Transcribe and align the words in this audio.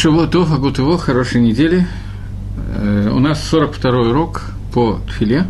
Шавуатов, 0.00 0.50
Агутово, 0.50 0.96
хорошей 0.96 1.42
недели. 1.42 1.86
Э, 2.74 3.10
у 3.12 3.18
нас 3.18 3.46
42-й 3.52 4.08
урок 4.08 4.44
по 4.72 4.98
филе. 5.18 5.44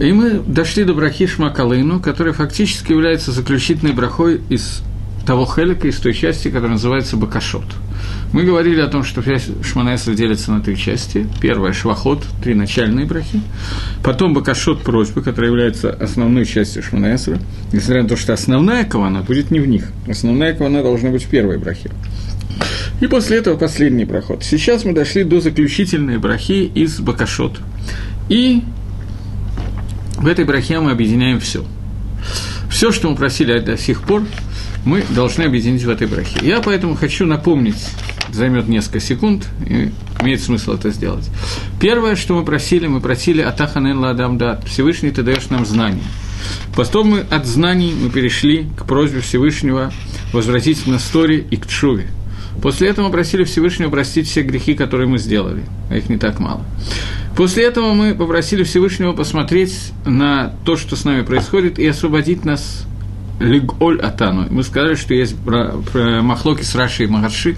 И 0.00 0.10
мы 0.12 0.40
дошли 0.46 0.84
до 0.84 0.94
брахи 0.94 1.26
Шмакалыну, 1.26 2.00
которая 2.00 2.32
фактически 2.32 2.92
является 2.92 3.30
заключительной 3.30 3.92
брахой 3.92 4.40
из 4.48 4.82
того 5.26 5.44
хелика, 5.44 5.88
из 5.88 5.98
той 5.98 6.14
части, 6.14 6.48
которая 6.48 6.70
называется 6.70 7.18
Бакашот. 7.18 7.66
Мы 8.32 8.44
говорили 8.44 8.80
о 8.80 8.88
том, 8.88 9.04
что 9.04 9.22
Шманаэсра 9.22 10.14
делится 10.14 10.50
на 10.50 10.62
три 10.62 10.74
части. 10.74 11.26
Первая– 11.38 11.72
Швахот, 11.74 12.24
три 12.42 12.54
начальные 12.54 13.04
брахи. 13.04 13.42
Потом 14.02 14.32
Бакашот– 14.32 14.82
просьбы, 14.84 15.20
которая 15.20 15.50
является 15.50 15.90
основной 15.90 16.46
частью 16.46 16.82
Шманаэсра. 16.82 17.38
Несмотря 17.72 18.04
на 18.04 18.08
то, 18.08 18.16
что 18.16 18.32
основная 18.32 18.84
кавана 18.84 19.20
будет 19.20 19.50
не 19.50 19.60
в 19.60 19.68
них. 19.68 19.90
Основная 20.08 20.54
кавана 20.54 20.82
должна 20.82 21.10
быть 21.10 21.24
в 21.24 21.28
первой 21.28 21.58
брахе. 21.58 21.90
И 23.02 23.08
после 23.08 23.38
этого 23.38 23.56
последний 23.56 24.04
проход. 24.04 24.44
Сейчас 24.44 24.84
мы 24.84 24.92
дошли 24.92 25.24
до 25.24 25.40
заключительной 25.40 26.18
брахи 26.18 26.70
из 26.72 27.00
Бакашот. 27.00 27.58
И 28.28 28.62
в 30.18 30.28
этой 30.28 30.44
брахе 30.44 30.78
мы 30.78 30.92
объединяем 30.92 31.40
все. 31.40 31.64
Все, 32.70 32.92
что 32.92 33.10
мы 33.10 33.16
просили 33.16 33.58
до 33.58 33.76
сих 33.76 34.02
пор, 34.02 34.22
мы 34.84 35.02
должны 35.10 35.42
объединить 35.42 35.82
в 35.82 35.90
этой 35.90 36.06
брахе. 36.06 36.38
Я 36.46 36.60
поэтому 36.60 36.94
хочу 36.94 37.26
напомнить, 37.26 37.88
займет 38.30 38.68
несколько 38.68 39.00
секунд, 39.00 39.48
и 39.66 39.90
имеет 40.20 40.40
смысл 40.40 40.74
это 40.74 40.90
сделать. 40.90 41.28
Первое, 41.80 42.14
что 42.14 42.36
мы 42.36 42.44
просили, 42.44 42.86
мы 42.86 43.00
просили 43.00 43.42
Атаханен 43.42 43.98
Ладам 43.98 44.38
Дат, 44.38 44.62
Всевышний, 44.68 45.10
ты 45.10 45.24
даешь 45.24 45.50
нам 45.50 45.66
знания. 45.66 46.04
Потом 46.76 47.08
мы 47.08 47.20
от 47.28 47.46
знаний 47.46 47.96
мы 48.00 48.10
перешли 48.10 48.68
к 48.78 48.84
просьбе 48.86 49.22
Всевышнего 49.22 49.92
возвратить 50.32 50.86
на 50.86 51.00
стори 51.00 51.44
и 51.50 51.56
к 51.56 51.66
Чуве– 51.66 52.06
После 52.60 52.88
этого 52.88 53.06
мы 53.06 53.12
просили 53.12 53.44
Всевышнего 53.44 53.90
простить 53.90 54.28
все 54.28 54.42
грехи, 54.42 54.74
которые 54.74 55.08
мы 55.08 55.18
сделали, 55.18 55.62
а 55.90 55.96
их 55.96 56.08
не 56.08 56.18
так 56.18 56.38
мало. 56.38 56.64
После 57.36 57.64
этого 57.64 57.94
мы 57.94 58.14
попросили 58.14 58.62
Всевышнего 58.62 59.12
посмотреть 59.14 59.92
на 60.04 60.54
то, 60.64 60.76
что 60.76 60.96
с 60.96 61.04
нами 61.04 61.22
происходит, 61.22 61.78
и 61.78 61.86
освободить 61.86 62.44
нас 62.44 62.86
Лиголь 63.40 64.00
Атану. 64.00 64.46
Мы 64.50 64.62
сказали, 64.62 64.94
что 64.94 65.14
есть 65.14 65.36
махлоки 65.94 66.62
с 66.62 66.74
Рашей 66.74 67.06
и 67.06 67.08
Магарши 67.08 67.56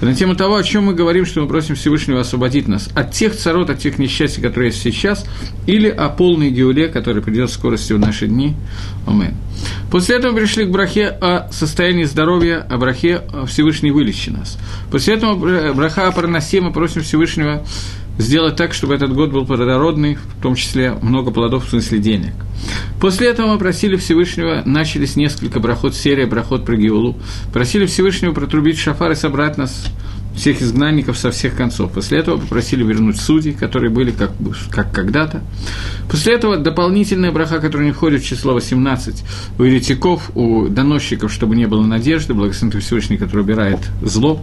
на 0.00 0.14
тему 0.14 0.34
того, 0.34 0.56
о 0.56 0.62
чем 0.62 0.84
мы 0.84 0.94
говорим, 0.94 1.24
что 1.24 1.40
мы 1.40 1.48
просим 1.48 1.74
Всевышнего 1.74 2.20
освободить 2.20 2.68
нас 2.68 2.90
от 2.94 3.12
тех 3.12 3.34
царот, 3.34 3.70
от 3.70 3.78
тех 3.78 3.98
несчастий, 3.98 4.42
которые 4.42 4.70
есть 4.70 4.82
сейчас, 4.82 5.24
или 5.66 5.88
о 5.88 6.08
полной 6.08 6.50
геуле, 6.50 6.88
которая 6.88 7.22
придет 7.22 7.50
скорости 7.50 7.92
в 7.92 7.98
наши 7.98 8.26
дни. 8.26 8.54
Амен. 9.06 9.34
После 9.90 10.16
этого 10.16 10.36
пришли 10.36 10.64
к 10.64 10.70
брахе 10.70 11.08
о 11.08 11.50
состоянии 11.52 12.04
здоровья, 12.04 12.66
о 12.68 12.78
брахе 12.78 13.22
Всевышний 13.46 13.90
вылечи 13.90 14.30
нас. 14.30 14.58
После 14.90 15.14
этого 15.14 15.72
браха 15.72 16.08
о 16.08 16.12
Парнасе 16.12 16.60
мы 16.60 16.72
просим 16.72 17.02
Всевышнего 17.02 17.64
сделать 18.18 18.56
так, 18.56 18.74
чтобы 18.74 18.94
этот 18.94 19.12
год 19.14 19.30
был 19.30 19.46
плодородный, 19.46 20.16
в 20.16 20.42
том 20.42 20.54
числе 20.54 20.92
много 21.00 21.30
плодов 21.30 21.66
в 21.66 21.70
смысле 21.70 21.98
денег. 21.98 22.32
После 23.00 23.28
этого 23.28 23.52
мы 23.52 23.58
просили 23.58 23.96
Всевышнего, 23.96 24.62
начались 24.64 25.16
несколько 25.16 25.60
брахот, 25.60 25.94
серия 25.94 26.26
брахот 26.26 26.64
про 26.64 26.76
Геулу, 26.76 27.16
просили 27.52 27.86
Всевышнего 27.86 28.32
протрубить 28.32 28.78
шафар 28.78 29.12
и 29.12 29.16
собрать 29.16 29.58
нас 29.58 29.86
всех 30.34 30.62
изгнанников 30.62 31.18
со 31.18 31.30
всех 31.30 31.54
концов. 31.54 31.92
После 31.92 32.18
этого 32.18 32.38
попросили 32.38 32.82
вернуть 32.82 33.20
судей, 33.20 33.52
которые 33.52 33.90
были 33.90 34.10
как, 34.10 34.32
как 34.70 34.92
когда-то. 34.92 35.42
После 36.10 36.34
этого 36.34 36.56
дополнительная 36.56 37.32
браха, 37.32 37.58
которая 37.58 37.86
не 37.86 37.92
входит 37.92 38.22
в 38.22 38.26
число 38.26 38.54
18, 38.54 39.24
у 39.58 39.62
еретиков, 39.62 40.30
у 40.34 40.68
доносчиков, 40.68 41.32
чтобы 41.32 41.56
не 41.56 41.66
было 41.66 41.84
надежды, 41.84 42.34
благословен 42.34 42.80
Всевышний, 42.80 43.18
который 43.18 43.42
убирает 43.42 43.80
зло. 44.02 44.42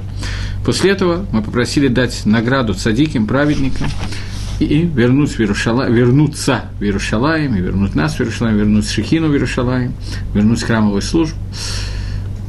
После 0.66 0.92
этого 0.92 1.26
мы 1.32 1.42
попросили 1.42 1.88
дать 1.88 2.26
награду 2.26 2.74
цадиким, 2.74 3.26
праведникам, 3.28 3.88
и 4.60 4.82
вернуть 4.82 5.32
в 5.32 5.40
Иерушала, 5.40 5.90
вернуться 5.90 6.66
в 6.80 6.84
Иерушалаем, 6.84 7.56
и 7.56 7.62
вернуть 7.62 7.96
нас 7.96 8.16
в 8.16 8.20
Иерушалаем, 8.20 8.58
вернуть 8.58 8.90
Шехину 8.90 9.30
в 9.30 9.32
Иерушалаем, 9.32 9.94
вернуть 10.34 10.62
храмовую 10.64 11.02
службу, 11.02 11.38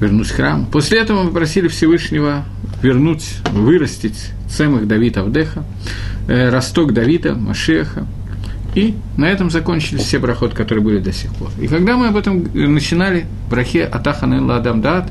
вернуть 0.00 0.30
храм. 0.30 0.66
После 0.66 0.98
этого 0.98 1.22
мы 1.22 1.30
просили 1.30 1.68
Всевышнего 1.68 2.44
вернуть, 2.82 3.36
вырастить 3.52 4.30
цемых 4.48 4.88
Давида 4.88 5.20
Авдеха, 5.20 5.64
э, 6.26 6.48
росток 6.48 6.92
Давида, 6.92 7.34
Машеха, 7.34 8.06
и 8.74 8.94
на 9.16 9.26
этом 9.26 9.50
закончились 9.50 10.02
все 10.02 10.18
брахот, 10.18 10.54
которые 10.54 10.84
были 10.84 10.98
до 10.98 11.12
сих 11.12 11.34
пор. 11.34 11.50
И 11.60 11.66
когда 11.66 11.96
мы 11.96 12.08
об 12.08 12.16
этом 12.16 12.46
начинали, 12.54 13.26
брахе 13.48 13.84
Атаханен 13.84 14.44
Ладам 14.44 14.80
Дат, 14.80 15.10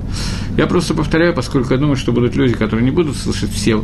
я 0.57 0.65
просто 0.65 0.93
повторяю, 0.93 1.33
поскольку 1.33 1.73
я 1.73 1.79
думаю, 1.79 1.97
что 1.97 2.13
будут 2.13 2.35
люди, 2.35 2.53
которые 2.53 2.85
не 2.85 2.91
будут 2.91 3.17
слышать 3.17 3.51
все, 3.51 3.83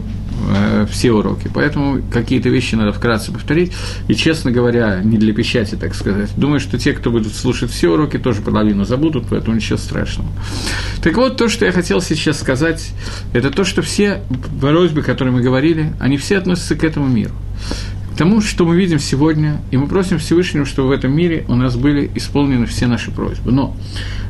э, 0.49 0.85
все 0.89 1.11
уроки. 1.11 1.49
Поэтому 1.53 2.01
какие-то 2.11 2.49
вещи 2.49 2.75
надо 2.75 2.91
вкратце 2.91 3.31
повторить. 3.31 3.71
И, 4.07 4.15
честно 4.15 4.51
говоря, 4.51 5.01
не 5.03 5.17
для 5.17 5.33
печати, 5.33 5.75
так 5.75 5.95
сказать. 5.95 6.29
Думаю, 6.37 6.59
что 6.59 6.77
те, 6.77 6.93
кто 6.93 7.11
будут 7.11 7.33
слушать 7.33 7.71
все 7.71 7.89
уроки, 7.89 8.17
тоже 8.17 8.41
половину 8.41 8.85
забудут, 8.85 9.25
поэтому 9.29 9.55
ничего 9.55 9.77
страшного. 9.77 10.29
Так 11.01 11.15
вот, 11.17 11.37
то, 11.37 11.49
что 11.49 11.65
я 11.65 11.71
хотел 11.71 12.01
сейчас 12.01 12.39
сказать, 12.39 12.91
это 13.33 13.51
то, 13.51 13.63
что 13.63 13.81
все 13.81 14.21
просьбы, 14.61 15.01
которые 15.01 15.33
мы 15.33 15.41
говорили, 15.41 15.93
они 15.99 16.17
все 16.17 16.37
относятся 16.37 16.75
к 16.75 16.83
этому 16.83 17.07
миру 17.07 17.33
тому, 18.17 18.41
что 18.41 18.65
мы 18.65 18.75
видим 18.75 18.99
сегодня, 18.99 19.61
и 19.71 19.77
мы 19.77 19.87
просим 19.87 20.19
Всевышнего, 20.19 20.65
чтобы 20.65 20.89
в 20.89 20.91
этом 20.91 21.15
мире 21.15 21.45
у 21.47 21.55
нас 21.55 21.75
были 21.75 22.09
исполнены 22.15 22.65
все 22.65 22.87
наши 22.87 23.11
просьбы. 23.11 23.51
Но 23.51 23.75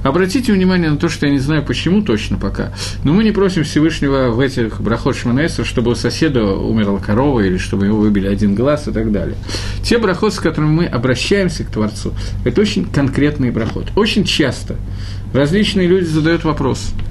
обратите 0.03 0.53
внимание 0.53 0.90
на 0.90 0.97
то, 0.97 1.09
что 1.09 1.25
я 1.25 1.31
не 1.31 1.40
знаю 1.40 1.63
почему 1.63 2.01
точно 2.01 2.38
пока, 2.38 2.73
но 3.03 3.13
мы 3.13 3.23
не 3.23 3.31
просим 3.31 3.63
Всевышнего 3.63 4.31
в 4.31 4.40
этих 4.40 4.81
брахот 4.81 5.16
Шманесра, 5.16 5.63
чтобы 5.63 5.91
у 5.91 5.96
соседа 5.96 6.44
умерла 6.46 7.00
корова, 7.00 7.41
или 7.41 7.57
чтобы 7.57 7.85
его 7.85 8.00
выбили 8.00 8.28
один 8.28 8.56
глаз 8.56 8.88
и 8.88 8.91
так 8.91 9.12
далее. 9.12 9.35
Те 9.84 9.97
брахот, 9.97 10.34
с 10.34 10.40
которыми 10.40 10.72
мы 10.72 10.85
обращаемся 10.85 11.63
к 11.63 11.69
Творцу, 11.69 12.13
это 12.44 12.62
очень 12.62 12.85
конкретный 12.85 13.52
брахот. 13.52 13.88
Очень 13.96 14.23
часто 14.23 14.75
различные 15.34 15.88
люди 15.88 16.06
задают 16.06 16.44
вопрос– 16.44 16.91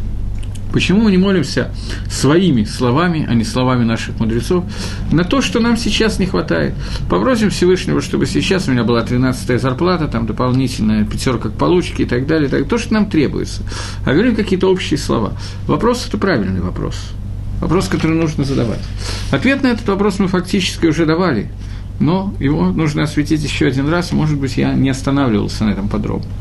Почему 0.75 1.03
мы 1.03 1.13
не 1.13 1.19
молимся 1.19 1.71
своими 2.11 2.65
словами, 2.65 3.25
а 3.31 3.35
не 3.35 3.45
словами 3.45 3.85
наших 3.85 4.19
мудрецов, 4.19 4.65
на 5.13 5.23
то, 5.23 5.41
что 5.41 5.61
нам 5.61 5.77
сейчас 5.77 6.19
не 6.19 6.27
хватает? 6.27 6.75
Попросим 7.09 7.51
Всевышнего, 7.51 8.03
чтобы 8.03 8.27
сейчас 8.27 8.67
у 8.67 8.73
меня 8.73 8.83
была 8.83 9.05
13-я 9.05 9.61
зарплата, 9.61 10.09
там 10.09 10.27
дополнительная 10.27 11.05
пятерка 11.05 11.51
к 11.51 11.53
получке 11.53 12.03
и 12.03 12.07
так 12.07 12.27
далее, 12.27 12.49
так, 12.49 12.67
то, 12.67 12.77
что 12.77 12.93
нам 12.93 13.09
требуется. 13.09 13.63
А 14.05 14.13
говорим 14.13 14.35
какие-то 14.35 14.69
общие 14.69 14.99
слова. 14.99 15.35
Вопрос– 15.69 16.07
это 16.09 16.19
правильный 16.19 16.61
вопрос. 16.61 16.97
Вопрос, 17.61 17.87
который 17.87 18.17
нужно 18.17 18.43
задавать. 18.43 18.83
Ответ 19.31 19.63
на 19.63 19.69
этот 19.69 19.87
вопрос 19.87 20.19
мы 20.19 20.27
фактически 20.27 20.87
уже 20.87 21.07
давали, 21.07 21.53
но 22.01 22.35
его 22.41 22.73
нужно 22.73 23.05
осветить 23.05 23.45
еще 23.45 23.69
один 23.69 23.89
раз, 23.89 24.11
может 24.11 24.41
быть, 24.41 24.57
я 24.57 24.73
не 24.73 24.91
останавливался 24.91 25.67
на 25.67 25.71
этом 25.71 25.89
подробно. 25.89 26.33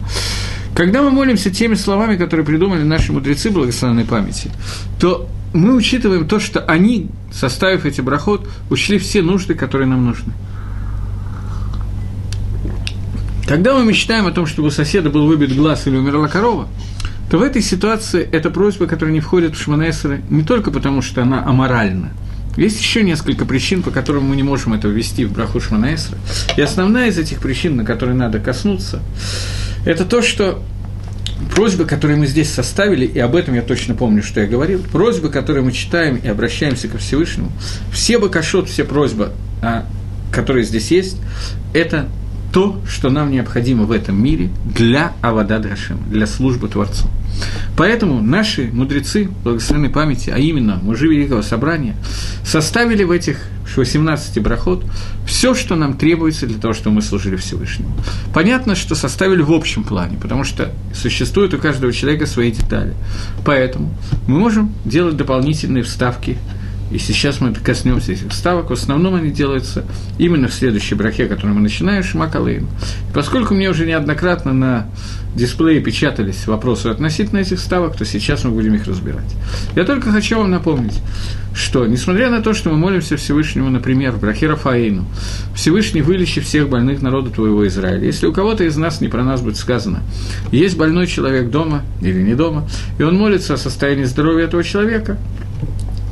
Когда 0.75 1.03
мы 1.03 1.11
молимся 1.11 1.51
теми 1.51 1.75
словами, 1.75 2.17
которые 2.17 2.45
придумали 2.45 2.83
наши 2.83 3.13
мудрецы 3.13 3.51
благословенной 3.51 4.05
памяти, 4.05 4.49
то 4.99 5.29
мы 5.53 5.75
учитываем 5.75 6.27
то, 6.27 6.39
что 6.39 6.61
они, 6.61 7.09
составив 7.31 7.85
эти 7.85 8.01
брахот, 8.01 8.47
учли 8.71 8.97
все 8.97 9.21
нужды, 9.21 9.53
которые 9.53 9.87
нам 9.87 10.05
нужны. 10.05 10.33
Когда 13.47 13.75
мы 13.75 13.85
мечтаем 13.85 14.25
о 14.25 14.31
том, 14.31 14.47
чтобы 14.47 14.69
у 14.69 14.71
соседа 14.71 15.09
был 15.09 15.27
выбит 15.27 15.55
глаз 15.55 15.85
или 15.85 15.95
умерла 15.95 16.27
корова, 16.27 16.67
то 17.29 17.37
в 17.37 17.43
этой 17.43 17.61
ситуации 17.61 18.27
эта 18.31 18.49
просьба, 18.49 18.87
которая 18.87 19.13
не 19.13 19.19
входит 19.19 19.55
в 19.55 19.61
Шманесеры, 19.61 20.23
не 20.29 20.43
только 20.43 20.71
потому, 20.71 21.01
что 21.01 21.21
она 21.21 21.45
аморальна, 21.45 22.11
есть 22.57 22.79
еще 22.79 23.03
несколько 23.03 23.45
причин, 23.45 23.81
по 23.81 23.91
которым 23.91 24.25
мы 24.25 24.35
не 24.35 24.43
можем 24.43 24.73
это 24.73 24.87
ввести 24.87 25.25
в 25.25 25.31
браху 25.31 25.59
Шманаэсра. 25.59 26.17
И 26.55 26.61
основная 26.61 27.09
из 27.09 27.17
этих 27.17 27.39
причин, 27.39 27.75
на 27.75 27.85
которые 27.85 28.15
надо 28.15 28.39
коснуться, 28.39 29.01
это 29.85 30.05
то, 30.05 30.21
что 30.21 30.63
просьбы, 31.55 31.85
которые 31.85 32.17
мы 32.17 32.27
здесь 32.27 32.49
составили, 32.49 33.05
и 33.05 33.19
об 33.19 33.35
этом 33.35 33.55
я 33.55 33.61
точно 33.61 33.95
помню, 33.95 34.23
что 34.23 34.41
я 34.41 34.47
говорил, 34.47 34.79
просьбы, 34.91 35.29
которые 35.29 35.63
мы 35.63 35.71
читаем 35.71 36.15
и 36.15 36.27
обращаемся 36.27 36.87
ко 36.87 36.97
Всевышнему, 36.97 37.51
все 37.91 38.19
бакашот, 38.19 38.69
все 38.69 38.83
просьбы, 38.83 39.31
а, 39.61 39.85
которые 40.31 40.63
здесь 40.63 40.91
есть, 40.91 41.17
это 41.73 42.07
то, 42.51 42.79
что 42.87 43.09
нам 43.09 43.31
необходимо 43.31 43.83
в 43.83 43.91
этом 43.91 44.21
мире 44.21 44.49
для 44.63 45.13
Авада 45.21 45.59
Драшим, 45.59 45.99
для 46.09 46.27
службы 46.27 46.67
Творцу. 46.67 47.07
Поэтому 47.75 48.21
наши 48.21 48.69
мудрецы 48.71 49.29
благословенной 49.43 49.89
памяти, 49.89 50.29
а 50.29 50.37
именно 50.37 50.79
мужи 50.81 51.07
Великого 51.07 51.41
Собрания, 51.41 51.95
составили 52.45 53.03
в 53.03 53.11
этих 53.11 53.37
18 53.75 54.41
брахот 54.41 54.85
все, 55.25 55.55
что 55.55 55.75
нам 55.75 55.95
требуется 55.95 56.45
для 56.45 56.59
того, 56.59 56.73
чтобы 56.73 56.97
мы 56.97 57.01
служили 57.01 57.35
Всевышнему. 57.35 57.91
Понятно, 58.33 58.75
что 58.75 58.93
составили 58.95 59.41
в 59.41 59.51
общем 59.51 59.83
плане, 59.83 60.17
потому 60.21 60.43
что 60.43 60.71
существуют 60.93 61.53
у 61.53 61.57
каждого 61.57 61.91
человека 61.91 62.27
свои 62.27 62.51
детали. 62.51 62.93
Поэтому 63.45 63.91
мы 64.27 64.37
можем 64.37 64.73
делать 64.85 65.17
дополнительные 65.17 65.83
вставки 65.83 66.37
и 66.93 66.99
сейчас 66.99 67.41
мы 67.41 67.51
коснемся 67.55 68.11
этих 68.11 68.31
ставок, 68.31 68.69
в 68.69 68.73
основном 68.73 69.15
они 69.15 69.31
делаются 69.31 69.83
именно 70.19 70.47
в 70.47 70.53
следующей 70.53 70.93
брахе, 70.93 71.25
которую 71.25 71.55
мы 71.55 71.61
начинаем, 71.61 72.03
Шмакалейн. 72.03 72.67
Поскольку 73.15 73.55
мне 73.55 73.67
уже 73.69 73.87
неоднократно 73.87 74.53
на 74.53 74.87
дисплее 75.35 75.81
печатались 75.81 76.47
вопросы 76.47 76.87
относительно 76.87 77.39
этих 77.39 77.59
ставок, 77.59 77.95
то 77.95 78.05
сейчас 78.05 78.43
мы 78.43 78.51
будем 78.51 78.75
их 78.75 78.85
разбирать. 78.85 79.35
Я 79.75 79.83
только 79.83 80.11
хочу 80.11 80.37
вам 80.37 80.51
напомнить, 80.51 80.99
что, 81.55 81.85
несмотря 81.85 82.29
на 82.29 82.41
то, 82.41 82.53
что 82.53 82.69
мы 82.69 82.77
молимся 82.77 83.17
Всевышнему, 83.17 83.69
например, 83.69 84.11
в 84.11 84.19
Брахе 84.19 84.47
Рафаину, 84.47 85.05
Всевышний 85.55 86.01
вылечи 86.01 86.41
всех 86.41 86.69
больных 86.69 87.01
народа 87.01 87.29
твоего 87.29 87.67
Израиля. 87.67 88.05
Если 88.05 88.27
у 88.27 88.33
кого-то 88.33 88.63
из 88.63 88.75
нас, 88.77 89.01
не 89.01 89.07
про 89.07 89.23
нас 89.23 89.41
будет 89.41 89.57
сказано, 89.57 90.01
есть 90.51 90.77
больной 90.77 91.07
человек 91.07 91.49
дома 91.49 91.83
или 92.01 92.21
не 92.21 92.35
дома, 92.35 92.67
и 92.97 93.03
он 93.03 93.17
молится 93.17 93.55
о 93.55 93.57
состоянии 93.57 94.03
здоровья 94.03 94.45
этого 94.45 94.63
человека, 94.63 95.17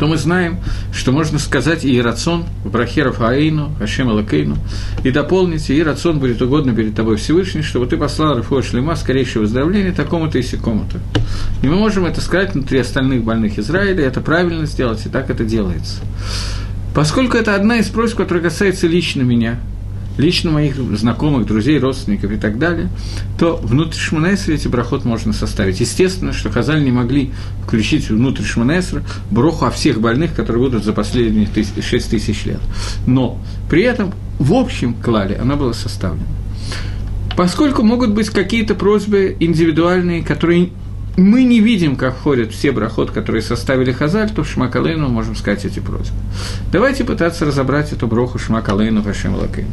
то 0.02 0.08
мы 0.08 0.18
знаем, 0.18 0.58
что 0.92 1.12
можно 1.12 1.38
сказать 1.38 1.86
и 1.86 2.02
рацион 2.02 2.46
Брахеров 2.66 3.22
Аину, 3.22 3.76
Хашем 3.78 4.10
Алакейну, 4.10 4.58
и 5.04 5.12
дополнить, 5.12 5.70
и 5.70 5.84
рацион 5.84 6.18
будет 6.18 6.42
угодно 6.42 6.74
перед 6.74 6.96
тобой 6.96 7.18
Всевышний, 7.18 7.62
чтобы 7.62 7.86
ты 7.86 7.98
послал 7.98 8.36
Рафуа 8.36 8.64
Шлема 8.64 8.96
скорейшего 8.96 9.44
выздоровления 9.44 9.92
такому-то 9.92 10.40
и 10.40 10.42
сякому-то. 10.42 10.98
И 11.62 11.68
мы 11.68 11.76
можем 11.76 12.08
это 12.08 12.20
сказать 12.20 12.56
внутри 12.56 12.80
остальных 12.80 13.24
больных 13.24 13.60
Израиля, 13.60 14.04
это 14.04 14.22
правильно 14.22 14.66
сделать, 14.66 15.06
и 15.06 15.10
так 15.10 15.30
это 15.30 15.44
делается. 15.44 16.00
Поскольку 16.96 17.38
это 17.38 17.54
одна 17.54 17.78
из 17.78 17.86
просьб, 17.90 18.18
которая 18.18 18.44
касается 18.44 18.88
лично 18.88 19.22
меня– 19.22 19.60
лично 20.18 20.52
моих 20.52 20.76
знакомых, 20.76 21.46
друзей, 21.46 21.80
родственников 21.80 22.32
и 22.32 22.38
так 22.38 22.60
далее, 22.60 22.90
то 23.38 23.58
внутрь 23.58 23.98
Шманесра 23.98 24.54
эти 24.54 24.68
брахот 24.68 25.06
можно 25.06 25.34
составить. 25.34 25.80
Естественно, 25.80 26.34
что 26.34 26.50
Хазаль 26.50 26.84
не 26.84 26.92
могли 26.92 27.32
включить 27.64 28.10
внутрь 28.10 28.44
Шманесра 28.44 29.04
броху 29.30 29.66
о 29.66 29.72
всех 29.72 30.02
больных, 30.02 30.36
которые 30.36 30.64
будут 30.64 30.84
за 30.84 30.94
последние 30.94 31.48
6 31.82 32.10
тысяч 32.10 32.46
лет. 32.46 32.60
Но 33.08 33.40
при 33.70 33.84
этом 33.84 34.14
в 34.40 34.54
общем 34.54 34.94
клале 34.94 35.36
она 35.36 35.56
была 35.56 35.74
составлена. 35.74 36.26
Поскольку 37.38 37.82
могут 37.82 38.12
быть 38.12 38.30
какие-то 38.30 38.76
просьбы 38.76 39.36
индивидуальные, 39.40 40.24
которые 40.24 40.70
мы 41.18 41.44
не 41.44 41.60
видим, 41.60 41.96
как 41.96 42.16
входят 42.16 42.52
все 42.52 42.72
брахот, 42.72 43.12
которые 43.12 43.42
составили 43.42 43.92
Хазаль, 43.92 44.30
то 44.30 44.44
Шмакалейну 44.44 45.10
можем 45.10 45.36
сказать 45.36 45.66
эти 45.66 45.80
просьбы. 45.80 46.16
Давайте 46.72 47.04
пытаться 47.04 47.46
разобрать 47.46 47.92
эту 47.92 48.08
броху 48.08 48.40
Шмакалейну 48.40 49.04
Хашем 49.04 49.36
Лакейну. 49.36 49.72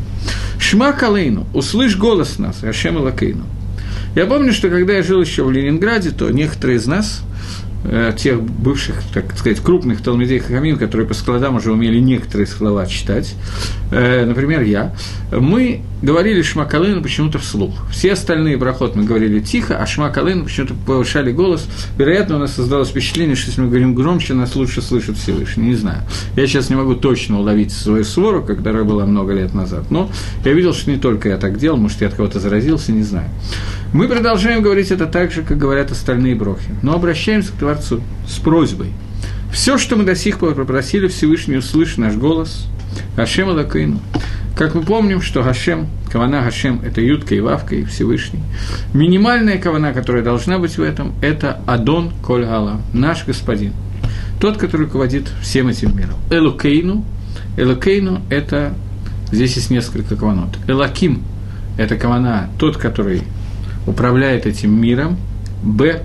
Шмакалейну, 0.58 1.46
услышь 1.54 1.96
голос 1.96 2.38
нас, 2.38 2.58
Хашем 2.60 2.96
Лакейну. 2.96 3.44
Я 4.14 4.26
помню, 4.26 4.52
что 4.52 4.68
когда 4.68 4.94
я 4.94 5.02
жил 5.02 5.20
еще 5.20 5.44
в 5.44 5.50
Ленинграде, 5.50 6.10
то 6.10 6.30
некоторые 6.30 6.78
из 6.78 6.86
нас 6.86 7.22
тех 8.18 8.42
бывших, 8.42 8.96
так 9.14 9.36
сказать, 9.36 9.60
крупных 9.60 10.02
Талмидей 10.02 10.40
Хахамим, 10.40 10.78
которые 10.78 11.06
по 11.06 11.14
складам 11.14 11.56
уже 11.56 11.72
умели 11.72 11.98
некоторые 12.00 12.46
слова 12.46 12.86
читать, 12.86 13.34
э, 13.92 14.24
например, 14.26 14.62
я, 14.62 14.94
мы 15.30 15.82
говорили 16.02 16.42
Шмакалыну 16.42 17.02
почему-то 17.02 17.38
вслух. 17.38 17.74
Все 17.90 18.12
остальные 18.12 18.56
брахот 18.56 18.94
мы 18.94 19.04
говорили 19.04 19.40
тихо, 19.40 19.78
а 19.78 19.86
Шмакалыну 19.86 20.44
почему-то 20.44 20.74
повышали 20.74 21.32
голос. 21.32 21.66
Вероятно, 21.96 22.36
у 22.36 22.38
нас 22.38 22.54
создалось 22.54 22.88
впечатление, 22.88 23.36
что 23.36 23.48
если 23.48 23.62
мы 23.62 23.68
говорим 23.68 23.94
громче, 23.94 24.34
нас 24.34 24.54
лучше 24.54 24.82
слышит 24.82 25.16
Всевышний, 25.16 25.68
не 25.68 25.74
знаю. 25.74 26.02
Я 26.36 26.46
сейчас 26.46 26.70
не 26.70 26.76
могу 26.76 26.94
точно 26.94 27.40
уловить 27.40 27.72
свою 27.72 28.04
свору, 28.04 28.42
которая 28.42 28.84
была 28.84 29.06
много 29.06 29.32
лет 29.32 29.54
назад, 29.54 29.90
но 29.90 30.10
я 30.44 30.52
видел, 30.52 30.74
что 30.74 30.90
не 30.90 30.98
только 30.98 31.30
я 31.30 31.36
так 31.36 31.58
делал, 31.58 31.78
может, 31.78 32.00
я 32.00 32.08
от 32.08 32.14
кого-то 32.14 32.40
заразился, 32.40 32.92
не 32.92 33.02
знаю. 33.02 33.28
Мы 33.92 34.06
продолжаем 34.06 34.60
говорить 34.60 34.90
это 34.90 35.06
так 35.06 35.32
же, 35.32 35.42
как 35.42 35.56
говорят 35.56 35.90
остальные 35.90 36.34
брохи, 36.34 36.74
но 36.82 36.94
обращаемся 36.94 37.52
к 37.52 37.56
Творцу 37.56 38.02
с 38.26 38.38
просьбой. 38.38 38.92
Все, 39.50 39.78
что 39.78 39.96
мы 39.96 40.04
до 40.04 40.14
сих 40.14 40.38
пор 40.38 40.54
попросили 40.54 41.08
Всевышний, 41.08 41.56
услышь 41.56 41.96
наш 41.96 42.14
голос, 42.14 42.66
Хашем 43.16 43.48
Алакейну. 43.48 43.98
Как 44.54 44.74
мы 44.74 44.82
помним, 44.82 45.22
что 45.22 45.42
Хашем, 45.42 45.88
Кавана 46.12 46.42
Хашем– 46.42 46.82
это 46.84 47.00
Ютка 47.00 47.34
и 47.34 47.40
Вавка 47.40 47.76
и 47.76 47.84
Всевышний. 47.84 48.40
Минимальная 48.92 49.56
Кавана, 49.56 49.94
которая 49.94 50.22
должна 50.22 50.58
быть 50.58 50.76
в 50.76 50.82
этом, 50.82 51.14
это 51.22 51.60
Адон 51.66 52.12
Коль 52.22 52.44
Гала, 52.44 52.82
наш 52.92 53.24
Господин. 53.24 53.72
Тот, 54.38 54.58
который 54.58 54.82
руководит 54.82 55.32
всем 55.40 55.68
этим 55.68 55.96
миром. 55.96 56.16
Элукейну. 56.30 57.06
Элукейну– 57.56 58.20
это, 58.30 58.74
здесь 59.32 59.56
есть 59.56 59.70
несколько 59.70 60.14
каванот. 60.14 60.58
Элаким– 60.66 61.22
это 61.78 61.96
кавана, 61.96 62.50
тот, 62.58 62.76
который 62.76 63.22
управляет 63.88 64.46
этим 64.46 64.80
миром, 64.80 65.16
б, 65.62 66.02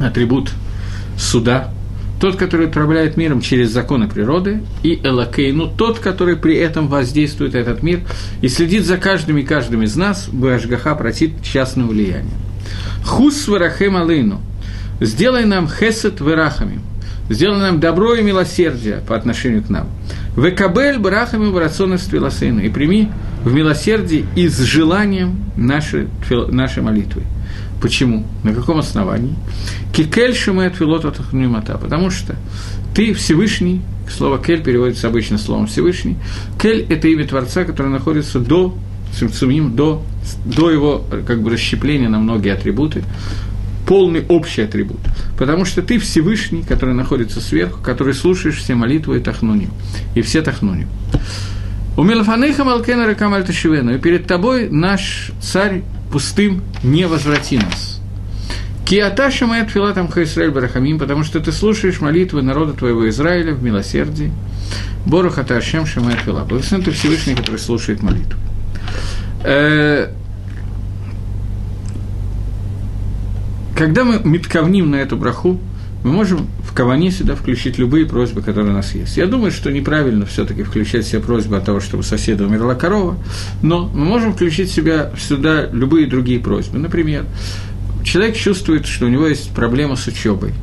атрибут 0.00 0.52
суда, 1.18 1.70
тот, 2.20 2.36
который 2.36 2.66
управляет 2.66 3.16
миром 3.16 3.40
через 3.40 3.70
законы 3.70 4.08
природы, 4.08 4.62
и 4.82 5.00
Элакейну, 5.02 5.68
тот, 5.68 5.98
который 5.98 6.36
при 6.36 6.56
этом 6.56 6.88
воздействует 6.88 7.54
этот 7.54 7.82
мир 7.82 8.00
и 8.40 8.48
следит 8.48 8.84
за 8.84 8.96
каждым 8.96 9.38
и 9.38 9.42
каждым 9.42 9.82
из 9.82 9.94
нас, 9.96 10.28
Башгаха 10.28 10.94
протит 10.94 11.42
частное 11.42 11.86
влияние. 11.86 12.34
Хус 13.04 13.46
варахем 13.46 13.96
алейну, 13.96 14.40
сделай 15.00 15.44
нам 15.44 15.68
хесет 15.68 16.20
верахами, 16.20 16.80
сделай 17.30 17.60
нам 17.60 17.80
добро 17.80 18.14
и 18.14 18.22
милосердие 18.22 19.00
по 19.06 19.16
отношению 19.16 19.62
к 19.62 19.68
нам. 19.68 19.88
Векабель 20.38 20.98
барахами 20.98 21.46
в 21.46 22.64
и 22.64 22.68
прими 22.68 23.10
в 23.44 23.52
милосердии 23.52 24.24
и 24.36 24.46
с 24.46 24.58
желанием 24.60 25.40
нашей, 25.56 26.06
нашей 26.50 26.82
молитвы. 26.82 27.22
Почему? 27.80 28.24
На 28.44 28.54
каком 28.54 28.78
основании? 28.78 29.34
Кикель 29.92 30.34
шумет 30.34 30.76
филота 30.76 31.10
тахнюмата. 31.10 31.76
Потому 31.76 32.10
что 32.10 32.36
ты 32.94 33.14
Всевышний, 33.14 33.82
слово 34.08 34.38
кель 34.38 34.62
переводится 34.62 35.08
обычно 35.08 35.38
словом 35.38 35.66
Всевышний. 35.66 36.16
Кель– 36.60 36.86
это 36.88 37.08
имя 37.08 37.26
Творца, 37.26 37.64
которое 37.64 37.90
находится 37.90 38.38
до 38.38 38.76
Цимцумим, 39.18 39.74
до, 39.74 40.02
до 40.44 40.70
его 40.70 41.04
как 41.26 41.42
бы 41.42 41.50
расщепления 41.50 42.08
на 42.08 42.18
многие 42.18 42.52
атрибуты, 42.52 43.02
полный 43.88 44.24
общий 44.28 44.62
атрибут. 44.62 45.00
Потому 45.38 45.64
что 45.64 45.82
ты 45.82 45.98
Всевышний, 45.98 46.62
который 46.62 46.94
находится 46.94 47.40
сверху, 47.40 47.82
который 47.82 48.12
слушаешь 48.12 48.58
все 48.58 48.74
молитвы 48.74 49.16
и 49.16 49.20
тахнуним, 49.20 49.70
и 50.14 50.20
все 50.20 50.42
тахнуним. 50.42 50.88
У 51.96 52.04
Милфаныха 52.04 52.62
Малкена 52.62 53.06
Ракамаль 53.06 53.44
Ташивену, 53.44 53.94
и 53.94 53.98
перед 53.98 54.26
тобой 54.26 54.68
наш 54.70 55.32
царь 55.40 55.82
пустым 56.12 56.62
не 56.84 57.06
возврати 57.06 57.56
нас. 57.56 58.00
Киаташа 58.84 59.46
моя 59.46 59.64
тфилатам 59.64 60.08
Хаисраэль 60.08 60.50
Барахамим, 60.50 60.98
потому 60.98 61.24
что 61.24 61.40
ты 61.40 61.50
слушаешь 61.50 62.00
молитвы 62.00 62.42
народа 62.42 62.74
твоего 62.74 63.08
Израиля 63.08 63.52
в 63.52 63.62
милосердии. 63.62 64.32
Борох 65.06 65.38
Аташем 65.38 65.86
Шамая 65.86 66.16
Тфила. 66.16 66.44
Благословен 66.44 66.84
ты 66.84 66.90
Всевышний, 66.92 67.34
который 67.34 67.58
слушает 67.58 68.02
молитву. 68.02 68.38
Когда 73.78 74.02
мы 74.02 74.20
метковним 74.24 74.90
на 74.90 74.96
эту 74.96 75.16
браху, 75.16 75.60
мы 76.02 76.10
можем 76.10 76.48
в 76.64 76.74
Каване 76.74 77.12
сюда 77.12 77.36
включить 77.36 77.78
любые 77.78 78.06
просьбы, 78.06 78.42
которые 78.42 78.72
у 78.72 78.76
нас 78.76 78.92
есть. 78.92 79.16
Я 79.16 79.26
думаю, 79.26 79.52
что 79.52 79.70
неправильно 79.70 80.26
все-таки 80.26 80.64
включать 80.64 81.04
все 81.04 81.20
просьбы 81.20 81.56
от 81.56 81.64
того, 81.64 81.78
чтобы 81.78 82.02
соседа 82.02 82.44
умерла 82.44 82.74
корова, 82.74 83.16
но 83.62 83.88
мы 83.94 84.04
можем 84.04 84.32
включить 84.32 84.72
себя 84.72 85.12
сюда 85.16 85.68
любые 85.70 86.08
другие 86.08 86.40
просьбы. 86.40 86.76
Например, 86.78 87.24
человек 88.02 88.34
чувствует, 88.34 88.84
что 88.84 89.06
у 89.06 89.08
него 89.08 89.28
есть 89.28 89.50
проблема 89.50 89.94
с 89.94 90.08
учебой. 90.08 90.54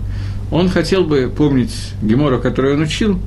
Он 0.52 0.70
хотел 0.70 1.04
бы 1.04 1.32
помнить 1.36 1.74
Гемора, 2.02 2.38
который 2.38 2.74
он 2.75 2.82
учил, 2.82 3.20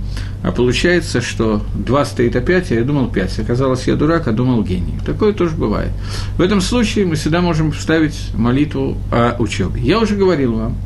а 0.42 0.52
получается, 0.52 1.20
что 1.20 1.62
два 1.75 2.04
стоит 2.04 2.37
опять, 2.37 2.70
а 2.70 2.75
я 2.75 2.82
думал 2.82 3.08
пять. 3.08 3.38
Оказалось, 3.38 3.87
я 3.87 3.96
дурак, 3.96 4.28
а 4.28 4.32
думал 4.32 4.62
гений. 4.62 4.94
Такое 5.04 5.32
тоже 5.32 5.56
бывает. 5.56 5.90
В 6.37 6.42
этом 6.42 6.60
случае 6.60 7.06
мы 7.06 7.16
всегда 7.16 7.40
можем 7.40 7.72
вставить 7.72 8.30
молитву 8.34 8.96
о 9.10 9.37
учебе. 9.40 9.80
Я 9.80 9.98
уже 9.98 10.14
говорил 10.14 10.54
вам, 10.54 10.76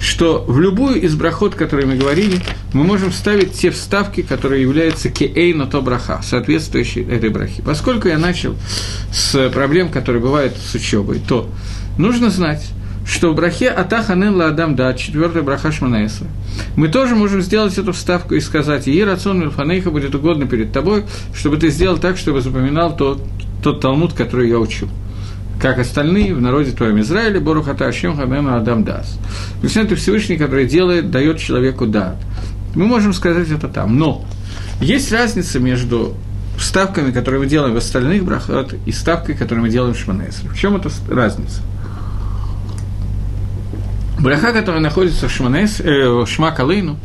что 0.00 0.44
в 0.46 0.60
любую 0.60 1.00
из 1.00 1.14
брахот, 1.14 1.54
которые 1.54 1.86
мы 1.86 1.96
говорили, 1.96 2.40
мы 2.72 2.84
можем 2.84 3.10
вставить 3.10 3.52
те 3.52 3.70
вставки, 3.70 4.22
которые 4.22 4.62
являются 4.62 5.10
кеэй 5.10 5.54
на 5.54 5.66
то 5.66 5.80
браха, 5.80 6.20
соответствующие 6.22 7.04
этой 7.04 7.30
брахе. 7.30 7.62
Поскольку 7.62 8.08
я 8.08 8.18
начал 8.18 8.54
с 9.12 9.48
проблем, 9.50 9.90
которые 9.90 10.22
бывают 10.22 10.54
с 10.56 10.74
учебой, 10.74 11.20
то 11.26 11.48
нужно 11.98 12.30
знать, 12.30 12.64
что 13.08 13.32
в 13.32 13.34
брахе 13.34 13.70
Атаханен 13.70 14.36
Ладам 14.36 14.76
Да, 14.76 14.92
четвертая 14.92 15.42
браха 15.42 15.72
Шманаэса, 15.72 16.26
мы 16.76 16.88
тоже 16.88 17.16
можем 17.16 17.40
сделать 17.40 17.76
эту 17.78 17.92
вставку 17.92 18.34
и 18.34 18.40
сказать, 18.40 18.86
«И 18.86 19.02
рацион 19.02 19.40
Милфанейха 19.40 19.90
будет 19.90 20.14
угодно 20.14 20.46
перед 20.46 20.72
тобой, 20.72 21.04
чтобы 21.34 21.56
ты 21.56 21.70
сделал 21.70 21.98
так, 21.98 22.18
чтобы 22.18 22.42
запоминал 22.42 22.96
тот, 22.96 23.22
тот 23.62 23.80
Талмуд, 23.80 24.12
который 24.12 24.48
я 24.48 24.58
учу» 24.58 24.88
как 25.60 25.80
остальные 25.80 26.36
в 26.36 26.40
народе 26.40 26.70
твоем 26.70 27.00
Израиле, 27.00 27.40
Борухата 27.40 27.88
Ашем 27.88 28.16
Хабема 28.16 28.56
Адам 28.56 28.84
Дас. 28.84 29.18
Все 29.64 29.82
это 29.82 29.96
Всевышний, 29.96 30.36
который 30.36 30.66
делает, 30.66 31.10
дает 31.10 31.38
человеку 31.40 31.84
дат. 31.84 32.16
Мы 32.76 32.86
можем 32.86 33.12
сказать 33.12 33.50
это 33.50 33.66
там. 33.66 33.98
Но 33.98 34.24
есть 34.80 35.10
разница 35.10 35.58
между 35.58 36.14
ставками, 36.60 37.10
которые 37.10 37.40
мы 37.40 37.46
делаем 37.48 37.74
в 37.74 37.76
остальных 37.76 38.24
брахот, 38.24 38.74
и 38.86 38.92
ставкой, 38.92 39.34
которую 39.34 39.64
мы 39.64 39.68
делаем 39.68 39.94
в 39.94 39.98
Шманесре. 39.98 40.48
В 40.48 40.56
чем 40.56 40.76
эта 40.76 40.90
разница? 41.10 41.62
Браха, 44.18 44.52
которая 44.52 44.80
находится 44.80 45.28
в, 45.28 45.32
Шманес, 45.32 45.80
э, 45.80 46.08
в 46.08 46.26
Шмакалейну, 46.26 46.98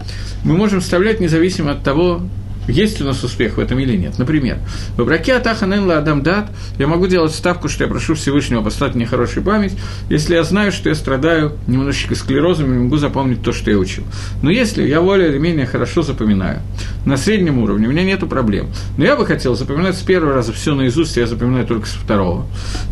мы 0.43 0.57
можем 0.57 0.81
вставлять 0.81 1.19
независимо 1.19 1.71
от 1.71 1.83
того, 1.83 2.21
есть 2.67 3.01
у 3.01 3.05
нас 3.05 3.23
успех 3.23 3.57
в 3.57 3.59
этом 3.59 3.77
или 3.79 3.95
нет. 3.97 4.17
Например, 4.17 4.57
в 4.97 5.03
браке 5.03 5.33
Атаханенла 5.33 5.97
Адам 5.97 6.23
Дат 6.23 6.49
я 6.79 6.87
могу 6.87 7.07
делать 7.07 7.33
ставку, 7.33 7.67
что 7.67 7.83
я 7.83 7.89
прошу 7.89 8.15
Всевышнего 8.15 8.61
послать 8.61 8.95
мне 8.95 9.05
хорошую 9.05 9.43
память, 9.43 9.73
если 10.09 10.35
я 10.35 10.43
знаю, 10.43 10.71
что 10.71 10.89
я 10.89 10.95
страдаю 10.95 11.57
немножечко 11.67 12.15
склерозом 12.15 12.73
и 12.73 12.77
могу 12.77 12.97
запомнить 12.97 13.43
то, 13.43 13.51
что 13.51 13.69
я 13.69 13.77
учил. 13.77 14.05
Но 14.41 14.49
если 14.49 14.87
я 14.87 15.01
более 15.01 15.29
или 15.29 15.37
менее 15.37 15.65
хорошо 15.65 16.03
запоминаю, 16.03 16.61
на 17.05 17.17
среднем 17.17 17.59
уровне 17.59 17.87
у 17.87 17.91
меня 17.91 18.03
нет 18.03 18.27
проблем, 18.27 18.67
но 18.97 19.03
я 19.03 19.17
бы 19.17 19.25
хотел 19.25 19.55
запоминать 19.55 19.97
с 19.97 20.01
первого 20.01 20.33
раза 20.33 20.53
все 20.53 20.73
наизусть, 20.73 21.17
я 21.17 21.27
запоминаю 21.27 21.67
только 21.67 21.85
с 21.85 21.91
второго, 21.91 22.45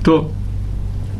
то 0.03 0.31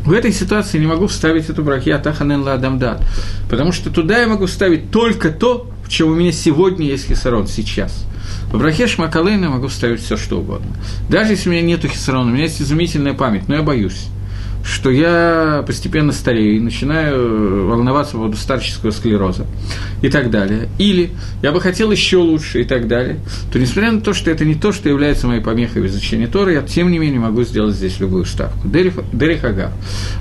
в 0.06 0.12
этой 0.12 0.32
ситуации 0.32 0.80
не 0.80 0.88
могу 0.88 1.08
вставить 1.08 1.50
эту 1.50 1.64
брахи 1.64 1.90
Атаханен 1.90 2.42
Ладамдат, 2.42 3.02
потому 3.50 3.72
что 3.72 3.90
туда 3.90 4.20
я 4.20 4.28
могу 4.28 4.46
вставить 4.46 4.92
только 4.92 5.30
то, 5.30 5.70
в 5.86 5.90
чем 5.90 6.10
у 6.10 6.16
меня 6.16 6.32
сегодня 6.32 6.86
есть 6.86 7.08
хисарон, 7.08 7.48
сейчас– 7.48 8.06
в 8.52 8.58
брахе 8.58 8.88
Шмакалейна 8.88 9.50
могу 9.50 9.70
ставить 9.70 10.02
все 10.02 10.18
что 10.18 10.40
угодно. 10.40 10.76
Даже 11.10 11.32
если 11.32 11.50
у 11.50 11.52
меня 11.54 11.62
нету 11.62 11.88
хисарона, 11.88 12.30
у 12.30 12.34
меня 12.34 12.44
есть 12.44 12.62
изумительная 12.62 13.14
память, 13.14 13.48
но 13.48 13.56
я 13.56 13.62
боюсь 13.62 14.08
что 14.64 14.90
я 14.90 15.64
постепенно 15.66 16.12
старею 16.12 16.58
и 16.58 16.60
начинаю 16.60 17.68
волноваться 17.68 18.14
по 18.14 18.20
поводу 18.20 18.38
старческого 18.38 18.92
склероза 18.92 19.46
и 20.02 20.10
так 20.10 20.30
далее. 20.30 20.70
Или 20.78 21.12
я 21.42 21.52
бы 21.52 21.62
хотел 21.62 21.92
еще 21.92 22.18
лучше 22.18 22.62
и 22.62 22.64
так 22.64 22.88
далее, 22.88 23.18
то 23.52 23.60
несмотря 23.60 23.92
на 23.92 24.02
то, 24.02 24.14
что 24.14 24.32
это 24.32 24.46
не 24.46 24.56
то, 24.56 24.72
что 24.72 24.90
является 24.90 25.28
моей 25.28 25.42
помехой 25.42 25.82
в 25.82 25.86
изучении 25.88 26.26
Торы, 26.26 26.54
я 26.54 26.62
тем 26.62 26.92
не 26.92 27.00
менее 27.00 27.20
могу 27.20 27.44
сделать 27.44 27.76
здесь 27.76 28.00
любую 28.00 28.26
ставку. 28.26 28.68
Дери 28.68 29.38
Хагав. 29.38 29.72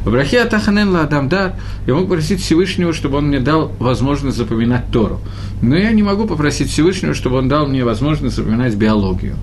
В 0.05 0.11
Брахе 0.11 0.43
Атаханен 0.43 0.91
Ладамдар 0.91 1.55
я 1.87 1.95
мог 1.95 2.05
попросить 2.05 2.41
Всевышнего, 2.41 2.93
чтобы 2.93 3.19
он 3.19 3.29
мне 3.29 3.41
дал 3.41 3.73
возможность 3.79 4.37
запоминать 4.37 4.85
Тору. 4.93 5.21
Но 5.63 5.77
я 5.77 5.91
не 5.93 6.03
могу 6.03 6.27
попросить 6.27 6.71
Всевышнего, 6.71 7.15
чтобы 7.15 7.37
он 7.37 7.49
дал 7.49 7.67
мне 7.67 7.85
возможность 7.85 8.37
запоминать 8.37 8.75
биологию. 8.75 9.37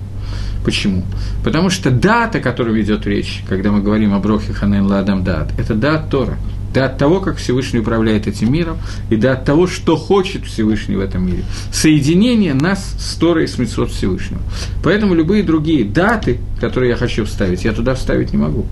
Почему? 0.64 1.04
Потому 1.44 1.70
что 1.70 1.90
дата, 1.90 2.38
о 2.38 2.40
которой 2.40 2.74
ведет 2.74 3.06
речь, 3.06 3.42
когда 3.48 3.70
мы 3.70 3.80
говорим 3.80 4.12
о 4.14 4.18
Брохе 4.18 4.52
Ханен 4.52 4.86
Ладам 4.86 5.24
Дат, 5.24 5.52
это 5.58 5.74
дат 5.74 6.10
Тора. 6.10 6.36
Да 6.74 6.84
от 6.84 6.98
того, 6.98 7.20
как 7.20 7.38
Всевышний 7.38 7.80
управляет 7.80 8.26
этим 8.26 8.52
миром, 8.52 8.76
и 9.08 9.16
да 9.16 9.32
от 9.32 9.44
того, 9.44 9.66
что 9.66 9.96
хочет 9.96 10.44
Всевышний 10.44 10.96
в 10.96 11.00
этом 11.00 11.26
мире. 11.26 11.44
Соединение 11.72 12.52
нас 12.52 12.94
с 12.98 13.14
Торой 13.14 13.44
и 13.44 13.46
с 13.46 13.58
Митцвот 13.58 13.90
Всевышнего. 13.90 14.42
Поэтому 14.84 15.14
любые 15.14 15.42
другие 15.42 15.84
даты, 15.84 16.38
которые 16.60 16.90
я 16.90 16.96
хочу 16.96 17.24
вставить, 17.24 17.64
я 17.64 17.72
туда 17.72 17.94
вставить 17.94 18.32
не 18.32 18.38
могу. 18.38 18.66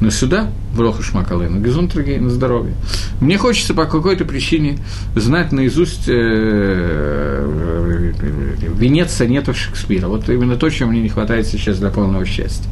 Но 0.00 0.10
сюда, 0.10 0.50
в 0.74 0.80
Роха 0.80 1.02
Шмакалы, 1.02 1.48
на 1.48 1.64
Гезунтрагей, 1.64 2.18
на 2.18 2.30
здоровье. 2.30 2.74
Мне 3.20 3.38
хочется 3.38 3.74
по 3.74 3.86
какой-то 3.86 4.24
причине 4.24 4.78
знать 5.14 5.52
наизусть 5.52 6.08
э, 6.08 6.12
э, 6.12 8.12
венец 8.76 9.12
сонетов 9.12 9.56
Шекспира. 9.56 10.08
Вот 10.08 10.28
именно 10.28 10.56
то, 10.56 10.68
чего 10.70 10.90
мне 10.90 11.02
не 11.02 11.08
хватает 11.08 11.46
сейчас 11.46 11.78
для 11.78 11.90
полного 11.90 12.26
счастья. 12.26 12.68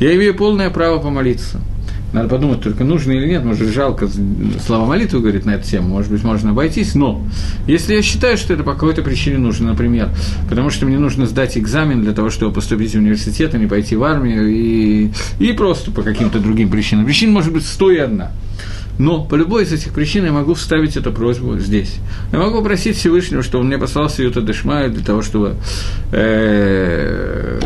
Я 0.00 0.16
имею 0.16 0.34
полное 0.34 0.70
право 0.70 0.98
помолиться– 0.98 1.60
надо 2.14 2.28
подумать, 2.28 2.62
только 2.62 2.84
нужно 2.84 3.10
или 3.10 3.26
нет, 3.26 3.44
может, 3.44 3.68
жалко 3.68 4.08
слова 4.64 4.86
молитвы 4.86 5.18
говорит 5.18 5.44
на 5.44 5.56
эту 5.56 5.68
тему, 5.68 5.88
может 5.88 6.12
быть, 6.12 6.22
можно 6.22 6.50
обойтись, 6.50 6.94
но 6.94 7.26
если 7.66 7.94
я 7.94 8.02
считаю, 8.02 8.36
что 8.36 8.54
это 8.54 8.62
по 8.62 8.74
какой-то 8.74 9.02
причине 9.02 9.38
нужно, 9.38 9.70
например, 9.70 10.10
потому 10.48 10.70
что 10.70 10.86
мне 10.86 10.98
нужно 10.98 11.26
сдать 11.26 11.58
экзамен 11.58 12.02
для 12.02 12.12
того, 12.12 12.30
чтобы 12.30 12.54
поступить 12.54 12.92
в 12.92 12.98
университет, 12.98 13.54
а 13.54 13.58
не 13.58 13.66
пойти 13.66 13.96
в 13.96 14.04
армию, 14.04 14.48
и, 14.48 15.10
и 15.40 15.52
просто 15.54 15.90
по 15.90 16.02
каким-то 16.02 16.38
другим 16.38 16.70
причинам. 16.70 17.04
Причин 17.04 17.32
может 17.32 17.52
быть 17.52 17.66
сто 17.66 17.90
и 17.90 17.98
одна. 17.98 18.30
Но 18.96 19.24
по 19.24 19.34
любой 19.34 19.64
из 19.64 19.72
этих 19.72 19.92
причин 19.92 20.24
я 20.24 20.30
могу 20.30 20.54
вставить 20.54 20.96
эту 20.96 21.12
просьбу 21.12 21.58
здесь. 21.58 21.96
Я 22.30 22.38
могу 22.38 22.62
просить 22.62 22.96
Всевышнего, 22.96 23.42
чтобы 23.42 23.62
он 23.62 23.66
мне 23.66 23.78
послал 23.78 24.08
Сиюта 24.08 24.40
Дешмаю 24.40 24.92
для 24.92 25.04
того, 25.04 25.22
чтобы 25.22 25.56
э, 26.12 27.58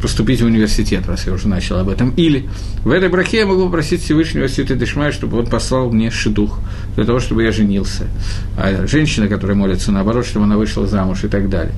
поступить 0.00 0.40
в 0.40 0.46
университет, 0.46 1.06
раз 1.06 1.26
я 1.26 1.32
уже 1.32 1.48
начал 1.48 1.78
об 1.78 1.88
этом. 1.88 2.10
Или 2.10 2.48
в 2.84 2.90
этой 2.90 3.08
браке 3.08 3.38
я 3.38 3.46
могу 3.46 3.66
попросить 3.66 4.02
Всевышнего 4.02 4.46
Святой 4.46 4.76
Дешмая, 4.76 5.12
чтобы 5.12 5.38
он 5.38 5.46
послал 5.46 5.90
мне 5.90 6.10
шедух, 6.10 6.60
для 6.96 7.04
того, 7.04 7.20
чтобы 7.20 7.42
я 7.42 7.52
женился. 7.52 8.06
А 8.56 8.86
женщина, 8.86 9.28
которая 9.28 9.56
молится, 9.56 9.92
наоборот, 9.92 10.26
чтобы 10.26 10.44
она 10.46 10.56
вышла 10.56 10.86
замуж 10.86 11.24
и 11.24 11.28
так 11.28 11.48
далее. 11.48 11.74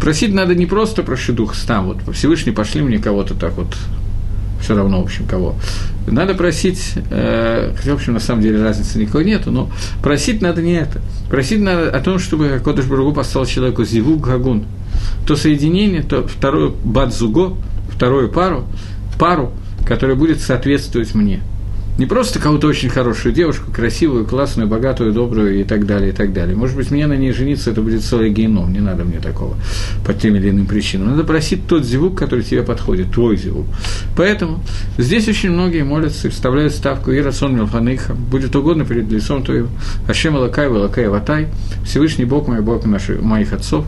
Просить 0.00 0.32
надо 0.32 0.54
не 0.54 0.66
просто 0.66 1.02
про 1.02 1.16
шедух 1.16 1.54
там, 1.66 1.86
вот 1.86 2.14
Всевышний 2.14 2.52
пошли 2.52 2.82
мне 2.82 2.98
кого-то 2.98 3.34
так 3.34 3.54
вот 3.56 3.76
все 4.60 4.74
равно, 4.74 5.00
в 5.00 5.04
общем, 5.04 5.26
кого. 5.26 5.54
Надо 6.06 6.34
просить, 6.34 6.94
э, 7.10 7.72
хотя, 7.76 7.92
в 7.92 7.94
общем, 7.94 8.14
на 8.14 8.20
самом 8.20 8.42
деле 8.42 8.62
разницы 8.62 8.98
никакой 8.98 9.24
нету, 9.24 9.50
но 9.50 9.70
просить 10.02 10.40
надо 10.40 10.62
не 10.62 10.72
это. 10.72 11.00
Просить 11.28 11.60
надо 11.60 11.90
о 11.90 12.00
том, 12.00 12.18
чтобы 12.18 12.60
Кодыш 12.64 12.86
Бургу 12.86 13.12
послал 13.12 13.46
человеку 13.46 13.84
зиву 13.84 14.16
гагун, 14.16 14.64
то 15.26 15.36
соединение, 15.36 16.02
то 16.02 16.26
вторую 16.26 16.74
бадзуго, 16.84 17.54
вторую 17.90 18.30
пару, 18.30 18.66
пару, 19.18 19.52
которая 19.86 20.16
будет 20.16 20.40
соответствовать 20.40 21.14
мне. 21.14 21.42
Не 21.98 22.06
просто 22.06 22.38
кого-то 22.38 22.68
очень 22.68 22.88
хорошую 22.88 23.34
девушку, 23.34 23.72
красивую, 23.72 24.24
классную, 24.24 24.68
богатую, 24.68 25.12
добрую 25.12 25.60
и 25.60 25.64
так 25.64 25.84
далее, 25.84 26.10
и 26.10 26.12
так 26.12 26.32
далее. 26.32 26.54
Может 26.54 26.76
быть, 26.76 26.92
мне 26.92 27.08
на 27.08 27.14
ней 27.14 27.32
жениться, 27.32 27.72
это 27.72 27.82
будет 27.82 28.04
целый 28.04 28.30
геном, 28.30 28.72
не 28.72 28.78
надо 28.78 29.04
мне 29.04 29.18
такого 29.18 29.56
по 30.06 30.14
тем 30.14 30.36
или 30.36 30.50
иным 30.50 30.66
причинам. 30.66 31.10
Надо 31.10 31.24
просить 31.24 31.66
тот 31.66 31.84
звук, 31.84 32.16
который 32.16 32.44
тебе 32.44 32.62
подходит, 32.62 33.10
твой 33.10 33.36
звук. 33.36 33.66
Поэтому 34.16 34.62
здесь 34.96 35.26
очень 35.26 35.50
многие 35.50 35.82
молятся 35.82 36.28
и 36.28 36.30
вставляют 36.30 36.72
ставку 36.72 37.10
и 37.10 37.20
Расон 37.20 37.56
Мелфаныха, 37.56 38.14
будет 38.14 38.54
угодно 38.54 38.84
перед 38.84 39.10
лицом 39.10 39.42
твоего, 39.42 39.68
Ашем 40.06 40.36
Алакай, 40.36 40.68
Валакай, 40.68 41.08
Ватай, 41.08 41.48
Всевышний 41.84 42.26
Бог 42.26 42.46
мой, 42.46 42.60
Бог 42.60 42.86
наших, 42.86 43.20
моих 43.22 43.52
отцов, 43.52 43.84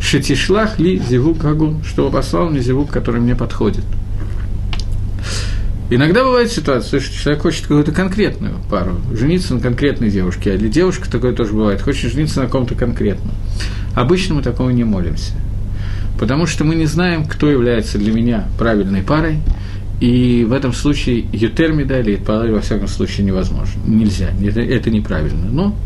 Шетишлах 0.00 0.78
ли 0.78 0.98
зивук 0.98 1.36
Гагун, 1.36 1.84
чтобы 1.84 2.10
послал 2.10 2.48
мне 2.48 2.60
зивук, 2.60 2.90
который 2.90 3.20
мне 3.20 3.36
подходит. 3.36 3.84
Иногда 5.94 6.24
бывает 6.24 6.50
ситуация, 6.50 7.00
что 7.00 7.14
человек 7.14 7.42
хочет 7.42 7.62
какую-то 7.64 7.92
конкретную 7.92 8.54
пару, 8.70 8.96
жениться 9.12 9.52
на 9.52 9.60
конкретной 9.60 10.08
девушке, 10.08 10.54
а 10.54 10.56
для 10.56 10.70
девушки 10.70 11.06
такое 11.06 11.34
тоже 11.34 11.52
бывает, 11.52 11.82
хочет 11.82 12.12
жениться 12.12 12.40
на 12.40 12.48
ком-то 12.48 12.74
конкретном. 12.74 13.34
Обычно 13.94 14.36
мы 14.36 14.42
такого 14.42 14.70
не 14.70 14.84
молимся, 14.84 15.32
потому 16.18 16.46
что 16.46 16.64
мы 16.64 16.76
не 16.76 16.86
знаем, 16.86 17.26
кто 17.26 17.50
является 17.50 17.98
для 17.98 18.10
меня 18.10 18.48
правильной 18.58 19.02
парой, 19.02 19.40
и 20.00 20.46
в 20.48 20.54
этом 20.54 20.72
случае 20.72 21.26
ютермида 21.30 22.00
или 22.00 22.16
пары 22.16 22.54
во 22.54 22.62
всяком 22.62 22.88
случае 22.88 23.26
невозможно. 23.26 23.78
Нельзя, 23.86 24.30
это, 24.42 24.62
это 24.62 24.90
неправильно. 24.90 25.50
Но 25.50 25.76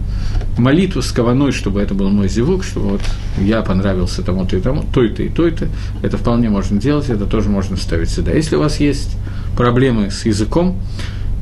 молитву 0.57 1.03
с 1.03 1.11
кованой, 1.11 1.51
чтобы 1.51 1.83
это 1.83 1.95
был 1.95 2.11
мой 2.11 2.29
зевук, 2.29 2.63
чтобы 2.63 2.91
вот 2.91 3.03
я 3.41 3.61
понравился 3.63 4.23
тому-то 4.23 4.57
и 4.57 4.61
тому, 4.61 4.85
той-то 4.95 5.25
и 5.25 5.29
той-то, 5.29 5.67
это 6.05 6.17
вполне 6.17 6.49
можно 6.49 6.81
делать, 6.81 7.11
это 7.11 7.27
тоже 7.27 7.49
можно 7.49 7.77
ставить 7.77 8.09
сюда. 8.09 8.31
Если 8.31 8.55
у 8.55 8.61
вас 8.61 8.79
есть 8.79 9.17
проблемы 9.57 10.11
с 10.11 10.27
языком, 10.27 10.77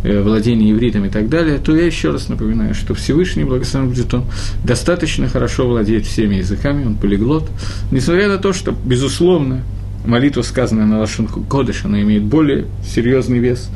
э, 0.03 0.23
владение 0.23 0.73
ивритом 0.73 1.05
и 1.05 1.11
так 1.11 1.29
далее, 1.29 1.59
то 1.59 1.75
я 1.75 1.85
еще 1.85 2.11
раз 2.11 2.29
напоминаю, 2.29 2.75
что 2.75 2.95
Всевышний, 2.95 3.45
благословен 3.45 3.89
будет 3.89 4.15
он, 4.15 4.25
достаточно 4.65 5.29
хорошо 5.29 5.69
владеет 5.69 6.07
всеми 6.07 6.37
языками, 6.37 6.85
он 6.85 6.97
полиглот, 6.97 7.51
несмотря 7.91 8.29
на 8.29 8.39
то, 8.39 8.53
что, 8.53 8.73
безусловно, 8.85 9.63
молитва, 10.07 10.43
сказанная 10.43 10.87
на 10.87 11.01
Лашинку 11.01 11.43
Кодыш, 11.43 11.85
она 11.85 12.01
имеет 12.03 12.23
более 12.23 12.67
серьезный 12.87 13.39
вес. 13.39 13.71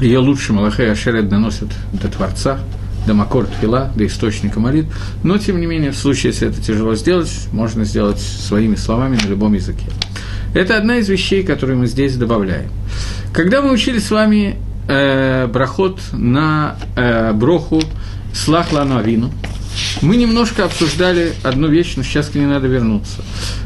Ее 0.00 0.18
лучше 0.18 0.52
Малахай 0.52 0.90
Ашерет 0.90 1.28
доносят 1.28 1.68
до 1.92 2.08
Творца, 2.08 2.58
до 3.06 3.14
Макор 3.14 3.46
Тфила, 3.46 3.92
до 3.94 4.06
источника 4.06 4.58
молитв. 4.58 4.88
Но, 5.22 5.38
тем 5.38 5.60
не 5.60 5.66
менее, 5.66 5.92
в 5.92 5.96
случае, 5.96 6.32
если 6.32 6.48
это 6.48 6.60
тяжело 6.60 6.94
сделать, 6.94 7.30
можно 7.52 7.84
сделать 7.84 8.18
своими 8.18 8.74
словами 8.74 9.18
на 9.22 9.28
любом 9.28 9.54
языке. 9.54 9.86
Это 10.54 10.76
одна 10.76 10.98
из 10.98 11.08
вещей, 11.08 11.42
которые 11.42 11.76
мы 11.76 11.86
здесь 11.88 12.16
добавляем. 12.16 12.70
Когда 13.32 13.60
мы 13.60 13.72
учили 13.72 13.98
с 13.98 14.10
вами 14.10 14.56
э, 14.88 15.48
брахот 15.48 16.00
на 16.12 16.76
э, 16.96 17.32
броху 17.32 17.82
Слахлану 18.32 18.96
Авину, 18.96 19.32
мы 20.02 20.16
немножко 20.16 20.64
обсуждали 20.64 21.32
одну 21.42 21.68
вещь, 21.68 21.94
но 21.96 22.02
сейчас 22.02 22.28
к 22.28 22.34
ней 22.34 22.46
надо 22.46 22.66
вернуться. 22.66 23.22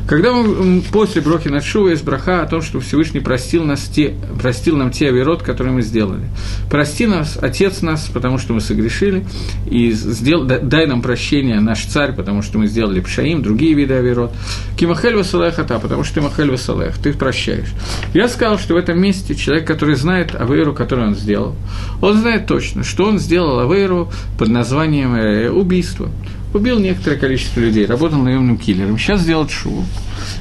Когда 0.08 0.32
мы 0.32 0.80
после 0.80 1.20
Брохи 1.20 1.48
Надшува 1.48 1.90
есть 1.90 2.04
браха 2.04 2.42
о 2.42 2.46
том, 2.46 2.62
что 2.62 2.80
Всевышний 2.80 3.20
простил, 3.20 3.64
нас 3.64 3.82
те, 3.82 4.14
простил 4.40 4.76
нам 4.76 4.90
те 4.90 5.08
авирот, 5.08 5.42
которые 5.42 5.74
мы 5.74 5.82
сделали. 5.82 6.24
Прости 6.70 7.06
нас, 7.06 7.38
Отец 7.40 7.82
нас, 7.82 8.08
потому 8.12 8.38
что 8.38 8.54
мы 8.54 8.60
согрешили, 8.60 9.26
и 9.70 9.90
сдел, 9.90 10.44
дай 10.44 10.86
нам 10.86 11.02
прощение, 11.02 11.60
наш 11.60 11.84
царь, 11.84 12.14
потому 12.14 12.42
что 12.42 12.58
мы 12.58 12.68
сделали 12.68 13.00
пшаим, 13.00 13.42
другие 13.42 13.74
виды 13.74 13.94
авирот. 13.94 14.32
Кимахель 14.78 15.14
васалех 15.14 15.58
ата, 15.58 15.78
потому 15.78 16.04
что 16.04 16.14
ты 16.14 16.20
махель 16.22 16.50
васалех, 16.50 16.96
ты 16.98 17.12
прощаешь. 17.12 17.68
Я 18.14 18.28
сказал, 18.28 18.58
что 18.58 18.74
в 18.74 18.76
этом 18.76 19.00
месте 19.00 19.34
человек, 19.34 19.66
который 19.66 19.94
знает 19.94 20.34
авейру, 20.34 20.72
которую 20.72 21.08
он 21.08 21.14
сделал, 21.16 21.54
он 22.00 22.18
знает 22.18 22.46
точно, 22.46 22.82
что 22.84 23.04
он 23.04 23.18
сделал 23.18 23.60
авейру 23.60 24.10
под 24.38 24.48
названием 24.48 25.14
э, 25.14 25.50
убийство 25.98 26.10
убил 26.54 26.78
некоторое 26.78 27.16
количество 27.16 27.60
людей, 27.60 27.86
работал 27.86 28.18
наемным 28.18 28.56
киллером, 28.56 28.98
сейчас 28.98 29.24
делает 29.24 29.50
шоу, 29.50 29.84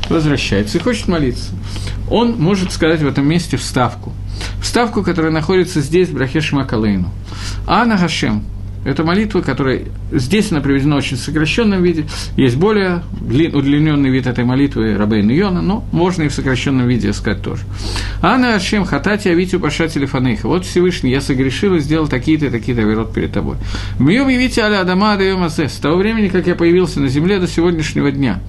возвращается 0.09 0.77
и 0.77 0.81
хочет 0.81 1.07
молиться. 1.07 1.51
Он 2.09 2.39
может 2.39 2.71
сказать 2.71 3.01
в 3.01 3.07
этом 3.07 3.27
месте 3.27 3.57
вставку. 3.57 4.13
вставку, 4.61 5.03
которая 5.03 5.31
находится 5.31 5.81
здесь, 5.81 6.09
в 6.09 6.13
Брахе 6.13 6.41
Шмакалейну. 6.41 7.11
Ана 7.65 7.97
Гашем, 7.97 8.45
это 8.87 9.03
молитва, 9.03 9.41
которая 9.41 9.81
здесь 10.13 10.49
она 10.51 10.61
приведена 10.61 10.95
в 10.95 10.99
очень 10.99 11.17
сокращенном 11.17 11.83
виде. 11.83 12.05
Есть 12.37 12.55
более 12.55 13.03
удлиненный 13.21 14.09
вид 14.09 14.27
этой 14.27 14.45
молитвы 14.45 14.95
Рабейна 14.95 15.31
Йона, 15.31 15.61
но 15.61 15.83
можно 15.91 16.23
и 16.23 16.29
в 16.29 16.33
сокращенном 16.33 16.87
виде 16.87 17.11
сказать 17.11 17.41
тоже. 17.41 17.63
Анна 18.21 18.55
Ашем 18.55 18.85
Хатати 18.85 19.27
Авитю 19.27 19.59
Паша 19.59 19.89
Телефанейха. 19.89 20.47
Вот 20.47 20.63
Всевышний, 20.63 21.11
я 21.11 21.19
согрешил 21.19 21.75
и 21.75 21.79
сделал 21.81 22.07
такие-то 22.07 22.49
такие-то 22.49 22.81
верот 22.81 23.13
перед 23.13 23.33
тобой. 23.33 23.57
Мьем 23.99 24.29
явите 24.29 24.61
аля 24.61 24.79
Адама 24.79 25.13
Адаемазе. 25.13 25.67
С 25.67 25.73
того 25.73 25.97
времени, 25.97 26.29
как 26.29 26.47
я 26.47 26.55
появился 26.55 27.01
на 27.01 27.09
земле 27.09 27.39
до 27.39 27.47
сегодняшнего 27.47 28.09
дня. 28.09 28.39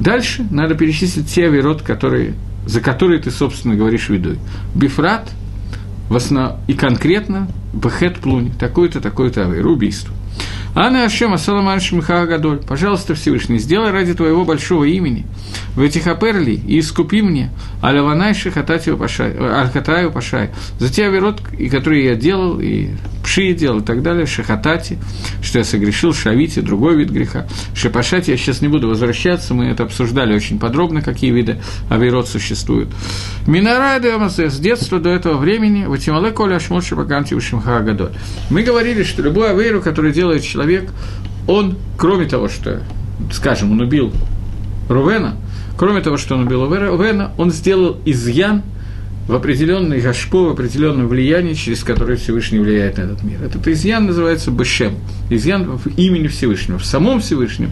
Дальше 0.00 0.44
надо 0.50 0.74
перечислить 0.74 1.32
те 1.32 1.48
верот, 1.48 1.82
которые, 1.82 2.34
за 2.66 2.80
которые 2.80 3.20
ты, 3.20 3.30
собственно, 3.30 3.76
говоришь 3.76 4.08
видой. 4.08 4.38
Бифрат– 4.74 5.30
в 6.08 6.16
основ... 6.16 6.54
и 6.66 6.74
конкретно 6.74 7.48
Бехет 7.72 8.18
Плунь, 8.18 8.52
такой-то, 8.58 9.00
такой-то 9.00 9.44
авейр, 9.44 9.66
убийство. 9.66 10.14
Анна 10.76 11.04
Ашем 11.04 11.32
Асаламан 11.32 11.80
Шмиха 11.80 12.26
Гадоль, 12.26 12.58
пожалуйста, 12.58 13.14
Всевышний, 13.14 13.58
сделай 13.58 13.92
ради 13.92 14.12
твоего 14.12 14.44
большого 14.44 14.84
имени 14.84 15.24
в 15.76 15.80
этих 15.80 16.08
аперли 16.08 16.52
и 16.52 16.80
искупи 16.80 17.22
мне 17.22 17.50
Аляванай 17.80 18.34
Шихататию 18.34 18.96
Пашай, 18.96 19.36
Аль-Хатаю 19.38 20.10
Пашай, 20.10 20.50
за 20.80 20.92
те 20.92 21.06
оверот, 21.06 21.40
и 21.56 21.68
которые 21.68 22.06
я 22.06 22.14
делал, 22.16 22.58
и 22.60 22.88
Пши 23.24 23.54
делал, 23.54 23.80
и 23.80 23.82
так 23.82 24.02
далее, 24.02 24.26
Шихатати, 24.26 24.98
что 25.42 25.58
я 25.58 25.64
согрешил, 25.64 26.12
Шавити, 26.12 26.60
другой 26.60 26.96
вид 26.96 27.10
греха. 27.10 27.46
Шипашати 27.74 28.30
я 28.30 28.36
сейчас 28.36 28.60
не 28.60 28.68
буду 28.68 28.86
возвращаться, 28.88 29.54
мы 29.54 29.64
это 29.64 29.82
обсуждали 29.84 30.34
очень 30.34 30.58
подробно, 30.58 31.00
какие 31.00 31.30
виды 31.30 31.58
оверот 31.88 32.28
существуют. 32.28 32.90
Минарады 33.46 34.12
с 34.28 34.58
детства 34.58 35.00
до 35.00 35.08
этого 35.08 35.38
времени, 35.38 35.86
Ватимале 35.86 36.32
Коля 36.32 36.56
Ашмот 36.56 36.84
Шипаканти 36.84 37.38
Шимха 37.40 37.80
Гадоль. 37.80 38.12
Мы 38.50 38.62
говорили, 38.62 39.02
что 39.02 39.22
любой 39.22 39.50
аверу, 39.50 39.80
который 39.80 40.12
делает 40.12 40.42
человек, 40.42 40.90
он, 41.48 41.78
кроме 41.96 42.26
того, 42.26 42.48
что, 42.50 42.82
скажем, 43.32 43.72
он 43.72 43.80
убил 43.80 44.12
Рувена, 44.90 45.36
кроме 45.78 46.02
того, 46.02 46.18
что 46.18 46.34
он 46.34 46.46
убил 46.46 46.66
Рувена, 46.66 47.32
он 47.38 47.50
сделал 47.50 47.96
изъян 48.04 48.62
в 49.26 49.34
определенный 49.34 50.00
гашпо, 50.00 50.48
в 50.48 50.50
определенное 50.50 51.06
влияние, 51.06 51.54
через 51.54 51.82
которое 51.82 52.16
Всевышний 52.16 52.58
влияет 52.58 52.98
на 52.98 53.02
этот 53.02 53.22
мир. 53.22 53.42
Этот 53.42 53.66
изъян 53.68 54.06
называется 54.06 54.50
Бешем, 54.50 54.96
изъян 55.30 55.78
в 55.78 55.86
имени 55.96 56.26
Всевышнего. 56.26 56.78
В 56.78 56.84
самом 56.84 57.20
Всевышнем, 57.20 57.70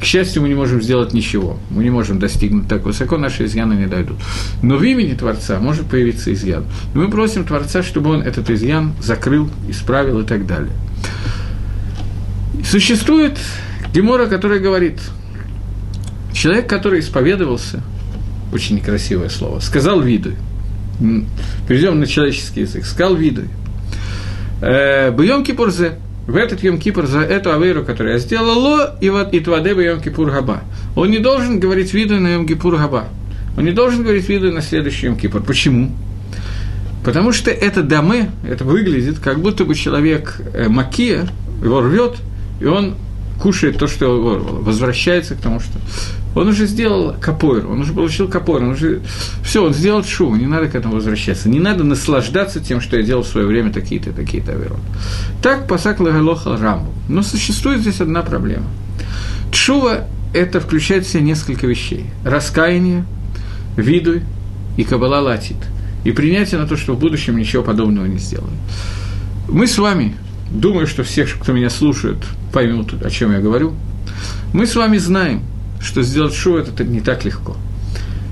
к 0.00 0.04
счастью, 0.04 0.42
мы 0.42 0.48
не 0.48 0.54
можем 0.54 0.80
сделать 0.80 1.12
ничего, 1.12 1.58
мы 1.68 1.84
не 1.84 1.90
можем 1.90 2.18
достигнуть 2.18 2.68
так 2.68 2.84
высоко, 2.84 3.18
наши 3.18 3.44
изъяны 3.44 3.74
не 3.74 3.86
дойдут. 3.86 4.16
Но 4.62 4.76
в 4.76 4.82
имени 4.82 5.12
Творца 5.14 5.60
может 5.60 5.86
появиться 5.86 6.32
изъян. 6.32 6.64
Мы 6.94 7.10
просим 7.10 7.44
Творца, 7.44 7.82
чтобы 7.82 8.10
он 8.10 8.22
этот 8.22 8.48
изъян 8.48 8.94
закрыл, 9.02 9.50
исправил 9.68 10.20
и 10.20 10.24
так 10.24 10.46
далее. 10.46 10.72
Существует 12.64 13.38
Гемора, 13.92 14.26
который 14.26 14.58
говорит, 14.58 15.00
человек, 16.32 16.66
который 16.66 17.00
исповедовался, 17.00 17.82
очень 18.52 18.76
некрасивое 18.76 19.28
слово, 19.28 19.60
сказал 19.60 20.00
виду, 20.00 20.32
перейдем 21.68 22.00
на 22.00 22.06
человеческий 22.06 22.62
язык, 22.62 22.84
сказал 22.84 23.14
виду, 23.14 23.42
«Э, 24.60 25.10
Бьем 25.10 25.44
Кипурзе, 25.44 25.98
в 26.26 26.36
этот 26.36 26.62
Йом 26.62 26.78
Кипур 26.78 27.06
за 27.06 27.20
эту 27.20 27.52
авейру, 27.52 27.84
которую 27.84 28.14
я 28.14 28.18
сделал, 28.18 28.58
ло 28.58 28.96
и 29.00 29.10
вот 29.10 29.34
и 29.34 29.40
тваде 29.40 29.70
Йом 29.70 30.00
Кипур 30.00 30.30
Габа. 30.30 30.62
Он 30.96 31.10
не 31.10 31.18
должен 31.18 31.60
говорить 31.60 31.92
виду 31.92 32.18
на 32.18 32.34
Йом 32.34 32.46
Кипур 32.46 32.76
Габа. 32.76 33.08
Он 33.56 33.64
не 33.64 33.72
должен 33.72 34.02
говорить 34.02 34.28
виду 34.28 34.50
на 34.50 34.62
следующий 34.62 35.06
Йом 35.06 35.16
Кипур. 35.16 35.42
Почему? 35.42 35.92
Потому 37.04 37.32
что 37.32 37.50
это 37.50 37.82
дамы, 37.82 38.30
это 38.48 38.64
выглядит, 38.64 39.18
как 39.18 39.40
будто 39.40 39.66
бы 39.66 39.74
человек 39.74 40.40
э, 40.54 40.68
макия, 40.68 41.28
его 41.62 41.82
рвет, 41.82 42.14
и 42.60 42.64
он 42.64 42.94
кушает 43.40 43.78
то, 43.78 43.86
что 43.86 44.18
возвращается 44.62 45.34
к 45.34 45.38
тому, 45.38 45.60
что 45.60 45.78
он 46.34 46.48
уже 46.48 46.66
сделал 46.66 47.14
капойр, 47.20 47.66
он 47.66 47.80
уже 47.80 47.92
получил 47.92 48.28
капойр, 48.28 48.62
он 48.62 48.70
уже 48.70 49.02
все, 49.44 49.64
он 49.64 49.72
сделал 49.72 50.02
шум, 50.04 50.38
не 50.38 50.46
надо 50.46 50.68
к 50.68 50.74
этому 50.74 50.94
возвращаться, 50.94 51.48
не 51.48 51.60
надо 51.60 51.84
наслаждаться 51.84 52.60
тем, 52.60 52.80
что 52.80 52.96
я 52.96 53.02
делал 53.02 53.22
в 53.22 53.28
свое 53.28 53.46
время 53.46 53.72
такие-то, 53.72 54.12
такие-то 54.12 54.52
аверот. 54.52 54.80
Так 55.42 55.68
пасак 55.68 56.00
лагалоха 56.00 56.56
рамбу. 56.56 56.92
Но 57.08 57.22
существует 57.22 57.80
здесь 57.80 58.00
одна 58.00 58.22
проблема. 58.22 58.66
Тшува– 59.52 60.06
это 60.34 60.60
включает 60.60 61.06
в 61.06 61.08
себя 61.08 61.22
несколько 61.22 61.66
вещей. 61.66 62.06
Раскаяние, 62.24 63.04
виду 63.76 64.20
и 64.76 64.84
кабала 64.84 65.20
латит. 65.20 65.56
И 66.02 66.10
принятие 66.10 66.60
на 66.60 66.66
то, 66.66 66.76
что 66.76 66.94
в 66.94 66.98
будущем 66.98 67.36
ничего 67.36 67.62
подобного 67.62 68.06
не 68.06 68.18
сделаем. 68.18 68.56
Мы 69.48 69.66
с 69.66 69.78
вами 69.78 70.16
думаю, 70.50 70.86
что 70.86 71.02
все, 71.02 71.24
кто 71.24 71.52
меня 71.52 71.70
слушают, 71.70 72.18
поймут, 72.52 72.94
о 73.02 73.10
чем 73.10 73.32
я 73.32 73.40
говорю. 73.40 73.74
Мы 74.52 74.66
с 74.66 74.76
вами 74.76 74.98
знаем, 74.98 75.42
что 75.80 76.02
сделать 76.02 76.34
шоу 76.34 76.56
это 76.56 76.84
не 76.84 77.00
так 77.00 77.24
легко. 77.24 77.56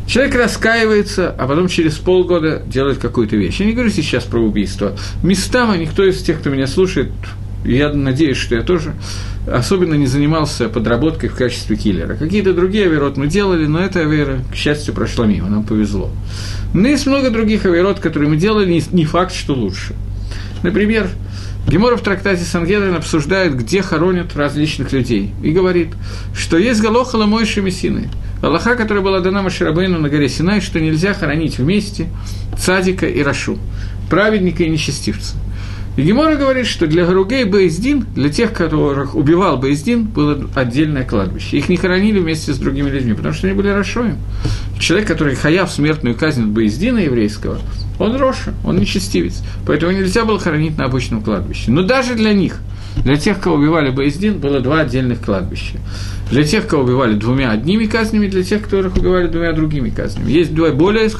Человек 0.07 0.35
раскаивается, 0.35 1.31
а 1.31 1.47
потом 1.47 1.69
через 1.69 1.95
полгода 1.95 2.63
делает 2.67 2.99
какую-то 2.99 3.37
вещь. 3.37 3.61
Я 3.61 3.67
не 3.67 3.73
говорю 3.73 3.91
сейчас 3.91 4.25
про 4.25 4.41
убийство. 4.41 4.97
Местами 5.23 5.79
никто 5.79 6.05
из 6.05 6.23
тех, 6.23 6.41
кто 6.41 6.51
меня 6.51 6.67
слушает, 6.67 7.13
я 7.65 7.93
надеюсь, 7.93 8.37
что 8.37 8.55
я 8.57 8.63
тоже 8.63 8.95
особенно 9.47 9.95
не 9.95 10.07
занимался 10.07 10.69
подработкой 10.69 11.29
в 11.29 11.35
качестве 11.35 11.77
киллера. 11.77 12.15
Какие-то 12.15 12.53
другие 12.53 12.87
авирот 12.87 13.17
мы 13.17 13.27
делали, 13.27 13.67
но 13.67 13.81
эта 13.81 14.01
авера, 14.01 14.41
к 14.51 14.55
счастью, 14.55 14.95
прошла 14.95 15.27
мимо, 15.27 15.49
нам 15.49 15.65
повезло. 15.65 16.11
Но 16.75 16.89
есть 16.89 17.07
много 17.07 17.31
других 17.31 17.65
авирот, 17.65 18.01
которые 18.01 18.29
мы 18.31 18.37
делали, 18.37 18.83
не 18.93 19.05
факт, 19.05 19.35
что 19.35 19.55
лучше. 19.55 19.95
Например, 20.63 21.09
Гемора 21.67 21.97
в 21.97 22.03
трактате 22.03 22.45
Сангедрин 22.45 22.95
обсуждает, 22.95 23.57
где 23.57 23.83
хоронят 23.83 24.37
различных 24.37 24.93
людей, 24.93 25.33
и 25.43 25.53
говорит, 25.53 25.89
что 26.35 26.59
есть 26.59 26.83
Галохала 26.83 27.27
Мойши 27.27 27.63
Мессины, 27.63 28.11
Аллаха, 28.43 28.75
которая 28.75 29.03
была 29.03 29.21
дана 29.21 29.43
Маширабейну 29.43 29.99
на 29.99 30.09
горе 30.09 30.29
Синай, 30.29 30.61
что 30.61 30.81
нельзя 30.81 31.15
хоронить 31.15 31.59
вместе 31.59 32.09
цадика 32.59 33.07
и 33.07 33.23
Рашу, 33.23 33.59
праведника 34.11 34.65
и 34.65 34.69
нечестивца. 34.69 35.37
И 35.97 36.03
Гемора 36.03 36.37
говорит, 36.37 36.67
что 36.67 36.87
для 36.87 37.05
Гаругей 37.05 37.45
Бейздин, 37.45 38.07
для 38.15 38.31
тех, 38.31 38.55
которых 38.55 39.15
убивал 39.15 39.59
Бейздин, 39.59 40.05
было 40.05 40.49
отдельное 40.55 41.05
кладбище. 41.05 41.59
Их 41.59 41.69
не 41.69 41.77
хоронили 41.77 42.19
вместе 42.19 42.55
с 42.55 42.59
другими 42.59 42.89
людьми, 42.89 43.13
потому 43.13 43.35
что 43.35 43.47
они 43.47 43.55
были 43.55 43.69
Рашоем. 43.69 44.17
Человек, 44.81 45.07
который 45.07 45.35
хаяв 45.35 45.71
смертную 45.71 46.17
казнь 46.17 46.45
от 46.45 46.49
Бейздина 46.49 46.99
еврейского, 46.99 47.59
он 47.99 48.17
Роша, 48.17 48.55
он 48.65 48.79
нечестивец. 48.79 49.43
Поэтому 49.67 49.93
нельзя 49.93 50.25
было 50.25 50.39
хоронить 50.39 50.79
на 50.79 50.87
обычном 50.87 51.23
кладбище. 51.23 51.71
Но 51.71 51.83
даже 51.83 52.15
для 52.15 52.33
них, 52.33 52.57
для 53.05 53.17
тех, 53.17 53.39
кого 53.39 53.57
убивали 53.57 53.91
Боездин, 53.91 54.39
было 54.39 54.61
два 54.61 54.81
отдельных 54.81 55.21
кладбища. 55.21 55.79
Для 56.31 56.43
тех, 56.43 56.67
кого 56.67 56.85
убивали 56.85 57.15
двумя 57.15 57.51
одними 57.51 57.85
казнями, 57.85 58.29
для 58.29 58.43
тех, 58.43 58.63
которых 58.63 58.97
убивали 58.97 59.29
двумя 59.29 59.53
другими 59.53 59.91
казнями. 59.91 60.31
Есть 60.31 60.55
две 60.55 60.73
более 60.73 61.11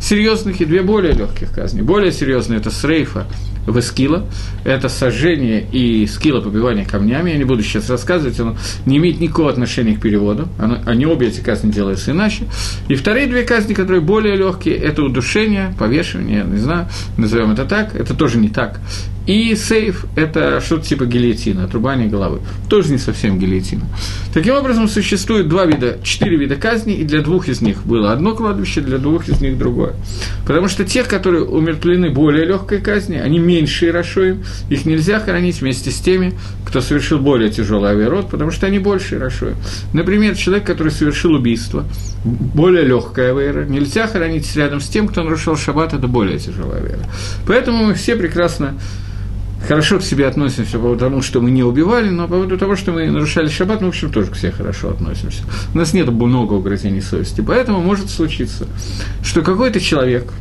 серьезных 0.00 0.60
и 0.62 0.64
две 0.64 0.82
более 0.82 1.12
легких 1.12 1.52
казни. 1.52 1.82
Более 1.82 2.12
серьезные– 2.12 2.58
это 2.60 2.70
Срейфа 2.70 3.26
в 3.70 3.78
Эскила. 3.78 4.26
Это 4.64 4.88
сожжение 4.88 5.66
и 5.70 6.06
скилла 6.06 6.40
побивание 6.40 6.84
камнями. 6.84 7.30
Я 7.30 7.38
не 7.38 7.44
буду 7.44 7.62
сейчас 7.62 7.88
рассказывать, 7.90 8.38
оно 8.40 8.56
не 8.86 8.98
имеет 8.98 9.20
никакого 9.20 9.50
отношения 9.50 9.96
к 9.96 10.00
переводу. 10.00 10.48
Оно, 10.58 10.78
они 10.86 11.06
обе 11.06 11.28
эти 11.28 11.40
казни 11.40 11.70
делаются 11.70 12.10
иначе. 12.10 12.44
И 12.88 12.94
вторые 12.94 13.26
две 13.26 13.42
казни, 13.42 13.74
которые 13.74 14.00
более 14.00 14.36
легкие, 14.36 14.76
это 14.76 15.02
удушение, 15.02 15.74
повешивание, 15.78 16.38
я 16.38 16.44
не 16.44 16.58
знаю, 16.58 16.88
назовем 17.16 17.52
это 17.52 17.64
так. 17.64 17.94
Это 17.94 18.14
тоже 18.14 18.38
не 18.38 18.48
так. 18.48 18.80
И 19.26 19.54
сейф– 19.54 20.06
это 20.16 20.60
что-то 20.60 20.86
типа 20.86 21.04
гильотина, 21.04 21.64
отрубание 21.64 22.08
головы. 22.08 22.40
Тоже 22.68 22.90
не 22.90 22.98
совсем 22.98 23.38
гильотина. 23.38 23.84
Таким 24.32 24.54
образом, 24.54 24.88
существует 24.88 25.48
два 25.48 25.66
вида, 25.66 25.98
четыре 26.02 26.36
вида 26.36 26.56
казни, 26.56 26.94
и 26.94 27.04
для 27.04 27.20
двух 27.20 27.48
из 27.48 27.60
них 27.60 27.84
было 27.84 28.12
одно 28.12 28.34
кладбище, 28.34 28.80
для 28.80 28.98
двух 28.98 29.28
из 29.28 29.40
них 29.40 29.58
другое. 29.58 29.92
Потому 30.46 30.68
что 30.68 30.84
тех, 30.84 31.06
которые 31.06 31.44
умертвлены 31.44 32.10
более 32.10 32.44
легкой 32.46 32.80
казни, 32.80 33.16
они 33.16 33.38
меньше 33.38 33.92
Рашоим, 33.92 34.42
их 34.68 34.86
нельзя 34.86 35.20
хоронить 35.20 35.60
вместе 35.60 35.90
с 35.90 36.00
теми, 36.00 36.32
кто 36.66 36.80
совершил 36.80 37.18
более 37.18 37.50
тяжелый 37.50 37.90
авиарод, 37.90 38.30
потому 38.30 38.50
что 38.50 38.66
они 38.66 38.78
больше 38.78 39.18
Рашоим. 39.18 39.56
Например, 39.92 40.34
человек, 40.34 40.64
который 40.66 40.92
совершил 40.92 41.34
убийство, 41.34 41.84
более 42.24 42.84
легкая 42.84 43.34
вера, 43.34 43.64
нельзя 43.64 44.06
хоронить 44.06 44.54
рядом 44.56 44.80
с 44.80 44.88
тем, 44.88 45.08
кто 45.08 45.22
нарушил 45.22 45.56
шаббат, 45.56 45.92
это 45.92 46.06
более 46.06 46.38
тяжелая 46.38 46.82
вера. 46.82 47.00
Поэтому 47.46 47.84
мы 47.86 47.94
все 47.94 48.16
прекрасно 48.16 48.74
хорошо 49.66 49.98
к 49.98 50.02
себе 50.02 50.26
относимся 50.26 50.78
потому, 50.78 51.22
что 51.22 51.40
мы 51.40 51.50
не 51.50 51.62
убивали, 51.62 52.10
но 52.10 52.24
по 52.24 52.34
поводу 52.34 52.58
того, 52.58 52.76
что 52.76 52.92
мы 52.92 53.10
нарушали 53.10 53.48
шаббат, 53.48 53.80
мы, 53.80 53.88
в 53.88 53.90
общем, 53.90 54.10
тоже 54.10 54.30
к 54.30 54.36
себе 54.36 54.52
хорошо 54.52 54.90
относимся. 54.90 55.42
У 55.74 55.78
нас 55.78 55.92
нет 55.92 56.08
много 56.08 56.54
угрызений 56.54 57.02
совести, 57.02 57.40
поэтому 57.40 57.80
может 57.80 58.10
случиться, 58.10 58.66
что 59.22 59.42
какой-то 59.42 59.80
человек 59.80 60.32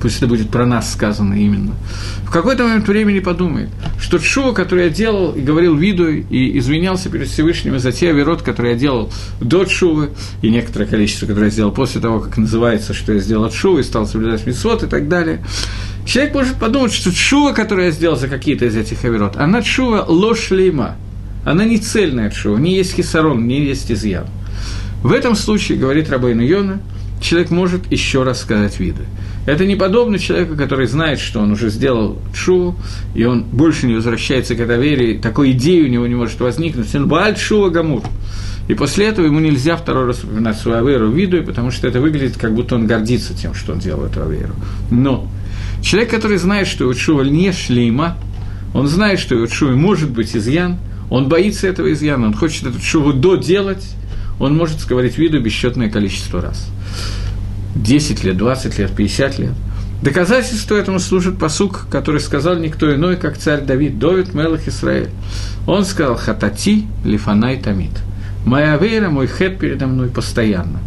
пусть 0.00 0.18
это 0.18 0.26
будет 0.26 0.50
про 0.50 0.66
нас 0.66 0.92
сказано 0.92 1.34
именно, 1.34 1.74
в 2.24 2.30
какой-то 2.30 2.64
момент 2.64 2.86
времени 2.88 3.18
подумает, 3.20 3.68
что 4.00 4.18
Шува, 4.18 4.52
который 4.52 4.84
я 4.84 4.90
делал 4.90 5.32
и 5.32 5.40
говорил 5.40 5.76
виду, 5.76 6.08
и 6.08 6.58
извинялся 6.58 7.08
перед 7.08 7.28
Всевышним 7.28 7.78
за 7.78 7.92
те 7.92 8.10
оверот, 8.10 8.42
которые 8.42 8.74
я 8.74 8.78
делал 8.78 9.12
до 9.40 9.66
Шувы, 9.66 10.10
и 10.42 10.50
некоторое 10.50 10.86
количество, 10.86 11.26
которое 11.26 11.46
я 11.46 11.50
сделал 11.50 11.72
после 11.72 12.00
того, 12.00 12.20
как 12.20 12.36
называется, 12.36 12.94
что 12.94 13.12
я 13.12 13.18
сделал 13.18 13.44
от 13.44 13.54
Шувы, 13.54 13.80
и 13.80 13.82
стал 13.82 14.06
соблюдать 14.06 14.46
митцвот 14.46 14.82
и 14.82 14.86
так 14.86 15.08
далее. 15.08 15.44
Человек 16.08 16.32
может 16.32 16.56
подумать, 16.56 16.90
что 16.94 17.12
Шува, 17.12 17.52
которую 17.52 17.88
я 17.88 17.92
сделал 17.92 18.16
за 18.16 18.28
какие-то 18.28 18.64
из 18.64 18.74
этих 18.74 19.04
оверот, 19.04 19.36
она 19.36 19.62
Шува 19.62 20.06
ложь 20.08 20.50
лейма. 20.50 20.96
Она 21.44 21.66
не 21.66 21.76
цельная 21.76 22.30
Шува, 22.30 22.56
не 22.56 22.74
есть 22.74 22.94
хисарон, 22.94 23.46
не 23.46 23.60
есть 23.60 23.92
изъян. 23.92 24.24
В 25.02 25.12
этом 25.12 25.36
случае, 25.36 25.76
говорит 25.76 26.08
Рабейн 26.08 26.40
Йона, 26.40 26.80
человек 27.20 27.50
может 27.50 27.92
еще 27.92 28.22
раз 28.22 28.40
сказать 28.40 28.80
виды. 28.80 29.02
Это 29.44 29.66
не 29.66 29.76
подобно 29.76 30.18
человеку, 30.18 30.56
который 30.56 30.86
знает, 30.86 31.20
что 31.20 31.40
он 31.40 31.52
уже 31.52 31.68
сделал 31.68 32.18
шуву, 32.32 32.74
и 33.14 33.24
он 33.24 33.44
больше 33.44 33.86
не 33.86 33.94
возвращается 33.94 34.54
к 34.54 34.60
этой 34.60 34.80
вере, 34.80 35.18
такой 35.18 35.50
идеи 35.52 35.82
у 35.82 35.88
него 35.88 36.06
не 36.06 36.14
может 36.14 36.40
возникнуть. 36.40 36.94
Он 36.94 37.06
бальт 37.06 37.36
шува 37.36 37.68
гамур. 37.68 38.02
И 38.66 38.72
после 38.72 39.08
этого 39.08 39.26
ему 39.26 39.40
нельзя 39.40 39.76
второй 39.76 40.06
раз 40.06 40.24
упоминать 40.24 40.56
свою 40.56 40.86
веру 40.86 41.10
виду, 41.10 41.42
потому 41.42 41.70
что 41.70 41.86
это 41.86 42.00
выглядит, 42.00 42.38
как 42.38 42.54
будто 42.54 42.76
он 42.76 42.86
гордится 42.86 43.34
тем, 43.34 43.52
что 43.52 43.74
он 43.74 43.78
делал 43.78 44.06
эту 44.06 44.26
веру. 44.26 44.54
Но 44.90 45.28
человек, 45.82 46.10
который 46.10 46.38
знает, 46.38 46.66
что 46.66 46.84
его 46.84 46.94
шува 46.94 47.22
не 47.22 47.52
шлейма, 47.52 48.16
он 48.74 48.86
знает, 48.86 49.18
что 49.18 49.34
его 49.34 49.46
шува 49.46 49.72
может 49.72 50.10
быть 50.10 50.36
изъян, 50.36 50.78
он 51.10 51.28
боится 51.28 51.66
этого 51.66 51.92
изъяна, 51.92 52.26
он 52.26 52.34
хочет 52.34 52.66
эту 52.66 52.80
шуву 52.80 53.12
доделать, 53.12 53.94
он 54.38 54.56
может 54.56 54.84
говорить 54.86 55.18
виду 55.18 55.40
бесчетное 55.40 55.90
количество 55.90 56.40
раз. 56.40 56.68
10 57.74 58.24
лет, 58.24 58.36
20 58.36 58.78
лет, 58.78 58.90
50 58.94 59.38
лет. 59.38 59.52
Доказательство 60.02 60.76
этому 60.76 61.00
служит 61.00 61.38
посук, 61.38 61.86
который 61.90 62.20
сказал 62.20 62.56
никто 62.56 62.94
иной, 62.94 63.16
как 63.16 63.36
царь 63.36 63.62
Давид, 63.62 63.98
Довид 63.98 64.32
Мелах 64.32 64.68
Исраэль. 64.68 65.10
Он 65.66 65.84
сказал 65.84 66.16
«Хатати 66.16 66.86
лифанай 67.04 67.56
тамид». 67.56 67.90
«Моя 68.46 68.76
вера, 68.76 69.10
мой 69.10 69.26
хет 69.26 69.58
передо 69.58 69.86
мной 69.86 70.08
постоянно». 70.08 70.78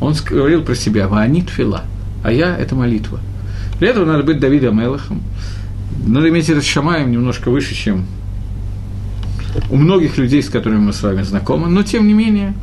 Он 0.00 0.14
говорил 0.30 0.62
про 0.62 0.76
себя 0.76 1.08
«Ваанит 1.08 1.50
фила», 1.50 1.82
а 2.22 2.30
я– 2.30 2.56
это 2.58 2.76
молитва. 2.76 3.18
Для 3.84 3.90
этого 3.90 4.06
надо 4.06 4.22
быть 4.22 4.40
Давидом 4.40 4.78
Мелахом. 4.78 5.22
Надо 6.06 6.30
иметь 6.30 6.48
этот 6.48 6.64
шамаем 6.64 7.12
немножко 7.12 7.50
выше, 7.50 7.74
чем 7.74 8.06
у 9.68 9.76
многих 9.76 10.16
людей, 10.16 10.42
с 10.42 10.48
которыми 10.48 10.78
мы 10.78 10.94
с 10.94 11.02
вами 11.02 11.20
знакомы, 11.20 11.68
но 11.68 11.82
тем 11.82 12.06
не 12.06 12.14
менее, 12.14 12.54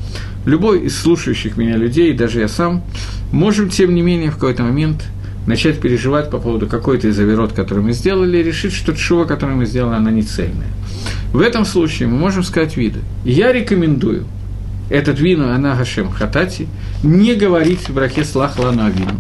любой 0.45 0.85
из 0.85 0.97
слушающих 0.97 1.57
меня 1.57 1.77
людей, 1.77 2.11
даже 2.13 2.39
я 2.39 2.47
сам, 2.47 2.81
можем, 3.31 3.69
тем 3.69 3.93
не 3.93 4.01
менее, 4.01 4.31
в 4.31 4.33
какой-то 4.33 4.63
момент 4.63 5.03
начать 5.45 5.79
переживать 5.79 6.31
по 6.31 6.39
поводу 6.39 6.65
какой-то 6.65 7.07
из 7.07 7.19
оверот, 7.19 7.53
который 7.53 7.83
мы 7.83 7.93
сделали, 7.93 8.39
и 8.39 8.43
решить, 8.43 8.73
что 8.73 8.95
шува, 8.95 9.25
которую 9.25 9.59
мы 9.59 9.67
сделали, 9.67 9.97
она 9.97 10.09
не 10.09 10.23
цельная. 10.23 10.71
В 11.33 11.41
этом 11.41 11.65
случае 11.65 12.07
мы 12.07 12.17
можем 12.17 12.41
сказать 12.41 12.77
виды. 12.77 13.01
Я 13.25 13.53
рекомендую 13.53 14.25
этот 14.91 15.19
вину 15.19 15.49
она 15.49 15.75
Гашем 15.75 16.11
Хатати 16.11 16.67
не 17.01 17.33
говорить 17.35 17.89
в 17.89 17.93
брахе 17.93 18.23
Слахлану 18.23 18.83
Авину, 18.85 19.19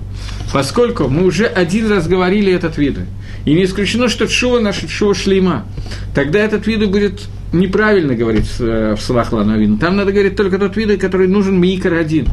поскольку 0.53 1.07
мы 1.07 1.23
уже 1.23 1.45
один 1.45 1.89
раз 1.89 2.07
говорили 2.07 2.51
этот 2.51 2.77
виду. 2.77 3.01
И 3.45 3.53
не 3.53 3.63
исключено, 3.63 4.09
что 4.09 4.27
Шува 4.27 4.59
наша 4.59 4.87
Шува 4.87 5.15
шлейма. 5.15 5.65
Тогда 6.13 6.39
этот 6.39 6.67
виду 6.67 6.89
будет 6.89 7.21
неправильно 7.53 8.13
говорить 8.15 8.47
в 8.59 8.97
Слахлану 8.97 9.53
Авину. 9.53 9.77
Там 9.77 9.95
надо 9.95 10.11
говорить 10.11 10.35
только 10.35 10.59
тот 10.59 10.75
виду, 10.77 10.99
который 10.99 11.27
нужен 11.27 11.59
Микар 11.59 11.93
один. 11.93 12.27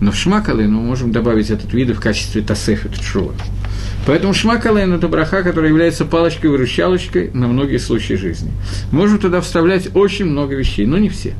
Но 0.00 0.10
в 0.10 0.16
Шмакалейну 0.16 0.80
мы 0.80 0.86
можем 0.88 1.12
добавить 1.12 1.50
этот 1.50 1.72
вид 1.72 1.90
в 1.90 2.00
качестве 2.00 2.42
Тасефет 2.42 3.00
Шува. 3.00 3.34
Поэтому 4.04 4.34
Шмакалейн– 4.34 4.92
это 4.94 5.06
браха, 5.06 5.44
которая 5.44 5.70
является 5.70 6.04
палочкой-выручалочкой 6.04 7.30
на 7.32 7.46
многие 7.46 7.76
случаи 7.76 8.14
жизни. 8.14 8.50
Можем 8.90 9.20
туда 9.20 9.40
вставлять 9.40 9.94
очень 9.94 10.24
много 10.24 10.56
вещей, 10.56 10.86
но 10.86 10.98
не 10.98 11.08
все. 11.08 11.34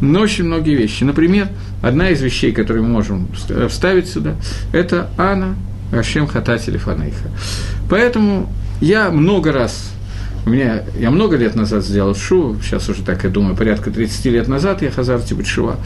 Но 0.00 0.20
очень 0.20 0.44
многие 0.44 0.74
вещи. 0.74 1.04
Например, 1.04 1.48
одна 1.82 2.10
из 2.10 2.22
вещей, 2.22 2.52
которые 2.52 2.82
мы 2.82 2.90
можем 2.90 3.28
вставить 3.68 4.08
сюда, 4.08 4.36
это 4.72 5.10
Ана 5.16 5.56
Ашем 5.92 6.26
Хатати 6.26 6.76
Фанейха. 6.76 7.28
Поэтому 7.88 8.50
я 8.80 9.10
много 9.10 9.52
раз 9.52 9.90
у 10.46 10.50
меня, 10.50 10.84
я 10.98 11.10
много 11.10 11.36
лет 11.36 11.54
назад 11.54 11.84
сделал 11.84 12.14
шу, 12.14 12.56
сейчас 12.62 12.88
уже 12.88 13.02
так 13.02 13.24
я 13.24 13.30
думаю, 13.30 13.54
порядка 13.54 13.90
30 13.90 14.24
лет 14.26 14.48
назад 14.48 14.80
я 14.80 14.90
хазар 14.90 15.20
типа 15.20 15.44
шува. 15.44 15.76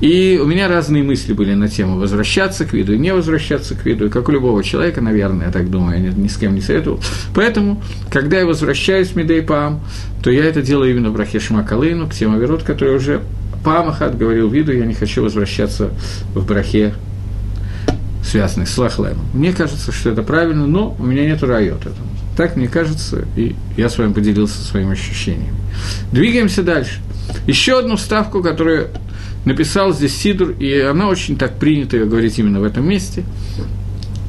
И 0.00 0.40
у 0.42 0.46
меня 0.46 0.66
разные 0.66 1.02
мысли 1.02 1.34
были 1.34 1.52
на 1.54 1.68
тему 1.68 1.98
возвращаться 1.98 2.64
к 2.64 2.72
виду 2.72 2.94
и 2.94 2.98
не 2.98 3.12
возвращаться 3.12 3.74
к 3.74 3.84
виду. 3.84 4.06
И 4.06 4.08
как 4.08 4.28
у 4.28 4.32
любого 4.32 4.64
человека, 4.64 5.02
наверное, 5.02 5.46
я 5.46 5.52
так 5.52 5.70
думаю, 5.70 6.02
я 6.02 6.10
ни, 6.10 6.20
ни 6.22 6.28
с 6.28 6.36
кем 6.36 6.54
не 6.54 6.62
советовал. 6.62 7.00
Поэтому, 7.34 7.82
когда 8.10 8.38
я 8.38 8.46
возвращаюсь 8.46 9.08
в 9.08 9.16
Медейпам, 9.16 9.80
то 10.22 10.30
я 10.30 10.44
это 10.44 10.62
делаю 10.62 10.90
именно 10.90 11.10
в 11.10 11.12
Брахе 11.12 11.38
Шмакалыну, 11.38 12.08
к 12.08 12.14
тем 12.14 12.34
Аверот, 12.34 12.62
который 12.62 12.96
уже 12.96 13.20
Памахат 13.64 14.16
говорил 14.16 14.48
виду, 14.48 14.72
я 14.72 14.86
не 14.86 14.94
хочу 14.94 15.22
возвращаться 15.22 15.90
в 16.34 16.46
Брахе 16.46 16.94
связанный 18.22 18.66
с 18.66 18.76
Лахлемом. 18.76 19.26
Мне 19.32 19.52
кажется, 19.52 19.90
что 19.90 20.10
это 20.10 20.22
правильно, 20.22 20.66
но 20.66 20.94
у 20.98 21.02
меня 21.02 21.24
нет 21.24 21.42
райот 21.42 21.80
этому. 21.80 22.08
Так 22.36 22.56
мне 22.56 22.68
кажется, 22.68 23.24
и 23.36 23.56
я 23.76 23.88
с 23.88 23.98
вами 23.98 24.12
поделился 24.12 24.62
своими 24.62 24.92
ощущениями. 24.92 25.54
Двигаемся 26.12 26.62
дальше. 26.62 27.00
Еще 27.46 27.78
одну 27.78 27.96
ставку, 27.96 28.42
которую 28.42 28.88
написал 29.44 29.92
здесь 29.92 30.14
Сидур, 30.14 30.50
и 30.50 30.78
она 30.78 31.08
очень 31.08 31.36
так 31.36 31.58
принята 31.58 31.96
ее 31.96 32.06
говорить 32.06 32.38
именно 32.38 32.60
в 32.60 32.64
этом 32.64 32.86
месте, 32.88 33.24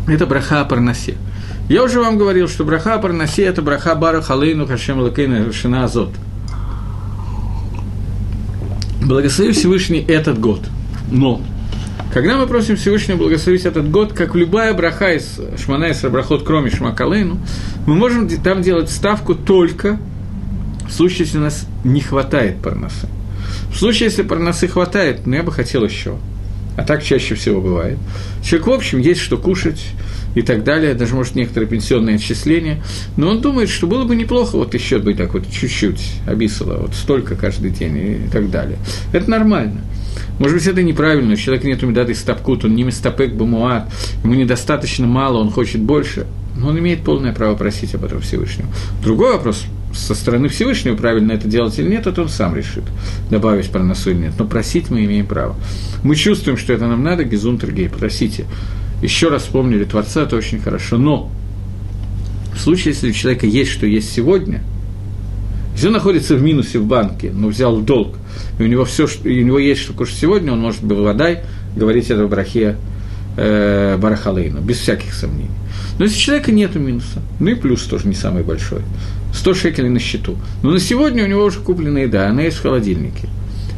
это 0.08 0.26
браха 0.26 0.64
Парнасе. 0.66 1.16
Я 1.68 1.84
уже 1.84 2.00
вам 2.00 2.18
говорил, 2.18 2.48
что 2.48 2.64
браха 2.64 2.98
Парнасе– 2.98 3.44
это 3.46 3.62
браха 3.62 3.94
Бара 3.96 4.22
Халейну 4.22 4.66
Хашем 4.66 5.00
Лакейна 5.02 5.52
Шина 5.54 5.84
Азот. 5.84 6.10
Благослови 9.10 9.54
Всевышний 9.54 10.06
этот 10.08 10.40
год. 10.40 10.62
Но 11.10 11.42
когда 12.14 12.38
мы 12.38 12.46
просим 12.46 12.76
Всевышнего 12.76 13.18
благословить 13.18 13.66
этот 13.66 13.90
год, 13.90 14.14
как 14.14 14.36
любая 14.36 14.72
браха 14.76 15.14
из 15.14 15.42
Шмана 15.58 15.86
из 15.86 16.00
Брахот, 16.02 16.44
кроме 16.44 16.70
Шмакалейну, 16.70 17.40
мы 17.88 17.96
можем 17.96 18.30
там 18.30 18.62
делать 18.62 18.92
ставку 18.92 19.34
только 19.34 20.00
в 20.88 20.92
случае, 20.94 21.26
если 21.26 21.40
у 21.40 21.42
нас 21.42 21.66
не 21.84 22.02
хватает 22.02 22.62
парносы. 22.62 23.10
В 23.74 23.78
случае, 23.80 24.10
если 24.10 24.22
парносы 24.22 24.68
хватает, 24.68 25.26
ну, 25.26 25.38
я 25.38 25.42
бы 25.42 25.52
хотел 25.52 25.84
еще. 25.84 26.18
А 26.78 26.84
так 26.84 27.04
чаще 27.04 27.34
всего 27.34 27.62
бывает. 27.62 27.98
Человек, 28.44 28.68
в 28.68 28.72
общем, 28.74 29.00
есть 29.00 29.22
что 29.22 29.40
кушать 29.40 29.88
и 30.36 30.42
так 30.42 30.64
далее, 30.64 30.94
даже, 30.94 31.16
может, 31.16 31.36
некоторые 31.36 31.70
пенсионные 31.70 32.16
отчисления, 32.16 32.82
но 33.18 33.30
он 33.30 33.42
думает, 33.42 33.70
что 33.70 33.88
было 33.88 34.06
бы 34.06 34.16
неплохо 34.16 34.58
вот 34.58 34.74
еще 34.74 35.00
быть 35.00 35.18
так 35.18 35.34
вот 35.34 35.50
чуть-чуть, 35.50 36.02
обисало, 36.28 36.78
вот 36.78 36.94
столько 36.94 37.36
каждый 37.36 37.72
день 37.72 37.98
и 37.98 38.30
так 38.32 38.50
далее. 38.52 38.78
Это 39.12 39.30
нормально. 39.30 39.82
Может 40.40 40.58
быть, 40.58 40.68
это 40.68 40.82
неправильно, 40.84 41.34
у 41.34 41.38
человека 41.38 41.68
нет 41.68 41.82
медаты 41.82 42.16
стапкут, 42.16 42.66
он 42.66 42.76
не 42.76 42.84
мистапек 42.84 43.34
бамуат, 43.34 43.92
ему 44.24 44.36
недостаточно 44.36 45.06
мало, 45.06 45.38
он 45.38 45.52
хочет 45.52 45.82
больше, 45.82 46.26
но 46.56 46.70
он 46.70 46.80
имеет 46.80 47.04
полное 47.04 47.34
право 47.34 47.56
просить 47.56 47.94
об 47.96 48.06
этом 48.06 48.22
Всевышнего. 48.22 48.68
Другой 49.02 49.34
вопрос, 49.34 49.66
со 49.94 50.14
стороны 50.14 50.50
Всевышнего 50.50 50.96
правильно 50.96 51.32
это 51.32 51.48
делать 51.48 51.78
или 51.80 51.90
нет, 51.90 52.08
это 52.08 52.22
он 52.22 52.30
сам 52.30 52.56
решит, 52.56 52.84
добавить 53.30 53.70
про 53.70 53.84
носу 53.84 54.12
или 54.12 54.18
нет. 54.18 54.34
Но 54.38 54.46
просить 54.46 54.90
мы 54.90 55.06
имеем 55.06 55.26
право. 55.26 55.56
Мы 56.04 56.16
чувствуем, 56.16 56.58
что 56.58 56.74
это 56.74 56.88
нам 56.88 57.04
надо, 57.04 57.24
Гизунтергей, 57.24 57.90
просите. 57.90 58.46
Еще 59.02 59.30
раз 59.30 59.44
вспомнили 59.44 59.84
Творца, 59.84 60.24
это 60.24 60.36
очень 60.36 60.60
хорошо. 60.60 60.98
Но 60.98 61.32
в 62.54 62.60
случае, 62.60 62.94
если 62.94 63.10
у 63.10 63.14
человека 63.14 63.46
есть, 63.46 63.72
что 63.72 63.86
есть 63.86 64.12
сегодня– 64.12 64.64
если 65.80 65.88
он 65.88 65.94
находится 65.94 66.36
в 66.36 66.42
минусе 66.42 66.78
в 66.78 66.86
банке, 66.86 67.32
но 67.34 67.48
взял 67.48 67.78
в 67.78 67.86
долг, 67.86 68.18
и 68.60 68.64
у 68.64 68.66
него, 68.66 68.84
все, 68.84 69.08
и 69.24 69.42
у 69.42 69.46
него 69.46 69.60
есть 69.60 69.80
что 69.80 69.94
кушать 69.94 70.18
сегодня, 70.18 70.52
он 70.52 70.60
может 70.60 70.84
был 70.84 71.04
водай 71.06 71.44
говорить 71.74 72.10
это 72.10 72.26
в 72.26 72.30
брахе 72.30 72.76
э, 73.38 73.98
Барахалейну, 73.98 74.60
без 74.60 74.80
всяких 74.80 75.14
сомнений. 75.14 75.52
Но 75.98 76.04
если 76.04 76.18
у 76.18 76.20
человека 76.20 76.52
нет 76.52 76.76
минуса, 76.76 77.22
ну 77.40 77.52
и 77.52 77.56
плюс 77.56 77.84
тоже 77.84 78.10
не 78.10 78.14
самый 78.14 78.44
большой, 78.44 78.82
100 79.34 79.54
шекелей 79.54 79.88
на 79.88 80.02
счету, 80.02 80.36
но 80.64 80.72
на 80.72 80.80
сегодня 80.82 81.24
у 81.24 81.28
него 81.28 81.46
уже 81.46 81.62
куплена 81.62 82.00
еда, 82.00 82.28
она 82.28 82.42
есть 82.42 82.58
в 82.58 82.62
холодильнике. 82.62 83.30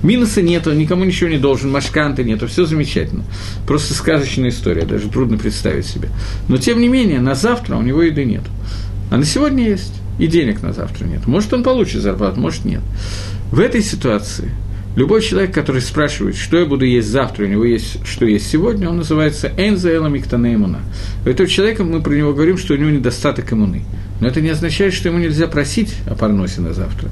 Минуса 0.04 0.42
нет, 0.42 0.68
он 0.68 0.78
никому 0.78 1.04
ничего 1.04 1.30
не 1.30 1.38
должен, 1.38 1.72
машканты 1.72 2.24
нету, 2.24 2.48
все 2.48 2.66
замечательно. 2.66 3.24
Просто 3.68 3.94
сказочная 3.94 4.50
история, 4.50 4.86
даже 4.86 5.10
трудно 5.10 5.38
представить 5.38 5.86
себе. 5.86 6.10
Но 6.48 6.58
тем 6.58 6.80
не 6.80 6.88
менее, 6.88 7.20
на 7.20 7.36
завтра 7.36 7.76
у 7.76 7.82
него 7.82 8.02
еды 8.02 8.26
нет. 8.26 8.44
А 9.12 9.18
на 9.18 9.26
сегодня 9.26 9.64
есть 9.64 9.94
и 10.20 10.28
денег 10.28 10.62
на 10.62 10.74
завтра 10.74 11.06
нет. 11.06 11.28
Может, 11.28 11.54
он 11.54 11.64
получит 11.64 12.02
зарплату, 12.02 12.40
может, 12.40 12.66
нет. 12.66 12.82
В 13.52 13.60
этой 13.60 13.82
ситуации 13.82 14.52
любой 14.96 15.22
человек, 15.22 15.54
который 15.54 15.82
спрашивает, 15.82 16.36
что 16.36 16.58
я 16.58 16.66
буду 16.66 16.86
есть 16.86 17.08
завтра, 17.08 17.46
у 17.46 17.48
него 17.48 17.66
есть, 17.66 18.06
что 18.06 18.26
есть 18.26 18.50
сегодня, 18.50 18.90
он 18.90 18.98
называется 18.98 19.52
Энзаэла 19.58 20.08
Миктана 20.08 20.54
имуна. 20.54 20.80
У 21.26 21.30
этого 21.30 21.48
человека 21.48 21.84
мы 21.84 22.02
про 22.02 22.14
него 22.14 22.34
говорим, 22.34 22.58
что 22.58 22.74
у 22.74 22.78
него 22.78 22.90
недостаток 22.90 23.52
иммуны. 23.54 23.84
Но 24.22 24.28
это 24.28 24.40
не 24.40 24.50
означает, 24.50 24.94
что 24.94 25.10
ему 25.10 25.18
нельзя 25.18 25.48
просить 25.48 25.96
о 26.08 26.16
парносе 26.16 26.62
на 26.62 26.74
завтра. 26.74 27.10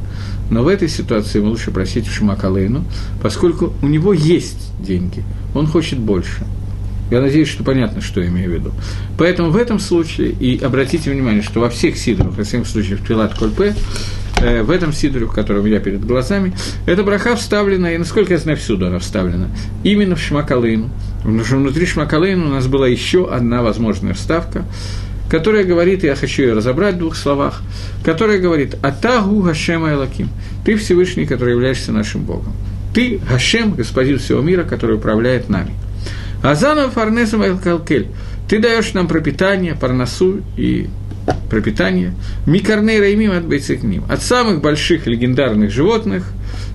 Но 0.50 0.64
в 0.64 0.68
этой 0.68 0.88
ситуации 0.88 1.40
ему 1.40 1.50
лучше 1.50 1.72
просить 1.72 2.08
в 2.08 2.14
Шумакалейну, 2.14 2.86
поскольку 3.22 3.74
у 3.82 3.88
него 3.88 4.14
есть 4.14 4.72
деньги, 4.80 5.24
он 5.54 5.68
хочет 5.68 6.00
больше. 6.00 6.46
Я 7.10 7.22
надеюсь, 7.22 7.48
что 7.48 7.64
понятно, 7.64 8.02
что 8.02 8.22
я 8.22 8.28
имею 8.28 8.52
в 8.52 8.54
виду. 8.54 8.72
Поэтому 9.18 9.50
в 9.50 9.58
этом 9.58 9.80
случае, 9.80 10.30
и 10.30 10.64
обратите 10.64 11.10
внимание, 11.10 11.42
что 11.42 11.60
во 11.60 11.70
всех 11.70 11.98
сидрах, 11.98 12.38
во 12.38 12.44
всех 12.44 12.68
случаях, 12.68 13.00
Твилат 13.02 13.34
Кольпе, 13.34 13.74
э, 14.42 14.62
в 14.62 14.70
этом 14.70 14.94
сидре, 14.94 15.26
в 15.26 15.32
котором 15.32 15.66
я 15.66 15.80
перед 15.80 16.06
глазами, 16.06 16.54
эта 16.86 17.02
браха 17.02 17.36
вставлена, 17.36 17.94
и 17.94 17.98
насколько 17.98 18.34
я 18.34 18.40
знаю, 18.40 18.60
всюду 18.60 18.86
она 18.86 19.00
вставлена, 19.00 19.50
именно 19.84 20.16
в 20.16 20.22
Шмакалейну. 20.22 20.92
Потому 21.24 21.44
что 21.44 21.56
внутри 21.56 21.88
Шмакалейну 21.88 22.46
у 22.46 22.50
нас 22.50 22.68
была 22.68 22.88
еще 22.88 23.28
одна 23.28 23.64
возможная 23.64 24.14
вставка, 24.14 24.64
которая 25.30 25.64
говорит, 25.64 26.04
я 26.04 26.16
хочу 26.16 26.42
ее 26.42 26.54
разобрать 26.54 26.96
в 26.96 27.00
двух 27.00 27.16
словах, 27.16 27.62
которая 28.04 28.40
говорит 28.40 28.76
«Атагу 28.82 29.42
Гашема 29.42 29.92
Элаким»– 29.92 30.30
«Ты 30.66 30.76
Всевышний, 30.76 31.26
который 31.26 31.54
являешься 31.54 31.92
нашим 31.92 32.24
Богом». 32.24 32.54
«Ты 32.94 33.20
Гашем, 33.30 33.74
Господин 33.74 34.18
всего 34.18 34.42
мира, 34.42 34.64
который 34.64 34.96
управляет 34.96 35.50
нами». 35.50 35.72
«Азана 36.42 36.90
Фарнесом 36.90 37.46
Элкалкель»– 37.46 38.08
«Ты 38.50 38.60
даешь 38.60 38.94
нам 38.94 39.08
пропитание, 39.08 39.76
парносу 39.76 40.42
и 40.58 40.88
пропитание, 41.50 42.14
микарней 42.48 43.00
раймим 43.00 43.32
от 43.32 43.46
бойцекним, 43.46 44.06
от 44.10 44.24
самых 44.24 44.62
больших 44.62 45.06
легендарных 45.06 45.72
животных 45.72 46.26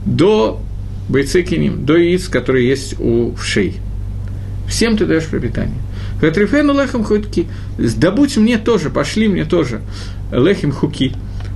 до 0.04 0.60
бойцекиним, 1.08 1.84
до 1.84 1.96
яиц, 1.96 2.28
которые 2.28 2.68
есть 2.68 2.94
у 3.00 3.34
вшей. 3.34 3.76
Всем 4.68 4.96
ты 4.96 5.06
даешь 5.06 5.26
пропитание. 5.26 5.78
Хатрифену 6.20 6.74
лехем 6.74 7.04
хутки, 7.04 7.46
добудь 7.78 8.36
мне 8.36 8.58
тоже, 8.58 8.90
пошли 8.90 9.28
мне 9.28 9.44
тоже 9.44 9.80
лехим 10.32 10.72
хуки, 10.72 11.12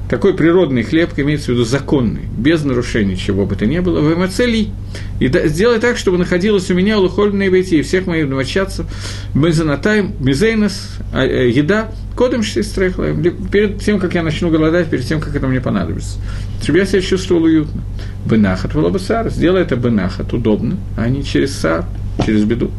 такой 0.08 0.34
природный 0.34 0.82
хлеб, 0.82 1.10
имеется 1.16 1.46
в 1.46 1.48
виду 1.50 1.64
законный, 1.64 2.22
без 2.36 2.64
нарушений 2.64 3.16
чего 3.16 3.46
бы 3.46 3.56
то 3.56 3.66
ни 3.66 3.78
было, 3.78 4.00
в 4.00 4.14
эмоцелий, 4.14 4.72
и 5.20 5.28
да, 5.28 5.46
сделай 5.48 5.78
так, 5.78 5.98
чтобы 5.98 6.18
находилось 6.18 6.70
у 6.70 6.74
меня 6.74 6.98
лухольные 6.98 7.50
войти 7.50 7.78
и 7.78 7.82
всех 7.82 8.06
моих 8.06 8.28
домочадцев, 8.28 8.86
мезонатайм, 9.34 10.14
мизейнос, 10.20 10.90
а, 11.12 11.24
э, 11.24 11.50
еда, 11.50 11.90
кодом 12.16 12.42
шестрехлаем, 12.42 13.22
перед 13.50 13.80
тем, 13.80 13.98
как 13.98 14.14
я 14.14 14.22
начну 14.22 14.50
голодать, 14.50 14.88
перед 14.88 15.04
тем, 15.04 15.20
как 15.20 15.36
это 15.36 15.46
мне 15.46 15.60
понадобится, 15.60 16.18
чтобы 16.62 16.78
я 16.78 16.86
себя 16.86 17.02
чувствовал 17.02 17.44
уютно. 17.44 17.82
Бенахат 18.24 18.74
волобасар, 18.74 19.30
сделай 19.30 19.62
это 19.62 19.76
бенахат, 19.76 20.32
удобно, 20.32 20.76
а 20.96 21.08
не 21.08 21.22
через 21.22 21.54
сар, 21.54 21.84
через 22.24 22.44
беду. 22.44 22.70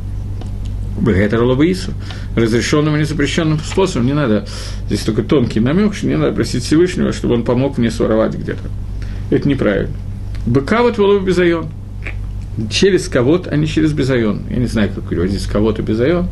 Бегетер 1.01 1.41
Лабаису, 1.41 1.91
разрешенным 2.35 2.95
и 2.95 2.99
незапрещенным 2.99 3.59
способом. 3.59 4.07
Не 4.07 4.13
надо, 4.13 4.45
здесь 4.87 5.01
только 5.01 5.23
тонкий 5.23 5.59
намек, 5.59 5.93
что 5.93 6.07
не 6.07 6.17
надо 6.17 6.33
просить 6.33 6.63
Всевышнего, 6.63 7.13
чтобы 7.13 7.35
он 7.35 7.43
помог 7.43 7.77
мне 7.77 7.91
своровать 7.91 8.35
где-то. 8.35 8.63
Это 9.29 9.47
неправильно. 9.47 9.93
Быка 10.45 10.81
вот 10.81 10.97
волов 10.97 11.23
безайон. 11.23 11.67
Через 12.69 13.07
кого-то, 13.07 13.49
а 13.51 13.55
не 13.55 13.67
через 13.67 13.93
безайон. 13.93 14.41
Я 14.49 14.57
не 14.57 14.67
знаю, 14.67 14.89
как 14.93 15.07
переводить 15.07 15.45
кого-то 15.45 15.81
безайон. 15.81 16.27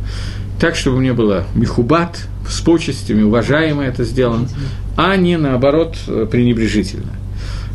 Так, 0.60 0.74
чтобы 0.76 0.98
мне 0.98 1.12
было 1.12 1.44
михубат, 1.54 2.18
с 2.48 2.60
почестями, 2.60 3.22
уважаемо 3.22 3.84
это 3.84 4.04
сделано, 4.04 4.48
а 4.96 5.16
не, 5.16 5.38
наоборот, 5.38 5.96
пренебрежительно. 6.30 7.12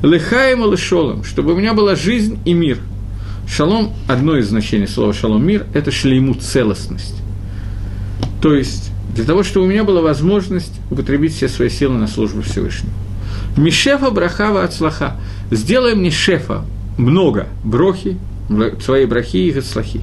Лыхаем 0.02 0.66
и 0.66 0.78
чтобы 1.24 1.54
у 1.54 1.56
меня 1.56 1.74
была 1.74 1.96
жизнь 1.96 2.40
и 2.44 2.54
мир– 2.54 2.78
Шалом, 3.48 3.94
одно 4.08 4.38
из 4.38 4.50
значений 4.50 4.88
слова 4.88 5.14
шалом 5.14 5.46
мир, 5.46 5.66
это 5.74 5.92
шлейму 5.92 6.34
целостность. 6.36 7.16
То 8.42 8.54
есть, 8.54 8.92
для 9.16 9.26
того, 9.26 9.44
чтобы 9.44 9.66
у 9.66 9.70
меня 9.70 9.84
была 9.84 10.02
возможность 10.02 10.74
употребить 10.90 11.36
все 11.36 11.48
свои 11.48 11.70
силы 11.70 11.98
на 11.98 12.08
службу 12.08 12.42
Всевышнему. 12.42 12.94
Мишефа 13.58 14.10
брахава 14.10 14.64
от 14.64 14.74
слаха. 14.74 15.18
Сделай 15.52 15.96
мне 15.96 16.12
шефа 16.12 16.66
много 16.98 17.48
брохи, 17.64 18.18
своей 18.84 19.06
брахи 19.06 19.38
и 19.38 19.52
гацлахи 19.52 20.02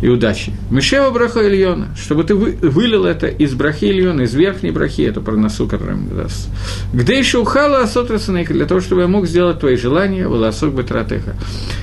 и 0.00 0.08
удачи. 0.08 0.52
Мишева 0.70 1.10
браха 1.10 1.46
Ильона, 1.46 1.88
чтобы 1.96 2.24
ты 2.24 2.34
вы, 2.34 2.52
вылил 2.62 3.04
это 3.04 3.26
из 3.26 3.54
брахи 3.54 3.86
Ильона, 3.86 4.22
из 4.22 4.34
верхней 4.34 4.70
брахи, 4.70 5.02
это 5.02 5.20
про 5.20 5.36
носу, 5.36 5.66
который 5.66 5.96
мне 5.96 6.14
даст. 6.14 6.48
Где 6.92 7.18
еще 7.18 7.38
ухала 7.38 7.82
асотрасанейка, 7.82 8.52
для 8.52 8.66
того, 8.66 8.80
чтобы 8.80 9.02
я 9.02 9.08
мог 9.08 9.26
сделать 9.26 9.60
твои 9.60 9.76
желания, 9.76 10.28
волосок 10.28 10.74
бетратеха, 10.74 11.34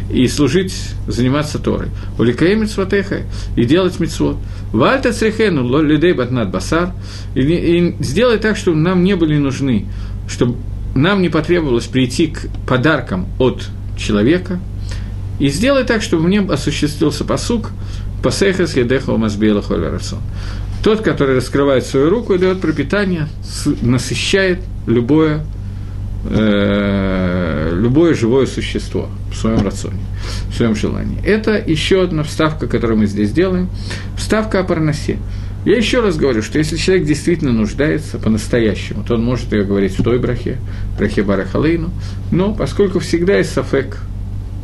и 0.09 0.27
служить, 0.27 0.73
заниматься 1.07 1.59
Торой. 1.59 1.87
Уликаем 2.17 2.61
митцватеха, 2.61 3.21
и 3.55 3.65
делать 3.65 3.99
митцвот. 3.99 4.37
Вальта 4.71 5.11
црехену 5.11 5.81
людей 5.81 6.13
батнат 6.13 6.51
басар, 6.51 6.93
и, 7.33 7.41
и 7.41 7.95
сделай 7.99 8.37
так, 8.37 8.55
чтобы 8.55 8.77
нам 8.77 9.03
не 9.03 9.15
были 9.15 9.37
нужны, 9.37 9.87
чтобы 10.27 10.57
нам 10.95 11.21
не 11.21 11.29
потребовалось 11.29 11.85
прийти 11.85 12.27
к 12.27 12.47
подаркам 12.65 13.27
от 13.39 13.67
человека, 13.97 14.59
и 15.39 15.49
сделай 15.49 15.83
так, 15.83 16.01
чтобы 16.01 16.23
мне 16.23 16.39
осуществился 16.39 17.25
посук, 17.25 17.71
Пасехас 18.23 18.75
едехо 18.75 19.17
мазбела 19.17 19.61
холерацон. 19.61 20.19
Тот, 20.83 21.01
который 21.01 21.35
раскрывает 21.37 21.85
свою 21.85 22.09
руку 22.09 22.33
и 22.33 22.37
дает 22.37 22.61
пропитание, 22.61 23.27
насыщает 23.81 24.59
любое, 24.85 25.43
э, 26.29 27.71
любое 27.73 28.13
живое 28.13 28.45
существо 28.45 29.09
в 29.31 29.35
своем 29.35 29.63
рационе, 29.65 29.99
в 30.49 30.55
своем 30.55 30.75
желании. 30.75 31.17
Это 31.25 31.57
еще 31.57 32.03
одна 32.03 32.23
вставка, 32.23 32.67
которую 32.67 32.99
мы 32.99 33.07
здесь 33.07 33.31
делаем, 33.31 33.69
вставка 34.15 34.59
о 34.59 34.63
парносе. 34.63 35.17
Я 35.65 35.77
еще 35.77 36.01
раз 36.01 36.15
говорю, 36.15 36.43
что 36.43 36.59
если 36.59 36.77
человек 36.77 37.07
действительно 37.07 37.51
нуждается 37.51 38.19
по-настоящему, 38.19 39.03
то 39.03 39.15
он 39.15 39.23
может 39.23 39.51
ее 39.51 39.63
говорить 39.63 39.97
в 39.97 40.03
той 40.03 40.19
брахе, 40.19 40.57
брахе 40.99 41.23
Барахалейну, 41.23 41.89
но 42.31 42.53
поскольку 42.53 42.99
всегда 42.99 43.37
есть 43.37 43.51
сафек 43.51 43.97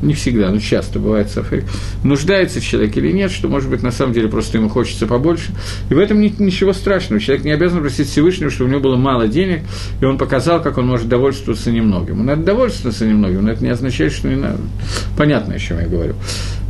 не 0.01 0.13
всегда, 0.13 0.49
но 0.49 0.59
часто 0.59 0.99
бывает 0.99 1.29
сафек, 1.29 1.65
нуждается 2.03 2.61
человек 2.61 2.95
или 2.97 3.11
нет, 3.11 3.31
что, 3.31 3.47
может 3.47 3.69
быть, 3.69 3.83
на 3.83 3.91
самом 3.91 4.13
деле 4.13 4.27
просто 4.27 4.57
ему 4.57 4.69
хочется 4.69 5.07
побольше. 5.07 5.51
И 5.89 5.93
в 5.93 5.99
этом 5.99 6.21
нет 6.21 6.39
ничего 6.39 6.73
страшного. 6.73 7.21
Человек 7.21 7.45
не 7.45 7.51
обязан 7.51 7.81
просить 7.81 8.07
Всевышнего, 8.07 8.49
чтобы 8.49 8.69
у 8.69 8.71
него 8.71 8.81
было 8.81 8.95
мало 8.95 9.27
денег, 9.27 9.61
и 9.99 10.05
он 10.05 10.17
показал, 10.17 10.61
как 10.61 10.77
он 10.77 10.87
может 10.87 11.07
довольствоваться 11.07 11.71
немногим. 11.71 12.19
Он 12.19 12.25
надо 12.25 12.43
довольствоваться 12.43 13.05
немногим, 13.05 13.43
но 13.43 13.51
это 13.51 13.63
не 13.63 13.69
означает, 13.69 14.13
что 14.13 14.27
не 14.27 14.35
надо. 14.35 14.59
Понятно, 15.17 15.55
о 15.55 15.59
чем 15.59 15.79
я 15.79 15.87
говорю. 15.87 16.15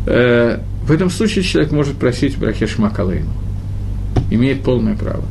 Э, 0.05 0.59
в 0.83 0.91
этом 0.91 1.09
случае 1.09 1.43
человек 1.43 1.71
может 1.71 1.97
просить 1.97 2.37
брахе 2.37 2.67
Шмакалейну. 2.67 3.29
Имеет 4.29 4.63
полное 4.63 4.95
право. 4.95 5.23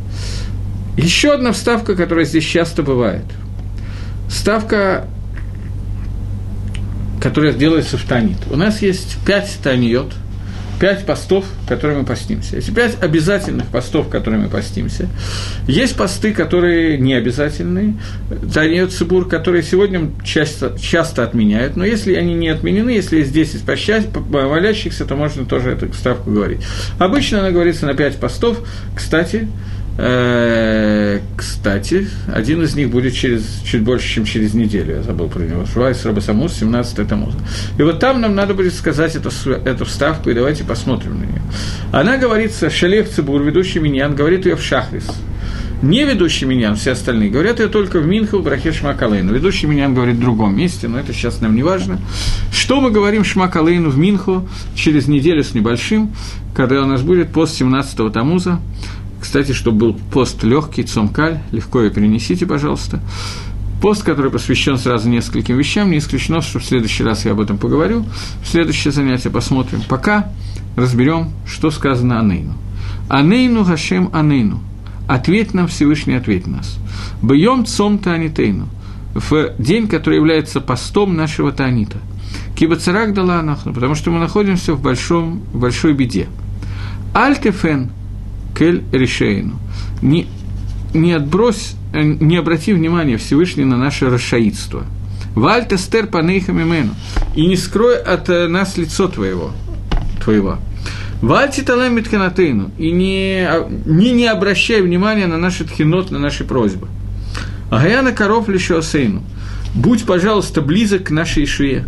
Еще 0.96 1.32
одна 1.32 1.52
вставка, 1.52 1.94
которая 1.94 2.24
здесь 2.24 2.44
часто 2.44 2.82
бывает. 2.82 3.24
Ставка 4.28 5.06
которая 7.20 7.52
делается 7.52 7.96
в 7.96 8.04
Танит. 8.04 8.38
У 8.50 8.56
нас 8.56 8.82
есть 8.82 9.18
пять 9.26 9.58
Таниот, 9.62 10.12
пять 10.80 11.04
постов, 11.04 11.44
которые 11.68 11.98
мы 11.98 12.06
постимся. 12.06 12.56
Эти 12.56 12.70
пять 12.70 12.96
обязательных 13.02 13.66
постов, 13.66 14.08
которые 14.08 14.40
мы 14.40 14.48
постимся. 14.48 15.08
Есть 15.68 15.94
посты, 15.94 16.32
которые 16.32 16.98
не 16.98 17.14
обязательные. 17.14 17.94
Таниот 18.52 18.90
Цибур, 18.92 19.28
которые 19.28 19.62
сегодня 19.62 20.10
часто, 20.24 20.76
часто 20.80 21.22
отменяют. 21.22 21.76
Но 21.76 21.84
если 21.84 22.14
они 22.14 22.34
не 22.34 22.48
отменены, 22.48 22.90
если 22.90 23.18
есть 23.18 23.32
10 23.32 23.62
молящихся, 24.30 25.04
то 25.04 25.14
можно 25.14 25.44
тоже 25.44 25.70
эту 25.70 25.92
ставку 25.92 26.30
говорить. 26.30 26.62
Обычно 26.98 27.40
она 27.40 27.50
говорится 27.50 27.84
на 27.84 27.94
пять 27.94 28.16
постов. 28.16 28.66
Кстати, 28.96 29.48
кстати, 31.36 32.08
один 32.32 32.62
из 32.62 32.74
них 32.74 32.90
будет 32.90 33.14
через, 33.14 33.60
чуть 33.64 33.82
больше, 33.82 34.08
чем 34.08 34.24
через 34.24 34.54
неделю, 34.54 34.96
я 34.96 35.02
забыл 35.02 35.28
про 35.28 35.42
него. 35.42 35.66
Швайс 35.66 36.04
Рабасамус, 36.04 36.54
17 36.54 37.06
Тамуза. 37.06 37.36
И 37.78 37.82
вот 37.82 37.98
там 37.98 38.20
нам 38.20 38.34
надо 38.34 38.54
будет 38.54 38.72
сказать 38.74 39.14
эту, 39.16 39.30
эту 39.50 39.84
вставку, 39.84 40.30
и 40.30 40.34
давайте 40.34 40.64
посмотрим 40.64 41.20
на 41.20 41.24
нее. 41.24 41.42
Она 41.92 42.16
говорится, 42.16 42.70
Шалех 42.70 43.10
Цибур, 43.10 43.42
ведущий 43.42 43.78
Миньян, 43.78 44.14
говорит 44.14 44.46
ее 44.46 44.56
в 44.56 44.62
Шахрис. 44.62 45.06
Не 45.82 46.04
ведущий 46.04 46.44
Миньян, 46.44 46.76
все 46.76 46.92
остальные, 46.92 47.30
говорят 47.30 47.58
ее 47.58 47.68
только 47.68 48.00
в 48.00 48.06
Минху, 48.06 48.38
в 48.38 48.42
Брахе 48.42 48.70
Шмакалейну. 48.70 49.32
Ведущий 49.32 49.66
Миньян 49.66 49.94
говорит 49.94 50.16
в 50.16 50.20
другом 50.20 50.54
месте, 50.54 50.88
но 50.88 50.98
это 50.98 51.14
сейчас 51.14 51.40
нам 51.40 51.54
не 51.54 51.62
важно. 51.62 51.98
Что 52.52 52.82
мы 52.82 52.90
говорим 52.90 53.24
Шмакалейну 53.24 53.88
в 53.88 53.96
Минху 53.96 54.46
через 54.74 55.08
неделю 55.08 55.42
с 55.42 55.54
небольшим, 55.54 56.12
когда 56.54 56.82
у 56.82 56.86
нас 56.86 57.00
будет 57.00 57.32
пост 57.32 57.54
17 57.54 58.12
Тамуза, 58.12 58.60
кстати, 59.20 59.52
чтобы 59.52 59.78
был 59.78 59.94
пост 60.12 60.42
легкий, 60.42 60.82
цомкаль, 60.82 61.40
легко 61.52 61.82
ее 61.82 61.90
перенесите, 61.90 62.46
пожалуйста. 62.46 63.00
Пост, 63.82 64.02
который 64.02 64.30
посвящен 64.30 64.76
сразу 64.76 65.08
нескольким 65.08 65.56
вещам, 65.56 65.90
не 65.90 65.98
исключено, 65.98 66.42
что 66.42 66.58
в 66.58 66.64
следующий 66.64 67.02
раз 67.02 67.24
я 67.24 67.32
об 67.32 67.40
этом 67.40 67.58
поговорю. 67.58 68.04
В 68.42 68.48
следующее 68.48 68.92
занятие 68.92 69.30
посмотрим. 69.30 69.82
Пока 69.88 70.30
разберем, 70.76 71.30
что 71.46 71.70
сказано 71.70 72.20
Анейну. 72.20 72.54
Анейну 73.08 73.64
Гашем 73.64 74.10
Анейну. 74.12 74.60
Ответь 75.08 75.54
нам, 75.54 75.66
Всевышний, 75.66 76.14
ответь 76.14 76.46
нас. 76.46 76.78
Бьем 77.22 77.64
цом 77.64 77.98
Таанитейну. 77.98 78.68
В 79.14 79.54
день, 79.58 79.88
который 79.88 80.16
является 80.16 80.60
постом 80.60 81.16
нашего 81.16 81.50
Таанита. 81.50 81.98
Кибацарак 82.54 83.12
дала 83.12 83.40
анахну, 83.40 83.72
потому 83.72 83.94
что 83.94 84.10
мы 84.10 84.20
находимся 84.20 84.74
в, 84.74 84.80
большом, 84.80 85.40
в 85.52 85.58
большой 85.58 85.94
беде. 85.94 86.28
Альтефен– 87.12 87.90
кель 88.60 88.82
решейну. 88.92 89.58
Не, 90.02 90.26
не 90.92 91.14
отбрось, 91.14 91.76
э, 91.94 92.02
не 92.02 92.36
обрати 92.36 92.74
внимания 92.74 93.16
Всевышний 93.16 93.64
на 93.64 93.78
наше 93.78 94.10
расшаидство. 94.10 94.84
Вальта 95.34 95.78
стер 95.78 96.08
панейхамимену. 96.08 96.94
И 97.34 97.46
не 97.46 97.56
скрой 97.56 97.96
от 97.96 98.28
э, 98.28 98.48
нас 98.48 98.76
лицо 98.76 99.08
твоего. 99.08 99.52
твоего. 100.22 100.58
Вальти 101.22 101.62
талем 101.62 101.94
митканатейну. 101.94 102.70
И 102.76 102.90
не, 102.90 103.48
не, 103.86 104.12
не 104.12 104.26
обращай 104.26 104.82
внимания 104.82 105.26
на 105.26 105.38
наши 105.38 105.64
тхинот, 105.64 106.10
на 106.10 106.18
наши 106.18 106.44
просьбы. 106.44 106.88
Агаяна 107.70 108.12
коров 108.12 108.50
лишь 108.50 108.70
осейну. 108.70 109.22
Будь, 109.74 110.04
пожалуйста, 110.04 110.60
близок 110.60 111.04
к 111.04 111.10
нашей 111.10 111.44
Ишуе, 111.44 111.86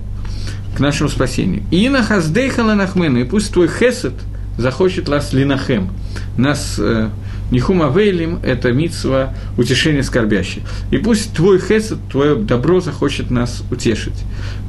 к 0.75 0.81
нашему 0.81 1.11
спасению. 1.11 1.65
И 1.71 1.87
на 1.91 2.03
хаздейха 2.03 2.61
ланахмену, 2.61 3.21
и 3.21 3.25
пусть 3.25 3.53
твой 3.53 3.69
хесед 3.69 4.15
захочет 4.59 5.09
нас 5.09 5.33
линахем, 5.33 5.91
нас 6.37 6.77
э, 6.79 7.09
Нихума 7.53 7.93
Вейлим– 7.95 8.41
это 8.43 8.73
митсва 8.73 9.35
утешения 9.59 10.03
скорбящих. 10.03 10.63
И 10.91 10.97
пусть 10.97 11.35
твой 11.35 11.61
хесед, 11.61 11.99
твое 12.11 12.35
добро 12.35 12.81
захочет 12.81 13.31
нас 13.31 13.63
утешить. 13.71 14.25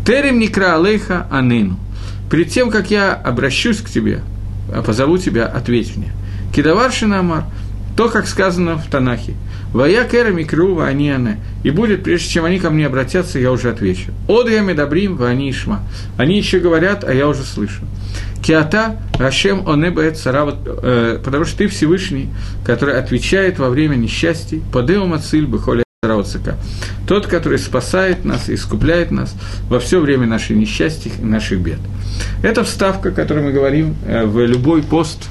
Терем 0.05 0.37
никра 0.37 0.75
алейха 0.75 1.25
анейну. 1.31 1.79
Перед 2.29 2.49
тем, 2.49 2.69
как 2.69 2.91
я 2.91 3.13
обращусь 3.13 3.77
к 3.77 3.89
тебе, 3.89 4.19
а 4.73 4.83
позову 4.83 5.17
тебя, 5.17 5.45
ответь 5.45 5.95
мне. 5.95 6.11
Кидаваршина 6.53 7.19
Амар, 7.19 7.45
то, 7.95 8.09
как 8.09 8.27
сказано 8.27 8.77
в 8.77 8.85
Танахе. 8.87 9.35
Вая 9.71 10.03
кера 10.03 10.31
микру 10.31 10.79
они 10.79 11.09
ане. 11.09 11.39
И 11.63 11.71
будет, 11.71 12.03
прежде 12.03 12.27
чем 12.27 12.43
они 12.43 12.59
ко 12.59 12.69
мне 12.69 12.85
обратятся, 12.85 13.39
я 13.39 13.51
уже 13.51 13.69
отвечу. 13.69 14.11
Од 14.27 14.49
я 14.49 14.61
медабрим 14.61 15.15
вани 15.15 15.49
ишма. 15.49 15.79
Они 16.17 16.37
еще 16.37 16.59
говорят, 16.59 17.03
а 17.03 17.13
я 17.13 17.29
уже 17.29 17.43
слышу. 17.43 17.81
Киата 18.43 18.97
Рашем 19.17 19.67
Онеба 19.67 20.11
Царава, 20.11 20.57
э, 20.65 21.19
потому 21.23 21.45
что 21.45 21.59
ты 21.59 21.67
Всевышний, 21.67 22.29
который 22.65 22.99
отвечает 22.99 23.57
во 23.57 23.69
время 23.69 23.95
несчастий, 23.95 24.61
Падеу 24.73 25.05
Мациль 25.05 25.45
Бехоля 25.45 25.83
Царавцика. 26.03 26.57
Тот, 27.07 27.27
который 27.27 27.57
спасает 27.57 28.25
нас 28.25 28.49
и 28.49 28.55
искупляет 28.55 29.11
нас 29.11 29.33
во 29.69 29.79
все 29.79 30.01
время 30.01 30.27
наших 30.27 30.57
несчастий 30.57 31.13
и 31.17 31.23
наших 31.23 31.61
бед. 31.61 31.79
Это 32.43 32.65
вставка, 32.65 33.09
о 33.09 33.11
которой 33.13 33.43
мы 33.43 33.53
говорим 33.53 33.95
э, 34.05 34.25
в 34.25 34.45
любой 34.45 34.83
пост, 34.83 35.29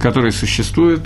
который 0.00 0.30
существует, 0.30 1.00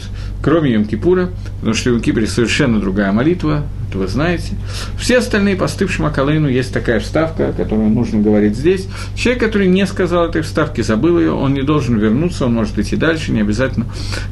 кроме 0.46 0.74
Йом-Кипура, 0.74 1.30
потому 1.58 1.74
что 1.74 1.90
в 1.90 1.96
Йом-Кипуре 1.96 2.28
совершенно 2.28 2.78
другая 2.78 3.10
молитва, 3.10 3.64
это 3.88 3.98
вы 3.98 4.06
знаете. 4.06 4.52
Все 4.96 5.18
остальные 5.18 5.56
посты 5.56 5.86
в 5.86 5.92
Шмакалейну 5.92 6.46
есть 6.48 6.72
такая 6.72 7.00
вставка, 7.00 7.52
которую 7.52 7.88
нужно 7.88 8.20
говорить 8.20 8.56
здесь. 8.56 8.86
Человек, 9.16 9.42
который 9.42 9.66
не 9.66 9.84
сказал 9.86 10.28
этой 10.28 10.42
вставки, 10.42 10.82
забыл 10.82 11.18
ее, 11.18 11.32
он 11.32 11.52
не 11.52 11.62
должен 11.62 11.98
вернуться, 11.98 12.46
он 12.46 12.54
может 12.54 12.78
идти 12.78 12.94
дальше, 12.94 13.32
не 13.32 13.40
обязательно 13.40 13.86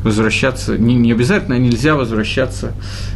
возвращаться, 0.05 0.79
не, 0.79 0.95
не 0.95 1.11
обязательно, 1.11 1.57
а 1.57 1.59
нельзя 1.59 1.97
возвращаться, 1.97 2.75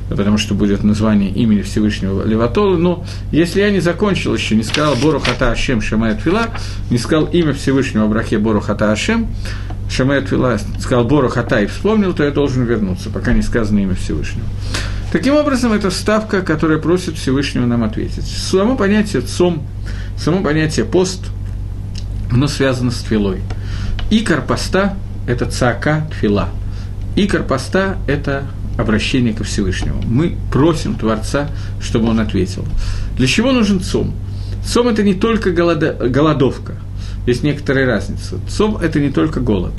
потому 0.09 0.37
что 0.37 0.55
будет 0.55 0.83
название 0.83 1.31
имени 1.31 1.63
Всевышнего 1.63 2.27
Леватола, 2.27 2.77
но 2.77 3.05
если 3.31 3.61
я 3.61 3.71
не 3.71 3.79
закончил 3.79 4.35
еще, 4.35 4.57
не 4.57 4.65
сказал 4.65 4.97
Бору 4.97 5.21
Хата 5.21 5.53
Ашем 5.53 5.81
Шамает 5.81 6.21
Фила, 6.21 6.49
не 6.91 6.99
сказал 6.99 7.27
имя 7.27 7.53
Всевышнего 7.53 8.09
брахе 8.09 8.39
Бору 8.39 8.61
Хата 8.61 8.91
Ашем, 8.91 9.29
Шамает 9.91 10.29
Фила 10.29 10.59
сказал 10.79 11.05
Бору 11.05 11.29
Хата 11.29 11.61
и 11.61 11.67
вспомнил, 11.67 12.13
то 12.13 12.23
я 12.23 12.31
должен 12.31 12.65
вернуться, 12.65 12.88
пока 13.13 13.33
не 13.33 13.43
сказано 13.43 13.79
имя 13.79 13.95
Всевышнего. 13.95 14.47
Таким 15.11 15.35
образом, 15.35 15.73
это 15.73 15.91
вставка, 15.91 16.43
которая 16.43 16.79
просит 16.79 17.17
Всевышнего 17.17 17.65
нам 17.65 17.83
ответить. 17.83 18.27
Само 18.27 18.77
понятие 18.77 19.23
«цом», 19.23 19.67
само 20.19 20.43
понятие 20.43 20.85
«пост», 20.85 21.21
оно 22.31 22.47
связано 22.47 22.91
с 22.91 22.99
твилой. 22.99 23.41
Икор 24.11 24.43
поста– 24.43 24.97
это 25.27 25.47
цака 25.47 26.07
тфила. 26.11 26.51
Икор 27.17 27.43
поста– 27.43 27.97
это 28.07 28.45
обращение 28.77 29.33
ко 29.33 29.45
Всевышнему. 29.45 30.03
Мы 30.03 30.37
просим 30.53 30.95
Творца, 30.95 31.49
чтобы 31.81 32.09
он 32.09 32.21
ответил. 32.21 32.67
Для 33.17 33.27
чего 33.27 33.53
нужен 33.53 33.81
цом? 33.81 34.15
Цом– 34.65 34.89
это 34.89 35.03
не 35.03 35.15
только 35.15 35.53
голода, 35.53 35.95
голодовка, 35.95 36.75
есть 37.27 37.43
некоторая 37.43 37.87
разница. 37.87 38.39
Цом– 38.49 38.77
это 38.83 39.01
не 39.01 39.11
только 39.11 39.41
голод. 39.41 39.73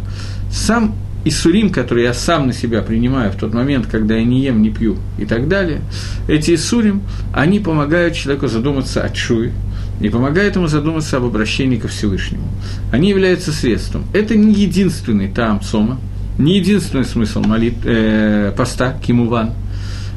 Сам 0.52 0.95
Исурим, 1.25 1.69
которые 1.69 2.05
я 2.05 2.13
сам 2.13 2.47
на 2.47 2.53
себя 2.53 2.82
принимаю 2.82 3.32
в 3.32 3.36
тот 3.36 3.53
момент, 3.53 3.88
когда 3.88 4.15
я 4.15 4.23
не 4.23 4.41
ем, 4.41 4.62
не 4.62 4.69
пью 4.69 4.97
и 5.17 5.25
так 5.25 5.47
далее, 5.47 5.82
эти 6.27 6.55
Исурим, 6.55 7.01
они 7.34 7.60
помогают 7.60 8.15
человеку 8.15 8.47
задуматься 8.47 9.01
о 9.01 9.10
чуе, 9.10 9.51
и 9.99 10.10
помогают 10.10 10.55
ему 10.55 10.67
задуматься 10.67 11.17
об 11.17 11.25
обращении 11.25 11.77
ко 11.77 11.88
Всевышнему. 11.88 12.47
Они 12.91 13.10
являются 13.10 13.51
средством. 13.51 14.05
Это 14.13 14.36
не 14.36 14.53
единственный 14.53 15.27
там 15.27 15.62
сома, 15.62 15.99
не 16.38 16.58
единственный 16.58 17.03
смысл 17.03 17.41
молит, 17.41 17.75
э, 17.84 18.53
поста 18.55 18.97
Кимуван, 19.05 19.51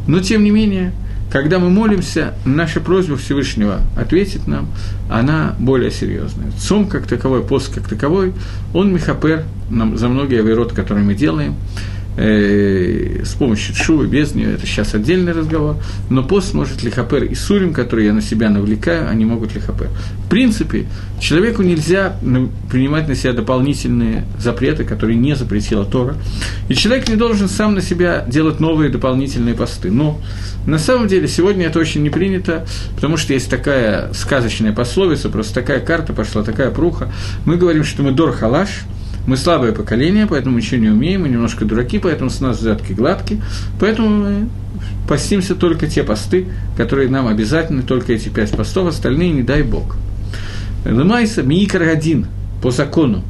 но 0.06 0.20
тем 0.20 0.44
не 0.44 0.50
менее 0.50 0.92
когда 1.33 1.59
мы 1.59 1.71
молимся, 1.71 2.35
наша 2.45 2.81
просьба 2.81 3.16
Всевышнего 3.16 3.81
ответит 3.97 4.47
нам, 4.47 4.68
она 5.09 5.57
более 5.59 5.90
серьезная. 5.90 6.53
Цом 6.59 6.87
как 6.87 7.07
таковой, 7.07 7.42
пост 7.42 7.75
как 7.75 7.88
таковой, 7.88 8.35
он 8.75 8.92
мехапер 8.92 9.45
нам 9.71 9.97
за 9.97 10.09
многие 10.09 10.40
авирот, 10.40 10.75
которые 10.75 11.05
мы 11.05 11.14
делаем, 11.14 11.55
э, 12.16 13.22
с 13.25 13.35
помощью 13.35 13.75
шувы, 13.75 14.07
без 14.07 14.35
нее, 14.35 14.55
это 14.55 14.66
сейчас 14.66 14.94
отдельный 14.94 15.33
разговор, 15.33 15.77
но 16.11 16.22
пост 16.22 16.55
может 16.55 16.83
лихапер 16.83 17.25
и 17.25 17.35
сурим, 17.35 17.72
которые 17.72 18.09
я 18.09 18.12
на 18.12 18.22
себя 18.22 18.51
навлекаю, 18.51 19.09
они 19.09 19.25
могут 19.25 19.55
лихапер. 19.55 19.88
В 20.27 20.29
принципе, 20.29 20.87
человеку 21.20 21.62
нельзя 21.62 22.16
принимать 22.70 23.09
на 23.09 23.14
себя 23.14 23.33
дополнительные 23.33 24.25
запреты, 24.38 24.85
которые 24.85 25.16
не 25.16 25.35
запретила 25.37 25.85
Тора, 25.85 26.16
и 26.68 26.75
человек 26.75 27.09
не 27.09 27.16
должен 27.16 27.48
сам 27.48 27.75
на 27.75 27.81
себя 27.81 28.25
делать 28.27 28.61
новые 28.61 28.90
дополнительные 28.90 29.55
посты. 29.55 29.90
Но 29.90 30.20
на 30.66 30.79
самом 30.79 31.09
деле 31.09 31.29
сегодня 31.29 31.66
это 31.66 31.79
очень 31.79 32.03
не 32.03 32.11
принято, 32.11 32.66
потому 32.94 33.16
что 33.16 33.33
есть 33.33 33.51
такая 33.51 34.12
сказочная 34.12 34.72
пословица, 34.72 35.29
просто 35.29 35.55
такая 35.55 35.81
карта 35.81 36.12
пошла, 36.12 36.42
такая 36.42 36.70
пруха. 36.70 37.12
Мы 37.44 37.57
говорим, 37.57 37.85
что 37.85 38.03
мы 38.03 38.12
дор 38.12 38.33
халаш– 38.33 38.83
мы 39.26 39.37
слабое 39.37 39.72
поколение, 39.72 40.26
поэтому 40.26 40.56
ничего 40.56 40.80
не 40.80 40.88
умеем, 40.88 41.22
мы 41.22 41.28
немножко 41.28 41.64
дураки, 41.64 41.98
поэтому 41.98 42.30
с 42.30 42.40
нас 42.40 42.58
взятки 42.58 42.92
гладкие, 42.92 43.40
поэтому 43.78 44.08
мы 44.08 44.48
постимся 45.08 45.54
только 45.54 45.87
те 45.87 46.02
посты, 46.02 46.46
которые 46.76 47.08
нам 47.08 47.28
обязательны, 47.28 47.82
только 47.82 48.12
эти 48.12 48.28
пять 48.28 48.50
постов, 48.50 48.88
остальные 48.88 49.30
не 49.32 49.42
дай 49.42 49.62
Бог. 49.62 49.96
Лымайса 50.85 51.42
Микр 51.42 51.82
один 51.82 52.26
по 52.62 52.70
закону. 52.70 53.22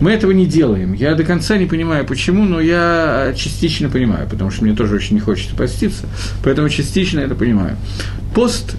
Мы 0.00 0.12
этого 0.12 0.30
не 0.30 0.46
делаем. 0.46 0.94
Я 0.94 1.14
до 1.14 1.24
конца 1.24 1.58
не 1.58 1.66
понимаю, 1.66 2.06
почему, 2.06 2.44
но 2.44 2.58
я 2.60 3.34
частично 3.36 3.90
понимаю, 3.90 4.26
потому 4.30 4.50
что 4.50 4.64
мне 4.64 4.74
тоже 4.74 4.94
очень 4.94 5.14
не 5.14 5.20
хочется 5.20 5.54
поститься, 5.54 6.06
поэтому 6.42 6.68
частично 6.70 7.20
это 7.20 7.34
понимаю. 7.34 7.76
Пост 8.34 8.76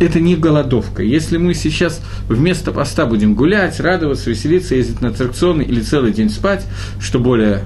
это 0.00 0.20
не 0.20 0.36
голодовка. 0.36 1.02
Если 1.02 1.36
мы 1.36 1.54
сейчас 1.54 2.00
вместо 2.28 2.72
поста 2.72 3.06
будем 3.06 3.34
гулять, 3.34 3.80
радоваться, 3.80 4.30
веселиться, 4.30 4.74
ездить 4.74 5.00
на 5.00 5.08
аттракционы 5.08 5.62
или 5.62 5.80
целый 5.80 6.12
день 6.12 6.30
спать, 6.30 6.66
что 7.00 7.18
более 7.18 7.62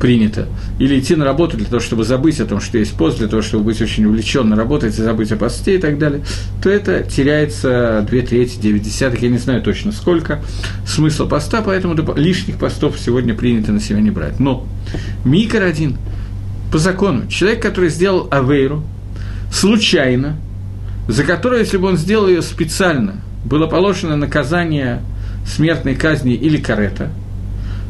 принято, 0.00 0.48
или 0.78 0.98
идти 0.98 1.14
на 1.14 1.26
работу 1.26 1.58
для 1.58 1.66
того, 1.66 1.78
чтобы 1.78 2.04
забыть 2.04 2.40
о 2.40 2.46
том, 2.46 2.60
что 2.60 2.78
есть 2.78 2.94
пост, 2.94 3.18
для 3.18 3.28
того, 3.28 3.42
чтобы 3.42 3.64
быть 3.64 3.82
очень 3.82 4.06
увлеченно 4.06 4.56
работать 4.56 4.98
и 4.98 5.02
забыть 5.02 5.30
о 5.30 5.36
посте 5.36 5.74
и 5.74 5.78
так 5.78 5.98
далее, 5.98 6.22
то 6.62 6.70
это 6.70 7.02
теряется 7.02 8.04
2 8.10 8.20
трети, 8.22 8.58
9 8.58 8.82
десятых, 8.82 9.20
я 9.20 9.28
не 9.28 9.36
знаю 9.36 9.62
точно 9.62 9.92
сколько, 9.92 10.42
смысла 10.86 11.26
поста, 11.26 11.60
поэтому 11.60 11.94
лишних 12.16 12.56
постов 12.56 12.96
сегодня 12.98 13.34
принято 13.34 13.72
на 13.72 13.80
себя 13.80 14.00
не 14.00 14.10
брать. 14.10 14.40
Но 14.40 14.66
микро 15.24 15.64
один, 15.64 15.98
по 16.72 16.78
закону, 16.78 17.28
человек, 17.28 17.60
который 17.60 17.90
сделал 17.90 18.26
авейру, 18.30 18.82
случайно, 19.52 20.38
за 21.10 21.24
которую, 21.24 21.60
если 21.60 21.76
бы 21.76 21.88
он 21.88 21.96
сделал 21.96 22.28
ее 22.28 22.42
специально, 22.42 23.16
было 23.44 23.66
положено 23.66 24.16
наказание 24.16 25.00
смертной 25.46 25.94
казни 25.94 26.34
или 26.34 26.56
карета, 26.58 27.10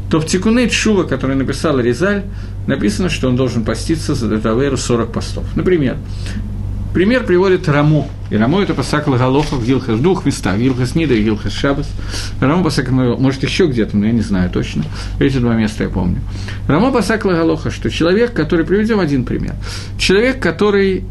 то 0.09 0.19
в 0.19 0.25
Тикуне 0.25 0.69
Чува, 0.69 1.03
который 1.03 1.35
написал 1.35 1.79
Резаль, 1.79 2.23
написано, 2.67 3.09
что 3.09 3.29
он 3.29 3.35
должен 3.35 3.63
поститься 3.63 4.15
за 4.15 4.27
Давейру 4.27 4.77
40 4.77 5.11
постов. 5.11 5.45
Например, 5.55 5.97
пример 6.93 7.25
приводит 7.25 7.69
Рамо. 7.69 8.07
И 8.29 8.35
Рамо– 8.35 8.61
это 8.63 8.73
пасак 8.73 9.07
Лагалоха 9.07 9.55
в 9.55 9.65
Гилхас, 9.65 9.95
в 9.95 10.01
двух 10.01 10.25
местах, 10.25 10.57
Гилхас 10.57 10.95
Нида 10.95 11.13
и 11.13 11.23
Гилхас 11.23 11.53
Шабас. 11.53 11.89
Рамо 12.39 12.63
пасак, 12.63 12.89
может, 12.89 13.43
еще 13.43 13.67
где-то, 13.67 13.95
но 13.95 14.05
я 14.05 14.11
не 14.11 14.21
знаю 14.21 14.49
точно. 14.49 14.83
Эти 15.19 15.37
два 15.37 15.55
места 15.55 15.83
я 15.83 15.89
помню. 15.89 16.17
Рамо 16.67 16.91
пасак 16.91 17.23
Лагалоха, 17.25 17.71
что 17.71 17.89
человек, 17.89 18.33
который, 18.33 18.65
приведем 18.65 18.99
один 18.99 19.23
пример, 19.25 19.55
человек, 19.97 20.41
который 20.41 21.05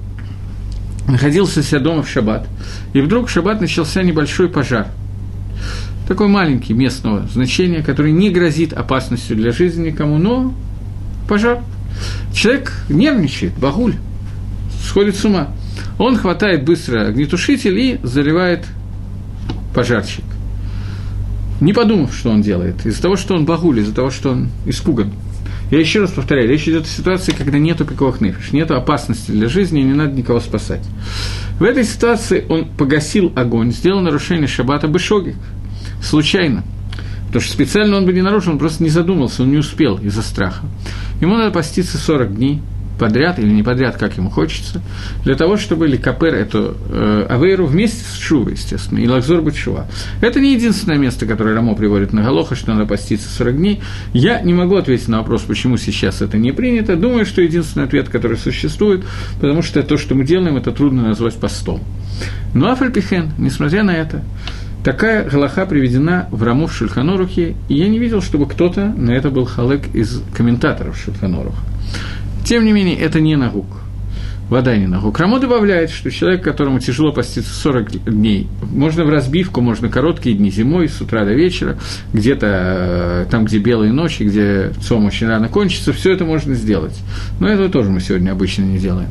находился 1.10 1.62
себя 1.62 1.80
дома 1.80 2.02
в 2.02 2.08
шаббат, 2.08 2.46
и 2.92 3.00
вдруг 3.00 3.28
в 3.28 3.30
шаббат 3.30 3.60
начался 3.60 4.02
небольшой 4.02 4.48
пожар. 4.48 4.88
Такой 6.08 6.28
маленький 6.28 6.72
местного 6.72 7.26
значения, 7.28 7.82
который 7.82 8.12
не 8.12 8.30
грозит 8.30 8.72
опасностью 8.72 9.36
для 9.36 9.52
жизни 9.52 9.90
никому, 9.90 10.18
но 10.18 10.52
пожар. 11.28 11.60
Человек 12.32 12.72
нервничает, 12.88 13.52
багуль, 13.58 13.94
сходит 14.84 15.16
с 15.16 15.24
ума. 15.24 15.48
Он 15.98 16.16
хватает 16.16 16.64
быстро 16.64 17.06
огнетушитель 17.06 17.78
и 17.78 18.00
заливает 18.02 18.64
пожарчик. 19.74 20.24
Не 21.60 21.72
подумав, 21.72 22.14
что 22.14 22.30
он 22.30 22.42
делает, 22.42 22.86
из-за 22.86 23.02
того, 23.02 23.16
что 23.16 23.34
он 23.34 23.44
багуль, 23.44 23.80
из-за 23.80 23.94
того, 23.94 24.10
что 24.10 24.30
он 24.30 24.48
испуган. 24.66 25.12
Я 25.70 25.78
еще 25.78 26.00
раз 26.00 26.10
повторяю, 26.10 26.48
речь 26.48 26.66
идет 26.66 26.84
о 26.84 26.88
ситуации, 26.88 27.32
когда 27.32 27.58
нету 27.58 27.84
пиковых 27.84 28.20
нефиш, 28.20 28.52
нету 28.52 28.74
опасности 28.74 29.30
для 29.30 29.48
жизни, 29.48 29.80
и 29.80 29.84
не 29.84 29.94
надо 29.94 30.12
никого 30.12 30.40
спасать. 30.40 30.82
В 31.58 31.62
этой 31.62 31.84
ситуации 31.84 32.44
он 32.48 32.66
погасил 32.66 33.32
огонь, 33.36 33.70
сделал 33.70 34.00
нарушение 34.00 34.48
шаббата 34.48 34.88
бешоги, 34.88 35.36
случайно. 36.02 36.64
Потому 37.26 37.42
что 37.42 37.52
специально 37.52 37.96
он 37.96 38.04
бы 38.04 38.12
не 38.12 38.22
нарушил, 38.22 38.52
он 38.52 38.58
просто 38.58 38.82
не 38.82 38.90
задумался, 38.90 39.44
он 39.44 39.52
не 39.52 39.58
успел 39.58 39.98
из-за 39.98 40.22
страха. 40.22 40.66
Ему 41.20 41.36
надо 41.36 41.52
поститься 41.52 41.96
40 41.96 42.34
дней 42.34 42.60
подряд 43.00 43.38
или 43.38 43.50
не 43.50 43.62
подряд, 43.62 43.96
как 43.96 44.16
ему 44.18 44.30
хочется, 44.30 44.80
для 45.24 45.34
того, 45.34 45.56
чтобы 45.56 45.88
Ликапер 45.88 46.34
эту 46.34 46.76
э, 46.90 47.26
Авейру 47.28 47.64
вместе 47.64 48.04
с 48.04 48.18
Шувой, 48.18 48.52
естественно, 48.52 48.98
и 48.98 49.08
Лакзор 49.08 49.40
Бачува. 49.40 49.86
Это 50.20 50.38
не 50.38 50.52
единственное 50.52 50.98
место, 50.98 51.24
которое 51.24 51.54
Рамо 51.54 51.74
приводит 51.74 52.12
на 52.12 52.22
Галоха, 52.22 52.54
что 52.54 52.74
надо 52.74 52.86
поститься 52.86 53.28
40 53.30 53.56
дней. 53.56 53.80
Я 54.12 54.40
не 54.42 54.52
могу 54.52 54.76
ответить 54.76 55.08
на 55.08 55.18
вопрос, 55.18 55.42
почему 55.42 55.78
сейчас 55.78 56.20
это 56.20 56.36
не 56.36 56.52
принято. 56.52 56.94
Думаю, 56.94 57.24
что 57.24 57.40
единственный 57.40 57.86
ответ, 57.86 58.10
который 58.10 58.36
существует, 58.36 59.04
потому 59.40 59.62
что 59.62 59.82
то, 59.82 59.96
что 59.96 60.14
мы 60.14 60.24
делаем, 60.24 60.58
это 60.58 60.70
трудно 60.70 61.08
назвать 61.08 61.34
постом. 61.34 61.80
Но 62.54 62.70
Афальпихен, 62.70 63.32
несмотря 63.38 63.82
на 63.82 63.92
это, 63.92 64.22
Такая 64.82 65.28
галаха 65.28 65.66
приведена 65.66 66.26
в 66.30 66.42
Раму 66.42 66.66
в 66.66 66.72
Шульханорухе, 66.72 67.54
и 67.68 67.74
я 67.74 67.86
не 67.86 67.98
видел, 67.98 68.22
чтобы 68.22 68.46
кто-то 68.46 68.86
на 68.86 69.10
это 69.10 69.28
был 69.28 69.44
халек 69.44 69.94
из 69.94 70.22
комментаторов 70.34 70.96
Шульханоруха. 70.96 71.60
Тем 72.44 72.64
не 72.64 72.72
менее, 72.72 72.96
это 72.96 73.20
не 73.20 73.36
нагук 73.36 73.89
вода 74.50 74.76
не 74.76 74.86
ногу. 74.86 75.12
Крамо 75.12 75.38
добавляет, 75.38 75.90
что 75.90 76.10
человек, 76.10 76.42
которому 76.42 76.80
тяжело 76.80 77.12
поститься 77.12 77.54
40 77.54 78.04
дней, 78.04 78.48
можно 78.62 79.04
в 79.04 79.08
разбивку, 79.08 79.60
можно 79.60 79.88
короткие 79.88 80.36
дни 80.36 80.50
зимой, 80.50 80.88
с 80.88 81.00
утра 81.00 81.24
до 81.24 81.32
вечера, 81.32 81.78
где-то 82.12 82.46
э, 82.48 83.26
там, 83.30 83.44
где 83.44 83.58
белые 83.58 83.92
ночи, 83.92 84.24
где 84.24 84.72
цом 84.82 85.06
очень 85.06 85.28
рано 85.28 85.48
кончится, 85.48 85.92
все 85.92 86.12
это 86.12 86.24
можно 86.24 86.54
сделать. 86.54 86.98
Но 87.38 87.48
этого 87.48 87.68
тоже 87.68 87.90
мы 87.90 88.00
сегодня 88.00 88.32
обычно 88.32 88.62
не 88.62 88.78
делаем. 88.78 89.08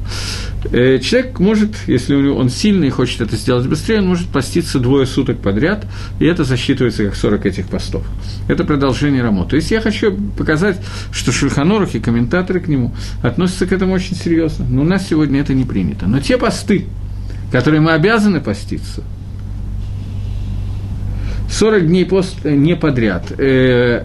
Э, 0.71 0.99
человек 0.99 1.39
может, 1.39 1.71
если 1.87 2.15
он 2.15 2.49
сильный 2.49 2.87
и 2.87 2.91
хочет 2.91 3.21
это 3.21 3.37
сделать 3.37 3.65
быстрее, 3.65 3.99
он 3.99 4.07
может 4.07 4.27
поститься 4.27 4.79
двое 4.79 5.05
суток 5.05 5.39
подряд, 5.39 5.85
и 6.19 6.25
это 6.25 6.43
засчитывается 6.43 7.05
как 7.05 7.15
40 7.15 7.45
этих 7.45 7.67
постов. 7.67 8.05
Это 8.49 8.65
продолжение 8.65 9.23
Рамо. 9.23 9.45
То 9.45 9.55
есть 9.55 9.71
я 9.71 9.79
хочу 9.79 10.17
показать, 10.37 10.77
что 11.11 11.31
Шульханорах 11.31 11.95
и 11.95 11.99
комментаторы 11.99 12.59
к 12.59 12.67
нему 12.67 12.93
относятся 13.21 13.67
к 13.67 13.71
этому 13.71 13.93
очень 13.93 14.15
серьезно. 14.15 14.65
Но 14.69 14.81
у 14.81 14.85
нас 14.85 15.07
сегодня 15.07 15.28
сегодня 15.29 15.41
это 15.41 15.53
не 15.53 15.63
принято. 15.63 16.07
Но 16.07 16.19
те 16.19 16.37
посты, 16.37 16.85
которые 17.51 17.81
мы 17.81 17.91
обязаны 17.93 18.41
поститься, 18.41 19.03
40 21.51 21.87
дней 21.87 22.05
пост 22.05 22.43
не 22.45 22.75
подряд. 22.75 23.27
40 23.27 23.37
э, 23.37 24.03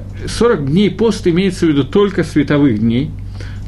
дней 0.66 0.90
пост 0.90 1.26
имеется 1.26 1.66
в 1.66 1.68
виду 1.70 1.84
только 1.84 2.24
световых 2.24 2.78
дней, 2.78 3.10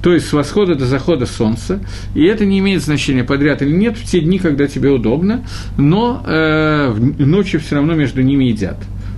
то 0.02 0.12
есть 0.12 0.28
с 0.28 0.32
восхода 0.32 0.74
до 0.74 0.86
захода 0.86 1.26
солнца, 1.26 1.80
и 2.14 2.24
это 2.24 2.44
не 2.44 2.58
имеет 2.58 2.82
значения, 2.82 3.24
подряд 3.24 3.62
или 3.62 3.72
нет, 3.72 3.96
в 3.96 4.04
те 4.04 4.20
дни, 4.20 4.38
когда 4.38 4.66
тебе 4.66 4.90
удобно, 4.90 5.44
но 5.78 6.22
э, 6.26 6.94
ночью 7.18 7.60
все 7.60 7.76
равно 7.76 7.94
между 7.94 8.22
ними 8.22 8.44
едят. 8.44 8.76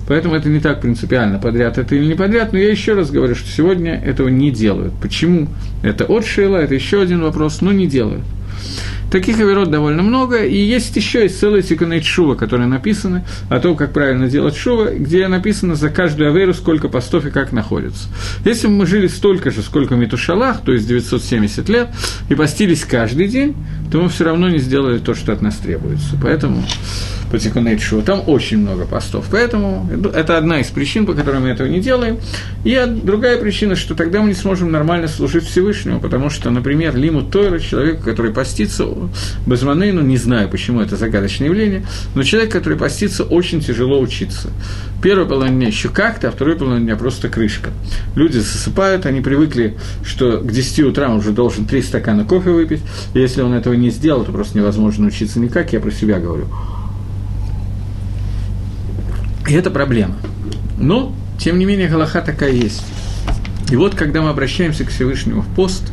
Поэтому 0.09 0.35
это 0.35 0.49
не 0.49 0.59
так 0.59 0.81
принципиально, 0.81 1.39
подряд 1.39 1.77
это 1.77 1.95
или 1.95 2.07
не 2.07 2.15
подряд, 2.15 2.55
но 2.55 2.59
я 2.59 2.71
еще 2.71 2.95
раз 2.95 3.11
говорю, 3.11 3.35
что 3.35 3.49
сегодня 3.49 3.95
этого 3.95 4.29
не 4.29 4.51
делают. 4.51 4.95
Почему? 5.03 5.49
Это 5.83 6.07
от 6.07 6.27
Шейла, 6.27 6.57
это 6.57 6.75
еще 6.75 7.03
один 7.03 7.21
вопрос, 7.21 7.61
но 7.61 7.73
не 7.73 7.87
делают. 7.87 8.25
Таких 9.11 9.39
оверот 9.41 9.71
довольно 9.71 10.03
много, 10.03 10.45
и 10.45 10.57
есть 10.57 10.97
еще 10.97 11.27
и 11.27 11.29
целая 11.29 11.63
тикунейт 11.63 12.05
шува, 12.05 12.35
которые 12.35 12.69
написаны 12.69 13.25
о 13.49 13.59
том, 13.59 13.77
как 13.77 13.93
правильно 13.93 14.29
делать 14.29 14.57
шува, 14.57 14.95
где 14.95 15.29
написано 15.29 15.75
за 15.75 15.91
каждую 15.91 16.31
аверу, 16.31 16.53
сколько 16.53 16.89
постов 16.89 17.25
и 17.27 17.31
как 17.31 17.53
находится. 17.53 18.09
Если 18.45 18.67
бы 18.67 18.75
мы 18.75 18.87
жили 18.87 19.07
столько 19.07 19.51
же, 19.51 19.63
сколько 19.63 19.95
Метушалах, 19.95 20.63
то 20.63 20.73
есть 20.73 20.87
970 20.89 21.69
лет, 21.69 21.89
и 22.29 22.35
постились 22.35 22.85
каждый 22.85 23.29
день, 23.29 23.57
то 23.91 24.01
мы 24.03 24.09
все 24.09 24.25
равно 24.25 24.49
не 24.49 24.59
сделали 24.59 24.99
то, 24.99 25.15
что 25.15 25.33
от 25.33 25.41
нас 25.41 25.57
требуется. 25.57 26.17
Поэтому 26.23 26.63
по 27.31 27.39
Тикунейт 27.39 27.81
Шоу. 27.81 28.03
Там 28.03 28.23
очень 28.27 28.59
много 28.59 28.87
постов. 28.87 29.27
Поэтому 29.31 29.89
это 30.15 30.39
одна 30.39 30.61
из 30.61 30.67
причин, 30.69 31.07
по 31.07 31.15
которой 31.15 31.41
мы 31.41 31.49
этого 31.49 31.67
не 31.67 31.81
делаем. 31.81 32.19
И 32.65 32.83
другая 33.03 33.39
причина, 33.39 33.77
что 33.77 33.95
тогда 33.95 34.21
мы 34.21 34.29
не 34.29 34.35
сможем 34.35 34.71
нормально 34.71 35.09
служить 35.09 35.45
Всевышнему, 35.45 36.01
потому 36.01 36.31
что, 36.31 36.51
например, 36.51 36.97
Лиму 36.97 37.23
Тойра, 37.23 37.59
человек, 37.59 38.03
который 38.03 38.33
постится, 38.33 38.87
без 39.47 39.63
ну, 39.63 40.01
не 40.01 40.17
знаю, 40.17 40.49
почему 40.49 40.81
это 40.81 40.97
загадочное 40.97 41.49
явление, 41.49 41.85
но 42.15 42.23
человек, 42.23 42.53
который 42.53 42.79
постится, 42.79 43.25
очень 43.25 43.61
тяжело 43.61 44.01
учиться. 44.01 44.51
Первая 45.03 45.27
половина 45.27 45.57
дня 45.57 45.67
еще 45.69 45.89
как-то, 45.91 46.29
а 46.29 46.31
вторая 46.33 46.57
половина 46.57 46.81
дня 46.85 46.97
просто 46.97 47.29
крышка. 47.29 47.71
Люди 48.17 48.39
засыпают, 48.39 49.07
они 49.07 49.21
привыкли, 49.21 49.77
что 50.05 50.39
к 50.39 50.51
10 50.51 50.81
утра 50.81 51.09
он 51.09 51.19
уже 51.19 51.31
должен 51.31 51.67
3 51.67 51.83
стакана 51.83 52.25
кофе 52.25 52.51
выпить, 52.51 52.81
и 53.15 53.21
если 53.21 53.43
он 53.43 53.53
этого 53.53 53.75
не 53.75 53.91
сделал, 53.91 54.25
то 54.25 54.33
просто 54.33 54.59
невозможно 54.59 55.07
учиться 55.07 55.39
никак, 55.39 55.73
я 55.73 55.81
про 55.81 55.91
себя 55.91 56.19
говорю. 56.19 56.47
И 59.49 59.53
это 59.55 59.71
проблема. 59.71 60.17
Но, 60.79 61.15
тем 61.39 61.59
не 61.59 61.65
менее, 61.65 61.89
Галаха 61.89 62.21
такая 62.21 62.53
есть. 62.53 62.83
И 63.71 63.77
вот, 63.77 63.95
когда 63.95 64.23
мы 64.23 64.31
обращаемся 64.31 64.85
к 64.85 64.91
Всевышнему 64.91 65.43
в 65.43 65.49
пост, 65.49 65.93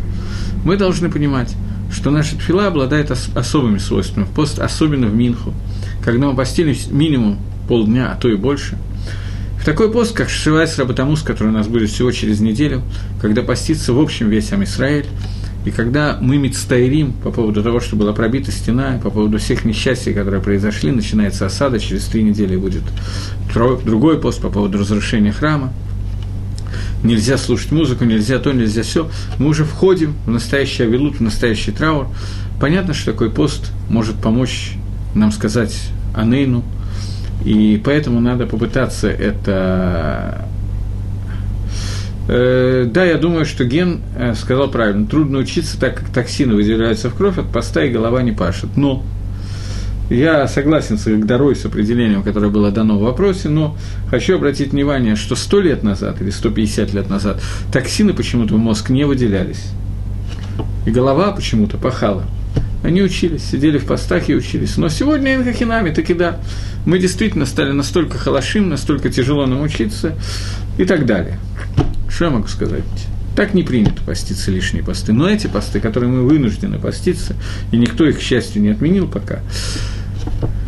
мы 0.63 0.77
должны 0.77 1.09
понимать, 1.09 1.53
что 1.91 2.11
наша 2.11 2.37
тфила 2.37 2.67
обладает 2.67 3.11
ос- 3.11 3.29
особыми 3.35 3.77
свойствами. 3.77 4.25
В 4.25 4.29
пост, 4.31 4.59
особенно 4.59 5.07
в 5.07 5.15
Минху, 5.15 5.53
когда 6.03 6.27
мы 6.27 6.35
постились 6.35 6.87
минимум 6.89 7.37
полдня, 7.67 8.11
а 8.11 8.15
то 8.19 8.29
и 8.29 8.35
больше. 8.35 8.77
В 9.59 9.65
такой 9.65 9.91
пост, 9.91 10.13
как 10.15 10.29
Шивайс 10.29 10.77
Рабатамус, 10.77 11.21
который 11.21 11.47
у 11.47 11.51
нас 11.51 11.67
будет 11.67 11.89
всего 11.89 12.11
через 12.11 12.39
неделю, 12.39 12.83
когда 13.21 13.41
постится 13.41 13.93
в 13.93 13.99
общем 13.99 14.29
весь 14.29 14.51
Амисраэль, 14.51 15.07
и 15.65 15.71
когда 15.71 16.17
мы 16.21 16.37
мецтайрим 16.37 17.11
по 17.11 17.31
поводу 17.31 17.63
того, 17.63 17.79
что 17.79 17.95
была 17.95 18.13
пробита 18.13 18.51
стена, 18.51 18.99
по 19.01 19.09
поводу 19.09 19.39
всех 19.39 19.65
несчастий, 19.65 20.13
которые 20.13 20.41
произошли, 20.41 20.91
начинается 20.91 21.47
осада, 21.47 21.79
через 21.79 22.05
три 22.05 22.21
недели 22.21 22.55
будет 22.55 22.83
другой 23.53 24.19
пост 24.19 24.41
по 24.41 24.49
поводу 24.49 24.77
разрушения 24.77 25.31
храма, 25.31 25.73
нельзя 27.03 27.37
слушать 27.37 27.71
музыку, 27.71 28.05
нельзя 28.05 28.37
то, 28.37 28.51
нельзя 28.51 28.83
все. 28.83 29.09
Мы 29.39 29.47
уже 29.47 29.65
входим 29.65 30.13
в 30.27 30.29
настоящий 30.29 30.83
авилут, 30.83 31.15
в 31.15 31.21
настоящий 31.21 31.71
траур. 31.71 32.07
Понятно, 32.61 32.93
что 32.93 33.11
такой 33.11 33.31
пост 33.31 33.71
может 33.89 34.15
помочь 34.15 34.73
нам 35.15 35.31
сказать 35.31 35.75
Анейну, 36.13 36.63
и 37.43 37.81
поэтому 37.83 38.19
надо 38.19 38.45
попытаться 38.45 39.09
это 39.09 40.47
да, 42.27 43.05
я 43.05 43.17
думаю, 43.17 43.45
что 43.45 43.65
Ген 43.65 44.01
э, 44.17 44.33
сказал 44.33 44.69
правильно. 44.69 45.05
Трудно 45.05 45.39
учиться, 45.39 45.79
так 45.79 45.95
как 45.95 46.09
токсины 46.09 46.55
выделяются 46.55 47.09
в 47.09 47.15
кровь, 47.15 47.37
от 47.37 47.51
поста 47.51 47.83
и 47.83 47.89
голова 47.89 48.23
не 48.23 48.31
пашет. 48.31 48.75
Но 48.75 49.03
я 50.09 50.47
согласен 50.47 50.97
с 50.97 51.07
Игдарой, 51.07 51.55
с 51.55 51.65
определением, 51.65 52.23
которое 52.23 52.49
было 52.49 52.71
дано 52.71 52.97
в 52.97 53.01
вопросе, 53.01 53.49
но 53.49 53.75
хочу 54.09 54.35
обратить 54.35 54.71
внимание, 54.71 55.15
что 55.15 55.35
сто 55.35 55.59
лет 55.59 55.83
назад 55.83 56.21
или 56.21 56.29
150 56.29 56.93
лет 56.93 57.09
назад 57.09 57.41
токсины 57.71 58.13
почему-то 58.13 58.55
в 58.55 58.57
мозг 58.57 58.89
не 58.89 59.03
выделялись. 59.03 59.63
И 60.85 60.91
голова 60.91 61.31
почему-то 61.31 61.77
пахала. 61.77 62.23
Они 62.83 63.01
учились, 63.01 63.43
сидели 63.43 63.79
в 63.79 63.85
постах 63.85 64.29
и 64.29 64.35
учились. 64.35 64.77
Но 64.77 64.89
сегодня 64.89 65.35
инхахинами 65.35 65.91
таки 65.91 66.13
да. 66.13 66.39
Мы 66.85 66.99
действительно 66.99 67.47
стали 67.47 67.71
настолько 67.71 68.19
халашим, 68.19 68.69
настолько 68.69 69.09
тяжело 69.09 69.47
нам 69.47 69.61
учиться 69.61 70.13
и 70.77 70.85
так 70.85 71.07
далее. 71.07 71.39
Что 72.15 72.25
я 72.25 72.31
могу 72.31 72.47
сказать? 72.47 72.83
Так 73.35 73.53
не 73.53 73.63
принято 73.63 74.01
поститься 74.03 74.49
лишние 74.49 74.85
посты. 74.85 75.11
Но 75.11 75.29
эти 75.29 75.47
посты, 75.47 75.81
которые 75.81 76.09
мы 76.09 76.23
вынуждены 76.23 76.79
поститься, 76.79 77.35
и 77.73 77.77
никто 77.77 78.07
их, 78.07 78.19
к 78.19 78.21
счастью, 78.21 78.61
не 78.61 78.69
отменил 78.69 79.05
пока, 79.05 79.41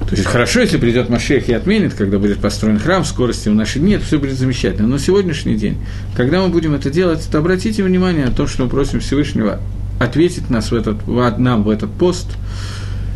то 0.09 0.15
есть 0.15 0.25
хорошо, 0.25 0.59
если 0.59 0.77
придет 0.77 1.09
Машех 1.09 1.49
и 1.49 1.53
отменит, 1.53 1.93
когда 1.93 2.19
будет 2.19 2.39
построен 2.39 2.79
храм, 2.79 3.03
скорости 3.03 3.49
в 3.49 3.55
наши 3.55 3.79
дни, 3.79 3.93
это 3.93 4.05
все 4.05 4.19
будет 4.19 4.37
замечательно. 4.37 4.87
Но 4.87 4.97
сегодняшний 4.97 5.55
день, 5.55 5.77
когда 6.15 6.41
мы 6.41 6.49
будем 6.49 6.73
это 6.75 6.89
делать, 6.89 7.27
то 7.29 7.39
обратите 7.39 7.81
внимание 7.81 8.25
на 8.25 8.31
то, 8.31 8.45
что 8.45 8.63
мы 8.63 8.69
просим 8.69 8.99
Всевышнего 8.99 9.59
ответить 9.99 10.49
нас 10.49 10.71
в 10.71 10.75
этот, 10.75 11.07
нам 11.39 11.63
в 11.63 11.69
этот 11.69 11.91
пост 11.91 12.27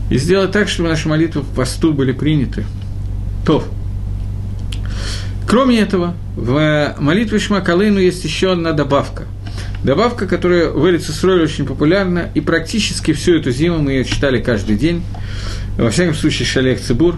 и 0.10 0.18
сделать 0.18 0.52
так, 0.52 0.68
чтобы 0.68 0.90
наши 0.90 1.08
молитвы 1.08 1.42
в 1.42 1.50
посту 1.50 1.94
были 1.94 2.12
приняты. 2.14 2.66
То, 3.46 3.66
Кроме 5.52 5.82
этого, 5.82 6.16
в 6.38 6.96
молитве 6.98 7.38
Шмакалейну 7.38 8.00
есть 8.00 8.24
еще 8.24 8.54
одна 8.54 8.72
добавка. 8.72 9.26
Добавка, 9.84 10.26
которая 10.26 10.70
в 10.70 10.90
Эрицесроле 10.90 11.44
очень 11.44 11.66
популярна, 11.66 12.30
и 12.34 12.40
практически 12.40 13.12
всю 13.12 13.36
эту 13.36 13.52
зиму 13.52 13.80
мы 13.80 13.92
ее 13.92 14.06
читали 14.06 14.42
каждый 14.42 14.78
день, 14.78 15.04
во 15.78 15.90
всяком 15.90 16.14
случае, 16.14 16.46
Шалех 16.46 16.80
Цибур. 16.80 17.16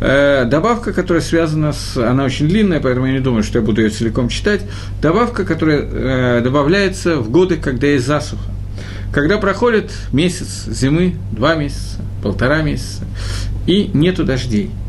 Э, 0.00 0.46
добавка, 0.46 0.92
которая 0.92 1.22
связана 1.22 1.72
с... 1.72 1.96
Она 1.96 2.24
очень 2.24 2.48
длинная, 2.48 2.80
поэтому 2.80 3.06
я 3.06 3.12
не 3.12 3.20
думаю, 3.20 3.44
что 3.44 3.60
я 3.60 3.64
буду 3.64 3.82
ее 3.82 3.90
целиком 3.90 4.28
читать. 4.30 4.62
Добавка, 5.00 5.44
которая 5.44 5.82
э, 5.82 6.40
добавляется 6.42 7.18
в 7.18 7.30
годы, 7.30 7.56
когда 7.56 7.86
есть 7.86 8.04
засуха. 8.04 8.50
Когда 9.12 9.38
проходит 9.38 9.92
месяц 10.12 10.64
зимы, 10.66 11.14
два 11.30 11.54
месяца, 11.54 12.00
полтора 12.20 12.62
месяца, 12.62 13.04
и 13.68 13.92
нету 13.94 14.24
дождей– 14.24 14.72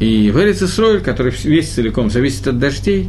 и 0.00 0.30
в 0.30 0.38
Эрицесройль, 0.38 1.00
который 1.00 1.32
весь 1.44 1.68
целиком 1.70 2.10
зависит 2.10 2.46
от 2.48 2.58
дождей, 2.58 3.08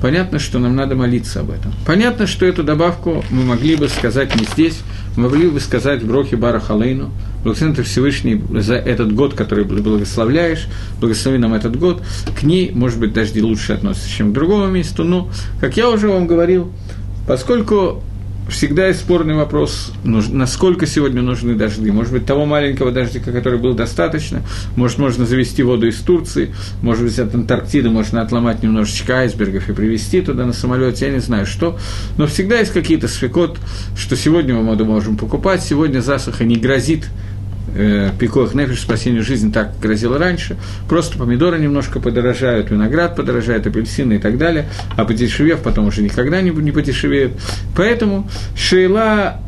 понятно, 0.00 0.38
что 0.38 0.58
нам 0.58 0.76
надо 0.76 0.94
молиться 0.94 1.40
об 1.40 1.50
этом. 1.50 1.72
Понятно, 1.86 2.26
что 2.26 2.46
эту 2.46 2.62
добавку 2.62 3.24
мы 3.30 3.44
могли 3.44 3.76
бы 3.76 3.88
сказать 3.88 4.34
не 4.38 4.44
здесь, 4.44 4.80
мы 5.16 5.24
могли 5.24 5.48
бы 5.48 5.60
сказать 5.60 6.02
в 6.02 6.06
Брохе 6.06 6.36
Бара 6.36 6.60
Халейну, 6.60 7.10
благословен 7.42 7.74
ты 7.74 7.82
Всевышний 7.82 8.42
за 8.60 8.74
этот 8.74 9.14
год, 9.14 9.34
который 9.34 9.64
благословляешь, 9.64 10.66
благослови 11.00 11.38
нам 11.38 11.54
этот 11.54 11.78
год, 11.78 12.02
к 12.38 12.42
ней, 12.42 12.70
может 12.72 12.98
быть, 12.98 13.12
дожди 13.12 13.42
лучше 13.42 13.72
относятся, 13.72 14.08
чем 14.08 14.30
к 14.30 14.34
другому 14.34 14.66
месту, 14.68 15.04
но, 15.04 15.30
как 15.60 15.76
я 15.76 15.88
уже 15.88 16.08
вам 16.08 16.26
говорил, 16.26 16.72
поскольку 17.26 18.02
всегда 18.48 18.88
есть 18.88 19.00
спорный 19.00 19.34
вопрос, 19.34 19.92
насколько 20.04 20.86
сегодня 20.86 21.22
нужны 21.22 21.54
дожди. 21.54 21.90
Может 21.90 22.12
быть, 22.12 22.26
того 22.26 22.44
маленького 22.44 22.90
дождика, 22.90 23.32
который 23.32 23.58
был 23.58 23.74
достаточно, 23.74 24.42
может, 24.76 24.98
можно 24.98 25.26
завести 25.26 25.62
воду 25.62 25.86
из 25.86 25.98
Турции, 25.98 26.54
может 26.82 27.04
быть, 27.04 27.18
от 27.18 27.34
Антарктиды 27.34 27.90
можно 27.90 28.20
отломать 28.20 28.62
немножечко 28.62 29.20
айсбергов 29.20 29.68
и 29.68 29.72
привезти 29.72 30.20
туда 30.20 30.44
на 30.44 30.52
самолете, 30.52 31.06
я 31.06 31.12
не 31.12 31.20
знаю 31.20 31.46
что. 31.46 31.78
Но 32.18 32.26
всегда 32.26 32.58
есть 32.58 32.72
какие-то 32.72 33.08
свекот, 33.08 33.58
что 33.96 34.16
сегодня 34.16 34.54
мы 34.54 34.74
можем 34.84 35.16
покупать, 35.16 35.62
сегодня 35.62 36.00
засуха 36.00 36.44
не 36.44 36.56
грозит 36.56 37.08
э, 37.74 38.10
пикох 38.18 38.54
нефиш, 38.54 38.80
спасению 38.80 39.22
жизни 39.22 39.50
так 39.50 39.78
грозило 39.80 40.18
раньше, 40.18 40.56
просто 40.88 41.18
помидоры 41.18 41.58
немножко 41.58 42.00
подорожают, 42.00 42.70
виноград 42.70 43.16
подорожает, 43.16 43.66
апельсины 43.66 44.14
и 44.14 44.18
так 44.18 44.38
далее, 44.38 44.66
а 44.96 45.04
подешевев 45.04 45.60
потом 45.60 45.86
уже 45.86 46.02
никогда 46.02 46.40
не, 46.40 46.50
не 46.50 46.72
подешевеют. 46.72 47.32
Поэтому 47.76 48.28
Шейла 48.56 49.40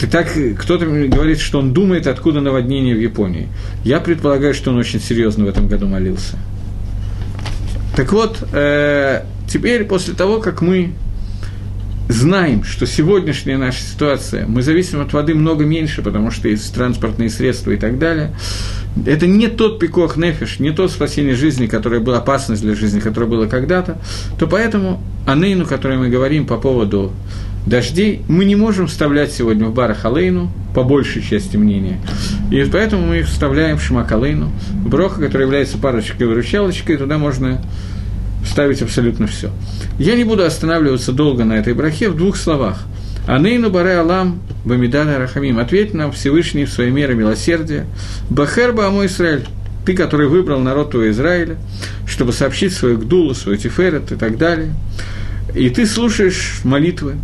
ты 0.00 0.06
так, 0.06 0.28
кто-то 0.58 0.86
говорит, 0.86 1.40
что 1.40 1.58
он 1.58 1.74
думает, 1.74 2.06
откуда 2.06 2.40
наводнение 2.40 2.94
в 2.94 3.00
Японии. 3.00 3.48
Я 3.84 4.00
предполагаю, 4.00 4.54
что 4.54 4.70
он 4.70 4.78
очень 4.78 4.98
серьезно 4.98 5.44
в 5.44 5.48
этом 5.48 5.68
году 5.68 5.86
молился. 5.86 6.38
Так 7.94 8.12
вот, 8.12 8.38
э, 8.52 9.24
теперь 9.46 9.84
после 9.84 10.14
того, 10.14 10.40
как 10.40 10.62
мы 10.62 10.92
знаем, 12.10 12.64
что 12.64 12.86
сегодняшняя 12.86 13.56
наша 13.56 13.82
ситуация, 13.82 14.46
мы 14.46 14.62
зависим 14.62 15.00
от 15.00 15.12
воды 15.12 15.34
много 15.34 15.64
меньше, 15.64 16.02
потому 16.02 16.30
что 16.30 16.48
есть 16.48 16.74
транспортные 16.74 17.30
средства 17.30 17.70
и 17.70 17.76
так 17.76 17.98
далее, 17.98 18.34
это 19.06 19.26
не 19.26 19.48
тот 19.48 19.78
пикох 19.78 20.16
нефиш, 20.16 20.58
не 20.58 20.72
то 20.72 20.88
спасение 20.88 21.34
жизни, 21.34 21.66
которое 21.66 22.00
было 22.00 22.18
опасность 22.18 22.62
для 22.62 22.74
жизни, 22.74 23.00
которое 23.00 23.26
было 23.26 23.46
когда-то, 23.46 23.98
то 24.38 24.46
поэтому 24.46 25.00
анейну, 25.26 25.66
которой 25.66 25.98
мы 25.98 26.08
говорим 26.08 26.46
по 26.46 26.56
поводу 26.56 27.12
дождей, 27.66 28.22
мы 28.26 28.44
не 28.44 28.56
можем 28.56 28.86
вставлять 28.86 29.32
сегодня 29.32 29.66
в 29.66 29.74
барах 29.74 30.04
алейну, 30.04 30.50
по 30.74 30.82
большей 30.82 31.22
части 31.22 31.56
мнения. 31.56 32.00
И 32.50 32.64
поэтому 32.64 33.06
мы 33.06 33.18
их 33.18 33.26
вставляем 33.26 33.78
в 33.78 33.82
шмакалейну, 33.82 34.50
броха, 34.84 35.20
который 35.20 35.42
является 35.42 35.78
парочкой-выручалочкой, 35.78 36.96
туда 36.96 37.18
можно 37.18 37.60
вставить 38.44 38.82
абсолютно 38.82 39.26
все. 39.26 39.50
Я 39.98 40.16
не 40.16 40.24
буду 40.24 40.44
останавливаться 40.44 41.12
долго 41.12 41.44
на 41.44 41.54
этой 41.54 41.74
брахе 41.74 42.08
в 42.08 42.16
двух 42.16 42.36
словах. 42.36 42.84
Анейну 43.26 43.70
баре 43.70 43.96
алам 43.96 44.40
бамидана 44.64 45.18
рахамим. 45.18 45.58
Ответь 45.58 45.94
нам 45.94 46.12
Всевышний 46.12 46.64
в 46.64 46.70
своей 46.70 46.90
мере 46.90 47.14
милосердия. 47.14 47.86
Бахер 48.28 48.72
мой 48.72 49.06
Израиль. 49.06 49.46
Ты, 49.84 49.94
который 49.94 50.28
выбрал 50.28 50.60
народ 50.60 50.90
твоего 50.90 51.10
Израиля, 51.10 51.56
чтобы 52.06 52.32
сообщить 52.32 52.72
свою 52.72 52.98
гдулу, 52.98 53.34
свою 53.34 53.56
тиферет 53.56 54.12
и 54.12 54.16
так 54.16 54.36
далее. 54.36 54.74
И 55.54 55.70
ты 55.70 55.86
слушаешь 55.86 56.60
молитвы. 56.64 57.14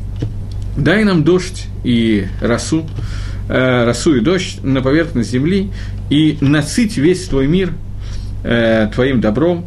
Дай 0.77 1.05
нам 1.05 1.23
дождь 1.23 1.67
и 1.85 2.27
росу, 2.41 2.87
э, 3.49 3.85
росу 3.85 4.17
и 4.17 4.21
дождь 4.21 4.59
на 4.63 4.83
поверхность 4.83 5.31
земли, 5.31 5.71
и 6.11 6.39
насыть 6.41 6.97
весь 6.97 7.25
твой 7.27 7.47
мир 7.47 7.73
э, 8.45 8.89
твоим 8.95 9.21
добром, 9.21 9.67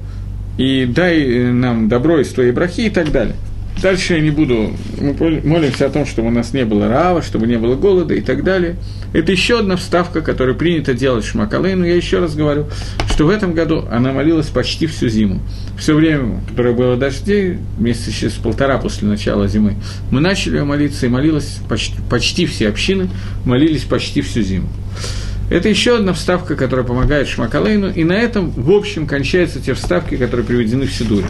и 0.59 0.85
дай 0.85 1.21
э, 1.21 1.51
нам 1.53 1.87
добро 1.87 2.19
из 2.19 2.27
твоей 2.33 2.51
брахи 2.51 2.81
и 2.81 2.89
так 2.89 3.13
далее. 3.13 3.35
Дальше 3.81 4.15
я 4.15 4.19
не 4.19 4.29
буду, 4.29 4.73
мы 4.99 5.41
молимся 5.45 5.85
о 5.85 5.89
том, 5.89 6.05
чтобы 6.05 6.27
у 6.27 6.31
нас 6.31 6.51
не 6.51 6.65
было 6.65 6.89
рава, 6.89 7.21
чтобы 7.21 7.47
не 7.47 7.57
было 7.57 7.75
голода 7.75 8.13
и 8.13 8.19
так 8.19 8.43
далее. 8.43 8.75
Это 9.13 9.31
еще 9.31 9.59
одна 9.59 9.77
вставка, 9.77 10.19
которую 10.19 10.57
принято 10.57 10.93
делать 10.93 11.23
в 11.23 11.29
Шмакалейну. 11.29 11.85
Я 11.85 11.95
еще 11.95 12.19
раз 12.19 12.35
говорю, 12.35 12.65
что 13.09 13.25
в 13.25 13.29
этом 13.29 13.53
году 13.53 13.85
она 13.89 14.11
молилась 14.11 14.47
почти 14.47 14.85
всю 14.85 15.07
зиму. 15.07 15.39
Все 15.77 15.95
время, 15.95 16.41
которое 16.49 16.75
было 16.75 16.97
дождей, 16.97 17.57
месяца 17.77 18.11
через 18.11 18.33
полтора 18.33 18.79
после 18.79 19.07
начала 19.07 19.47
зимы, 19.47 19.75
мы 20.11 20.19
начали 20.19 20.59
молиться 20.59 21.05
и 21.05 21.09
молилась 21.09 21.59
почти, 21.69 21.95
почти 22.09 22.45
все 22.45 22.67
общины, 22.67 23.09
молились 23.45 23.83
почти 23.83 24.19
всю 24.19 24.41
зиму. 24.41 24.67
Это 25.49 25.67
еще 25.67 25.97
одна 25.97 26.13
вставка, 26.13 26.55
которая 26.55 26.85
помогает 26.85 27.27
Шмакалейну, 27.27 27.89
и 27.89 28.03
на 28.03 28.13
этом, 28.13 28.51
в 28.51 28.71
общем, 28.71 29.07
кончаются 29.07 29.59
те 29.59 29.73
вставки, 29.73 30.15
которые 30.15 30.45
приведены 30.45 30.85
в 30.85 30.93
Сидуре. 30.93 31.25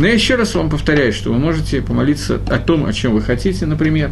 Но 0.00 0.06
я 0.06 0.14
еще 0.14 0.36
раз 0.36 0.54
вам 0.54 0.70
повторяю, 0.70 1.12
что 1.12 1.30
вы 1.30 1.38
можете 1.38 1.82
помолиться 1.82 2.40
о 2.48 2.56
том, 2.56 2.86
о 2.86 2.92
чем 2.94 3.12
вы 3.12 3.20
хотите, 3.20 3.66
например, 3.66 4.10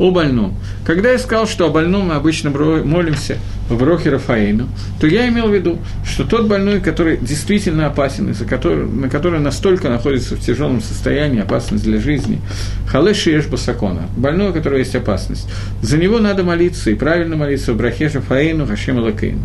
о 0.00 0.10
больном. 0.10 0.56
Когда 0.84 1.12
я 1.12 1.18
сказал, 1.20 1.46
что 1.46 1.66
о 1.66 1.68
больном 1.68 2.08
мы 2.08 2.14
обычно 2.14 2.50
молимся 2.50 3.36
в 3.68 3.78
Брохе 3.78 4.10
Рафаэйну, 4.10 4.68
то 5.00 5.06
я 5.06 5.28
имел 5.28 5.46
в 5.46 5.54
виду, 5.54 5.78
что 6.04 6.24
тот 6.24 6.48
больной, 6.48 6.80
который 6.80 7.18
действительно 7.18 7.86
опасен, 7.86 8.28
из-за 8.32 8.46
которого, 8.46 8.90
на 8.90 9.08
который 9.08 9.38
настолько 9.38 9.88
находится 9.88 10.34
в 10.34 10.40
тяжелом 10.40 10.82
состоянии, 10.82 11.40
опасность 11.40 11.84
для 11.84 12.00
жизни, 12.00 12.40
Халеши 12.88 13.30
Еш 13.30 13.46
Басакона, 13.46 14.08
больной, 14.16 14.50
у 14.50 14.52
которого 14.52 14.78
есть 14.78 14.96
опасность, 14.96 15.48
за 15.82 15.98
него 15.98 16.18
надо 16.18 16.42
молиться 16.42 16.90
и 16.90 16.94
правильно 16.94 17.36
молиться 17.36 17.74
в 17.74 17.76
Брахе 17.76 18.08
Рафаэйну, 18.08 18.66
Хашем 18.66 18.98
Лакейну. 18.98 19.42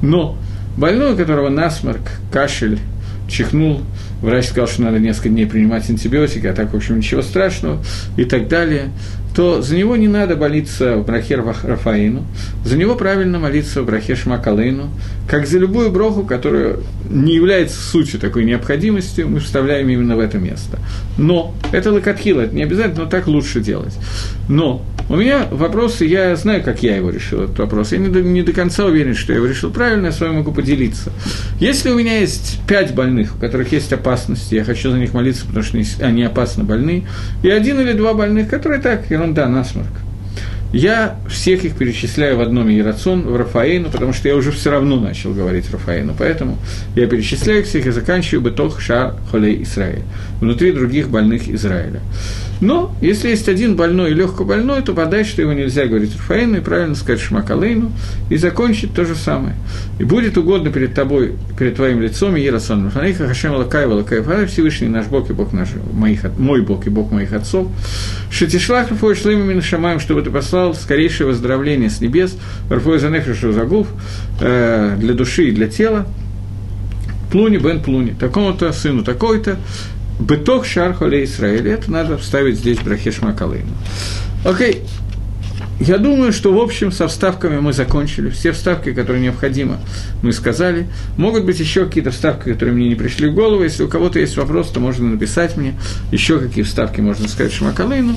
Но 0.00 0.38
больной, 0.78 1.12
у 1.12 1.16
которого 1.18 1.50
насморк, 1.50 2.12
кашель, 2.32 2.78
чихнул, 3.28 3.82
врач 4.24 4.46
сказал, 4.46 4.66
что 4.66 4.82
надо 4.82 4.98
несколько 4.98 5.28
дней 5.28 5.46
принимать 5.46 5.88
антибиотики, 5.88 6.46
а 6.46 6.52
так, 6.52 6.72
в 6.72 6.76
общем, 6.76 6.98
ничего 6.98 7.22
страшного 7.22 7.82
и 8.16 8.24
так 8.24 8.48
далее, 8.48 8.90
то 9.34 9.62
за 9.62 9.76
него 9.76 9.96
не 9.96 10.06
надо 10.06 10.36
молиться 10.36 10.96
в 10.96 11.06
Брахе 11.06 11.36
Рафаину, 11.36 12.24
за 12.64 12.76
него 12.76 12.94
правильно 12.94 13.38
молиться 13.38 13.82
в 13.82 13.86
Брахе 13.86 14.14
Шмакалейну, 14.14 14.90
как 15.28 15.46
за 15.46 15.58
любую 15.58 15.90
броху, 15.90 16.22
которая 16.22 16.76
не 17.08 17.34
является 17.34 17.80
сутью 17.80 18.20
такой 18.20 18.44
необходимостью, 18.44 19.28
мы 19.28 19.40
вставляем 19.40 19.88
именно 19.88 20.16
в 20.16 20.20
это 20.20 20.38
место. 20.38 20.78
Но, 21.18 21.54
это 21.72 21.92
лакатхила, 21.92 22.42
это 22.42 22.54
не 22.54 22.62
обязательно, 22.62 23.04
но 23.04 23.10
так 23.10 23.26
лучше 23.26 23.60
делать. 23.60 23.94
Но 24.48 24.84
у 25.08 25.16
меня 25.16 25.46
вопросы, 25.50 26.04
я 26.04 26.34
знаю, 26.36 26.62
как 26.62 26.82
я 26.82 26.96
его 26.96 27.10
решил, 27.10 27.42
этот 27.42 27.58
вопрос. 27.58 27.92
Я 27.92 27.98
не 27.98 28.08
до, 28.08 28.22
не 28.22 28.42
до 28.42 28.52
конца 28.52 28.86
уверен, 28.86 29.14
что 29.14 29.32
я 29.32 29.38
его 29.38 29.46
решил 29.46 29.70
правильно, 29.70 30.06
я 30.06 30.12
с 30.12 30.20
вами 30.20 30.36
могу 30.36 30.52
поделиться. 30.52 31.12
Если 31.60 31.90
у 31.90 31.98
меня 31.98 32.18
есть 32.20 32.60
пять 32.66 32.94
больных, 32.94 33.36
у 33.36 33.38
которых 33.38 33.72
есть 33.72 33.92
опасность, 33.92 34.50
я 34.52 34.64
хочу 34.64 34.90
за 34.90 34.98
них 34.98 35.12
молиться, 35.12 35.46
потому 35.46 35.64
что 35.64 35.78
они 36.00 36.22
опасно 36.22 36.64
больны, 36.64 37.06
и 37.42 37.50
один 37.50 37.80
или 37.80 37.92
два 37.92 38.14
больных, 38.14 38.48
которые 38.48 38.80
так, 38.80 39.10
ерунда, 39.10 39.48
насморк. 39.48 40.03
Я 40.74 41.14
всех 41.28 41.64
их 41.64 41.76
перечисляю 41.76 42.36
в 42.36 42.40
одном 42.40 42.68
Ерацон, 42.68 43.22
в 43.22 43.36
Рафаэну, 43.36 43.90
потому 43.90 44.12
что 44.12 44.26
я 44.26 44.34
уже 44.34 44.50
все 44.50 44.72
равно 44.72 44.96
начал 44.98 45.32
говорить 45.32 45.70
Рафаэну, 45.70 46.16
поэтому 46.18 46.58
я 46.96 47.06
перечисляю 47.06 47.60
их 47.60 47.66
всех 47.66 47.86
и 47.86 47.92
заканчиваю 47.92 48.42
бытох 48.42 48.80
шар 48.80 49.14
холей 49.30 49.62
Израиль, 49.62 50.02
внутри 50.40 50.72
других 50.72 51.10
больных 51.10 51.48
Израиля. 51.48 52.00
Но 52.60 52.92
если 53.00 53.28
есть 53.28 53.48
один 53.48 53.76
больной 53.76 54.10
и 54.10 54.14
легко 54.14 54.44
больной, 54.44 54.82
то 54.82 54.94
подай, 54.94 55.22
что 55.22 55.42
его 55.42 55.52
нельзя 55.52 55.86
говорить 55.86 56.16
Рафаэну, 56.16 56.56
и 56.56 56.60
правильно 56.60 56.96
сказать 56.96 57.20
Шмакалейну, 57.20 57.92
и 58.28 58.36
закончить 58.36 58.94
то 58.94 59.04
же 59.04 59.14
самое. 59.14 59.54
И 60.00 60.04
будет 60.04 60.36
угодно 60.36 60.70
перед 60.70 60.94
тобой, 60.94 61.34
перед 61.56 61.76
твоим 61.76 62.00
лицом, 62.00 62.34
Ерасон 62.34 62.86
Рафанейха, 62.86 63.28
Хашем 63.28 63.54
Лакаева, 63.54 63.94
Лакаева, 63.94 64.46
Всевышний 64.46 64.88
наш 64.88 65.06
Бог 65.06 65.30
и 65.30 65.32
Бог 65.32 65.52
наш, 65.52 65.68
моих, 65.92 66.24
мой 66.36 66.62
Бог 66.62 66.86
и 66.86 66.90
Бог 66.90 67.12
моих 67.12 67.32
отцов, 67.32 67.68
Шатишлах 68.30 68.90
Рафой 68.90 69.14
Шлымами 69.14 69.60
Шамаем, 69.60 70.00
чтобы 70.00 70.22
ты 70.22 70.30
послал 70.30 70.63
скорейшее 70.72 71.26
выздоровление 71.26 71.90
с 71.90 72.00
небес, 72.00 72.36
Рафой 72.70 72.98
Занефишу 72.98 73.52
Загув, 73.52 73.88
э, 74.40 74.96
для 74.98 75.12
души 75.12 75.48
и 75.48 75.52
для 75.52 75.68
тела, 75.68 76.06
Плуни 77.30 77.58
бен 77.58 77.82
Плуни, 77.82 78.12
такому-то 78.18 78.72
сыну 78.72 79.04
такой-то, 79.04 79.56
Быток 80.18 80.64
Шархоле 80.64 81.24
Израиля. 81.24 81.74
Это 81.74 81.90
надо 81.90 82.16
вставить 82.16 82.56
здесь 82.56 82.78
Брахеш 82.78 83.20
Макалейну. 83.20 83.72
Окей. 84.44 84.82
Я 85.80 85.98
думаю, 85.98 86.32
что, 86.32 86.52
в 86.52 86.60
общем, 86.60 86.92
со 86.92 87.08
вставками 87.08 87.58
мы 87.58 87.72
закончили. 87.72 88.30
Все 88.30 88.52
вставки, 88.52 88.92
которые 88.92 89.22
необходимо, 89.22 89.78
мы 90.22 90.32
сказали. 90.32 90.86
Могут 91.16 91.44
быть 91.44 91.58
еще 91.58 91.86
какие-то 91.86 92.10
вставки, 92.10 92.52
которые 92.52 92.74
мне 92.74 92.88
не 92.88 92.94
пришли 92.94 93.28
в 93.28 93.34
голову. 93.34 93.62
Если 93.62 93.82
у 93.82 93.88
кого-то 93.88 94.18
есть 94.18 94.36
вопрос, 94.36 94.70
то 94.70 94.80
можно 94.80 95.08
написать 95.08 95.56
мне. 95.56 95.74
Еще 96.12 96.38
какие 96.38 96.64
вставки 96.64 97.00
можно 97.00 97.26
сказать 97.28 97.52
Шмакалейну. 97.52 98.14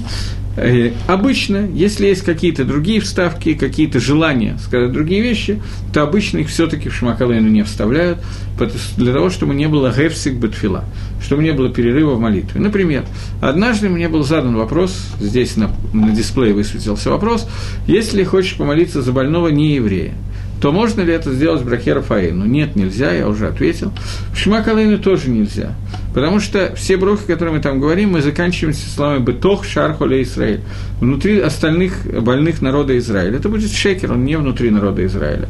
Э, 0.58 0.92
обычно, 1.08 1.68
если 1.72 2.08
есть 2.08 2.24
какие-то 2.24 2.64
другие 2.64 3.00
вставки, 3.00 3.54
какие-то 3.54 4.00
желания 4.00 4.58
сказать 4.60 4.92
другие 4.92 5.22
вещи, 5.22 5.62
то 5.94 6.02
обычно 6.02 6.40
их 6.40 6.50
все-таки 6.50 6.90
в 6.90 6.96
Шмакалейну 6.96 7.48
не 7.48 7.64
вставляют, 7.64 8.20
для 8.98 9.14
того, 9.14 9.30
чтобы 9.30 9.54
не 9.54 9.68
было 9.68 9.94
гефсик 9.96 10.34
бетфила, 10.34 10.84
чтобы 11.22 11.44
не 11.44 11.52
было 11.52 11.70
перерыва 11.70 12.16
в 12.16 12.20
молитве. 12.20 12.60
Например, 12.62 13.04
однажды 13.42 13.90
мне 13.90 14.10
был 14.10 14.24
задан 14.24 14.56
вопрос, 14.56 14.98
здесь 15.20 15.58
на, 15.58 15.72
на 15.94 16.12
дисплее 16.12 16.54
высветился 16.54 17.10
вопрос, 17.10 17.48
если 17.88 18.24
хочешь 18.24 18.58
помолиться 18.58 19.02
за 19.02 19.12
больного 19.12 19.50
нееврея, 19.50 20.14
то 20.62 20.72
можно 20.72 21.02
ли 21.02 21.14
это 21.14 21.32
сделать 21.34 21.62
брахе 21.64 21.94
Рафаэль? 21.94 22.34
Ну, 22.34 22.46
нет, 22.46 22.76
нельзя, 22.76 23.12
я 23.12 23.28
уже 23.28 23.48
ответил. 23.48 23.92
В 24.34 24.38
Шмакалейну 24.38 24.98
тоже 24.98 25.30
нельзя. 25.30 25.76
Потому 26.16 26.40
что 26.40 26.74
все 26.76 26.98
брохи, 26.98 27.28
которые 27.28 27.58
мы 27.58 27.62
там 27.62 27.80
говорим, 27.80 28.14
мы 28.14 28.24
заканчиваемся 28.24 28.90
словами 28.90 29.24
«бетох 29.24 29.66
шархоля 29.66 30.22
Израиль». 30.24 30.62
Внутри 31.00 31.40
остальных 31.40 31.94
больных 32.24 32.62
народа 32.64 32.98
Израиля. 32.98 33.38
Это 33.38 33.50
будет 33.50 33.72
шекер, 33.72 34.14
он 34.14 34.26
не 34.26 34.36
внутри 34.36 34.72
народа 34.72 35.06
Израиля. 35.06 35.48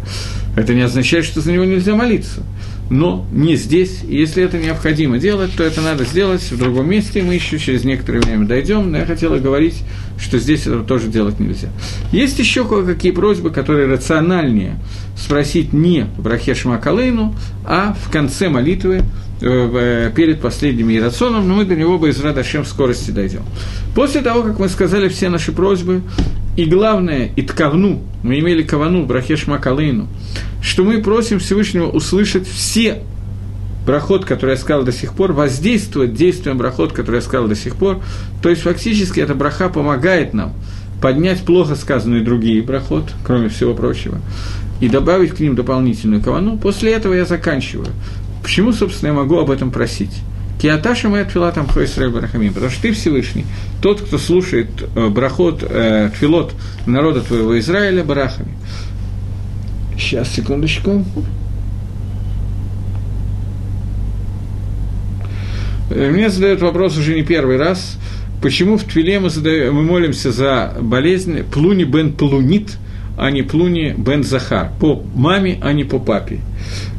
Это 0.57 0.73
не 0.73 0.81
означает, 0.81 1.23
что 1.23 1.39
за 1.39 1.53
него 1.53 1.63
нельзя 1.63 1.95
молиться 1.95 2.43
но 2.89 3.25
не 3.31 3.55
здесь. 3.55 4.01
Если 4.03 4.43
это 4.43 4.57
необходимо 4.57 5.17
делать, 5.17 5.51
то 5.55 5.63
это 5.63 5.81
надо 5.81 6.05
сделать 6.05 6.41
в 6.41 6.57
другом 6.57 6.89
месте. 6.89 7.21
Мы 7.21 7.35
еще 7.35 7.59
через 7.59 7.83
некоторое 7.83 8.21
время 8.21 8.45
дойдем, 8.45 8.91
но 8.91 8.99
я 8.99 9.05
хотела 9.05 9.37
говорить, 9.37 9.83
что 10.19 10.39
здесь 10.39 10.61
это 10.61 10.79
тоже 10.79 11.07
делать 11.07 11.39
нельзя. 11.39 11.69
Есть 12.11 12.39
еще 12.39 12.65
кое-какие 12.65 13.11
просьбы, 13.11 13.49
которые 13.51 13.87
рациональнее 13.87 14.79
спросить 15.17 15.73
не 15.73 16.05
в 16.17 16.21
Брахе 16.21 16.55
Шмакалейну, 16.55 17.35
а 17.65 17.95
в 18.05 18.11
конце 18.11 18.49
молитвы, 18.49 19.01
перед 19.39 20.41
последним 20.41 20.89
Иерационом, 20.89 21.47
но 21.47 21.55
мы 21.55 21.65
до 21.65 21.75
него 21.75 21.97
бы 21.97 22.09
из 22.09 22.19
Радашем 22.19 22.63
в 22.63 22.67
скорости 22.67 23.11
дойдем. 23.11 23.43
После 23.93 24.21
того, 24.21 24.43
как 24.43 24.59
мы 24.59 24.69
сказали 24.69 25.09
все 25.09 25.29
наши 25.29 25.51
просьбы, 25.51 26.01
и 26.55 26.65
главное, 26.65 27.29
и 27.35 27.41
ткавну, 27.43 28.01
мы 28.23 28.39
имели 28.39 28.63
кавану, 28.63 29.05
брахеш 29.05 29.45
макалейну, 29.45 30.07
что 30.61 30.83
мы 30.83 31.01
просим 31.03 31.37
Всевышнего 31.39 31.87
услышать 31.87 32.47
все 32.47 33.03
брахот, 33.85 34.25
который 34.25 34.51
я 34.51 34.57
сказал 34.57 34.83
до 34.83 34.91
сих 34.91 35.13
пор, 35.13 35.33
воздействовать 35.33 36.13
действием 36.13 36.57
брахот, 36.57 36.93
который 36.93 37.17
я 37.17 37.21
сказал 37.21 37.47
до 37.47 37.55
сих 37.55 37.75
пор. 37.75 38.01
То 38.41 38.49
есть, 38.49 38.63
фактически, 38.63 39.19
эта 39.19 39.35
браха 39.35 39.69
помогает 39.69 40.33
нам 40.33 40.53
поднять 41.01 41.41
плохо 41.41 41.75
сказанные 41.75 42.23
другие 42.23 42.63
брахот, 42.63 43.13
кроме 43.23 43.49
всего 43.49 43.75
прочего, 43.75 44.17
и 44.81 44.89
добавить 44.89 45.31
к 45.31 45.39
ним 45.39 45.55
дополнительную 45.55 46.21
кавану. 46.23 46.57
После 46.57 46.91
этого 46.91 47.13
я 47.13 47.25
заканчиваю. 47.25 47.87
Почему, 48.41 48.71
собственно, 48.73 49.09
я 49.09 49.13
могу 49.13 49.37
об 49.37 49.51
этом 49.51 49.71
просить? 49.71 50.21
Киаташа 50.59 51.07
моя 51.07 51.23
тфила 51.23 51.51
там 51.51 51.67
Хойсрель 51.67 52.09
Барахамим, 52.09 52.53
потому 52.53 52.71
что 52.71 52.81
ты 52.81 52.91
Всевышний, 52.91 53.45
тот, 53.81 54.01
кто 54.01 54.17
слушает 54.17 54.69
э, 54.95 55.07
брахот, 55.07 55.63
э, 55.63 56.09
тфилот 56.15 56.53
народа 56.87 57.21
твоего 57.21 57.59
Израиля 57.59 58.03
Барахами. 58.03 58.53
Сейчас, 59.95 60.33
секундочку. 60.33 61.05
Э, 65.91 66.09
мне 66.09 66.29
задают 66.29 66.61
вопрос 66.61 66.97
уже 66.97 67.13
не 67.13 67.23
первый 67.23 67.57
раз, 67.57 67.97
почему 68.41 68.77
в 68.77 68.83
Твиле 68.83 69.19
мы, 69.19 69.29
задаем, 69.29 69.75
мы 69.75 69.83
молимся 69.83 70.31
за 70.31 70.75
болезнь 70.81 71.43
Плуни 71.43 71.83
бен 71.83 72.13
Плунит, 72.13 72.77
а 73.17 73.31
не 73.31 73.41
Плуни 73.41 73.95
бен 73.97 74.23
Захар, 74.23 74.69
по 74.79 75.03
маме, 75.15 75.57
а 75.61 75.73
не 75.73 75.83
по 75.83 75.99
папе. 75.99 76.39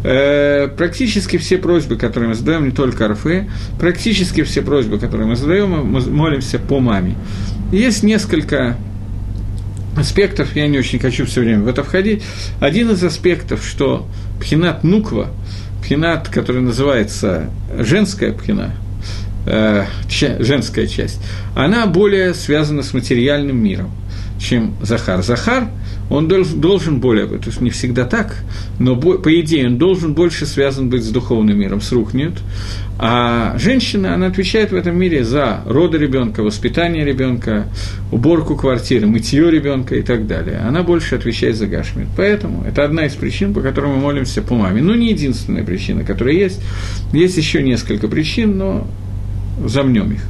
Э, 0.02 0.66
практически 0.68 1.38
все 1.38 1.58
просьбы, 1.58 1.96
которые 1.96 2.30
мы 2.30 2.34
задаем, 2.34 2.64
не 2.64 2.72
только 2.72 3.04
Арфе, 3.04 3.48
практически 3.78 4.42
все 4.42 4.62
просьбы, 4.62 4.98
которые 4.98 5.28
мы 5.28 5.36
задаем, 5.36 5.70
мы 5.70 6.00
молимся 6.00 6.58
по 6.58 6.80
маме. 6.80 7.14
Есть 7.70 8.02
несколько 8.02 8.76
аспектов, 9.96 10.56
я 10.56 10.66
не 10.66 10.78
очень 10.78 10.98
хочу 10.98 11.24
все 11.24 11.40
время 11.40 11.62
в 11.62 11.68
это 11.68 11.84
входить. 11.84 12.22
Один 12.60 12.90
из 12.90 13.02
аспектов, 13.02 13.64
что 13.64 14.08
пхинат 14.40 14.82
нуква, 14.82 15.28
пхинат, 15.82 16.28
который 16.28 16.62
называется 16.62 17.50
женская 17.78 18.32
пхина, 18.32 18.72
э, 19.46 19.84
женская 20.08 20.88
часть, 20.88 21.20
она 21.54 21.86
более 21.86 22.34
связана 22.34 22.82
с 22.82 22.92
материальным 22.92 23.62
миром, 23.62 23.92
чем 24.40 24.74
Захар. 24.82 25.22
Захар 25.22 25.68
он 26.11 26.28
должен 26.28 27.00
более, 27.00 27.26
то 27.26 27.46
есть 27.46 27.61
не 27.61 27.70
всегда 27.70 28.04
так, 28.04 28.36
но 28.78 28.96
по 28.96 29.40
идее 29.40 29.66
он 29.66 29.78
должен 29.78 30.14
больше 30.14 30.46
связан 30.46 30.88
быть 30.88 31.04
с 31.04 31.11
духовным 31.11 31.59
миром, 31.59 31.80
с 31.80 31.92
рук 31.92 32.14
нет. 32.14 32.32
А 33.00 33.56
женщина, 33.59 34.14
она 34.14 34.26
отвечает 34.26 34.72
в 34.72 34.74
этом 34.74 34.98
мире 34.98 35.22
за 35.22 35.62
роды 35.66 35.98
ребенка, 35.98 36.42
воспитание 36.42 37.04
ребенка, 37.04 37.68
уборку 38.11 38.56
квартиры, 38.56 39.06
мытье 39.06 39.50
ребенка 39.50 39.94
и 39.94 40.02
так 40.02 40.26
далее. 40.26 40.59
Она 40.66 40.82
больше 40.82 41.14
отвечает 41.14 41.56
за 41.56 41.66
Гашмит. 41.66 42.09
Поэтому 42.16 42.64
это 42.64 42.84
одна 42.84 43.06
из 43.06 43.14
причин, 43.14 43.54
по 43.54 43.61
которой 43.61 43.92
мы 43.92 43.98
молимся 43.98 44.42
по 44.42 44.56
маме. 44.56 44.82
Но 44.82 44.96
не 44.96 45.11
единственная 45.11 45.62
причина, 45.62 46.02
которая 46.02 46.34
есть. 46.34 46.61
Есть 47.12 47.36
еще 47.36 47.62
несколько 47.62 48.09
причин, 48.09 48.59
но 48.59 48.88
замнем 49.66 50.12
их 50.12 50.20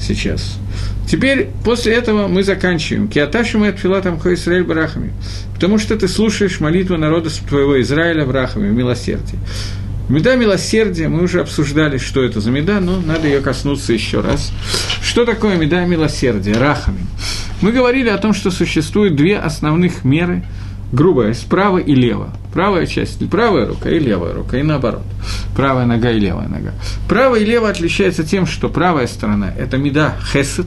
сейчас. 0.00 0.58
Теперь, 1.06 1.48
после 1.64 1.94
этого 1.94 2.28
мы 2.28 2.42
заканчиваем. 2.42 3.08
Киаташи 3.08 3.58
мы 3.58 3.68
отфилатам 3.68 4.18
Израиль 4.18 4.64
барахами. 4.64 5.12
Потому 5.54 5.78
что 5.78 5.96
ты 5.96 6.08
слушаешь 6.08 6.60
молитву 6.60 6.96
народа 6.96 7.30
твоего 7.48 7.80
Израиля 7.82 8.24
барахами, 8.24 8.70
в 8.70 8.72
милосердии. 8.72 9.38
Меда 10.08 10.34
милосердия, 10.34 11.08
мы 11.08 11.22
уже 11.22 11.40
обсуждали, 11.40 11.98
что 11.98 12.22
это 12.22 12.40
за 12.40 12.50
меда, 12.50 12.80
но 12.80 13.00
надо 13.00 13.26
ее 13.26 13.40
коснуться 13.40 13.92
еще 13.92 14.20
раз. 14.20 14.52
Что 15.02 15.24
такое 15.24 15.56
меда 15.56 15.84
милосердия, 15.84 16.54
рахами? 16.54 17.06
Мы 17.60 17.72
говорили 17.72 18.08
о 18.08 18.18
том, 18.18 18.34
что 18.34 18.50
существует 18.50 19.16
две 19.16 19.38
основных 19.38 20.04
меры– 20.04 20.44
грубая, 20.94 21.34
справа 21.34 21.78
и 21.78 21.94
лево. 21.94 22.30
Правая 22.52 22.86
часть, 22.86 23.28
правая 23.28 23.66
рука 23.66 23.90
и 23.90 23.98
левая 23.98 24.32
рука, 24.32 24.58
и 24.58 24.62
наоборот. 24.62 25.02
Правая 25.56 25.86
нога 25.86 26.10
и 26.10 26.20
левая 26.20 26.48
нога. 26.48 26.72
Правая 27.08 27.40
и 27.40 27.44
левая 27.44 27.72
отличается 27.72 28.22
тем, 28.24 28.46
что 28.46 28.68
правая 28.68 29.06
сторона– 29.06 29.52
это 29.58 29.76
меда 29.76 30.14
хесед, 30.32 30.66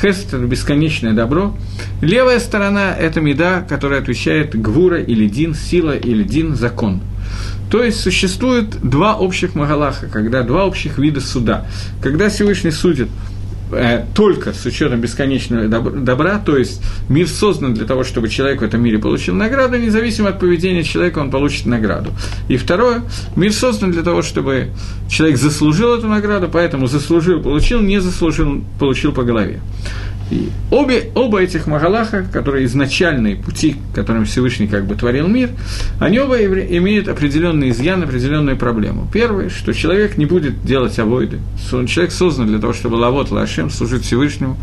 хесед– 0.00 0.26
это 0.34 0.38
бесконечное 0.38 1.12
добро. 1.12 1.56
Левая 2.00 2.40
сторона– 2.40 2.94
это 2.98 3.20
меда, 3.20 3.64
которая 3.68 4.00
отвечает 4.00 4.60
гвура 4.60 5.00
или 5.00 5.28
дин, 5.28 5.54
сила 5.54 5.96
или 5.96 6.24
дин, 6.24 6.56
закон. 6.56 7.00
То 7.70 7.82
есть 7.82 8.00
существует 8.00 8.80
два 8.82 9.16
общих 9.16 9.54
магалаха, 9.54 10.06
когда 10.08 10.42
два 10.42 10.66
общих 10.66 10.98
вида 10.98 11.20
суда. 11.20 11.66
Когда 12.02 12.28
Всевышний 12.28 12.70
судит 12.70 13.08
только 14.14 14.52
с 14.52 14.64
учетом 14.66 15.00
бесконечного 15.00 15.68
добра, 15.68 16.38
то 16.38 16.56
есть 16.56 16.82
мир 17.08 17.28
создан 17.28 17.74
для 17.74 17.86
того, 17.86 18.04
чтобы 18.04 18.28
человек 18.28 18.60
в 18.60 18.64
этом 18.64 18.82
мире 18.82 18.98
получил 18.98 19.34
награду, 19.34 19.78
независимо 19.78 20.30
от 20.30 20.38
поведения 20.38 20.84
человека, 20.84 21.18
он 21.18 21.30
получит 21.30 21.66
награду. 21.66 22.10
И 22.48 22.56
второе, 22.56 23.02
мир 23.36 23.52
создан 23.52 23.92
для 23.92 24.02
того, 24.02 24.22
чтобы 24.22 24.68
человек 25.08 25.38
заслужил 25.38 25.94
эту 25.94 26.08
награду, 26.08 26.48
поэтому 26.52 26.86
заслужил, 26.86 27.42
получил, 27.42 27.80
не 27.80 28.00
заслужил, 28.00 28.62
получил 28.78 29.12
по 29.12 29.22
голове. 29.22 29.60
И 30.32 30.48
обе, 30.70 31.10
оба 31.14 31.42
этих 31.42 31.66
Магалаха, 31.66 32.24
которые 32.32 32.64
изначальные 32.64 33.36
пути, 33.36 33.76
которым 33.94 34.24
Всевышний 34.24 34.66
как 34.66 34.86
бы 34.86 34.94
творил 34.94 35.28
мир, 35.28 35.50
они 36.00 36.20
оба 36.20 36.38
имеют 36.38 37.08
определенный 37.08 37.68
изъян, 37.68 38.02
определенную 38.02 38.56
проблему. 38.56 39.06
Первое, 39.12 39.50
что 39.50 39.74
человек 39.74 40.16
не 40.16 40.24
будет 40.24 40.64
делать 40.64 40.98
авойды. 40.98 41.40
Человек 41.86 42.12
создан 42.12 42.46
для 42.46 42.58
того, 42.58 42.72
чтобы 42.72 42.94
лавот 42.94 43.30
лашем 43.30 43.68
служить 43.68 44.04
Всевышнему. 44.04 44.56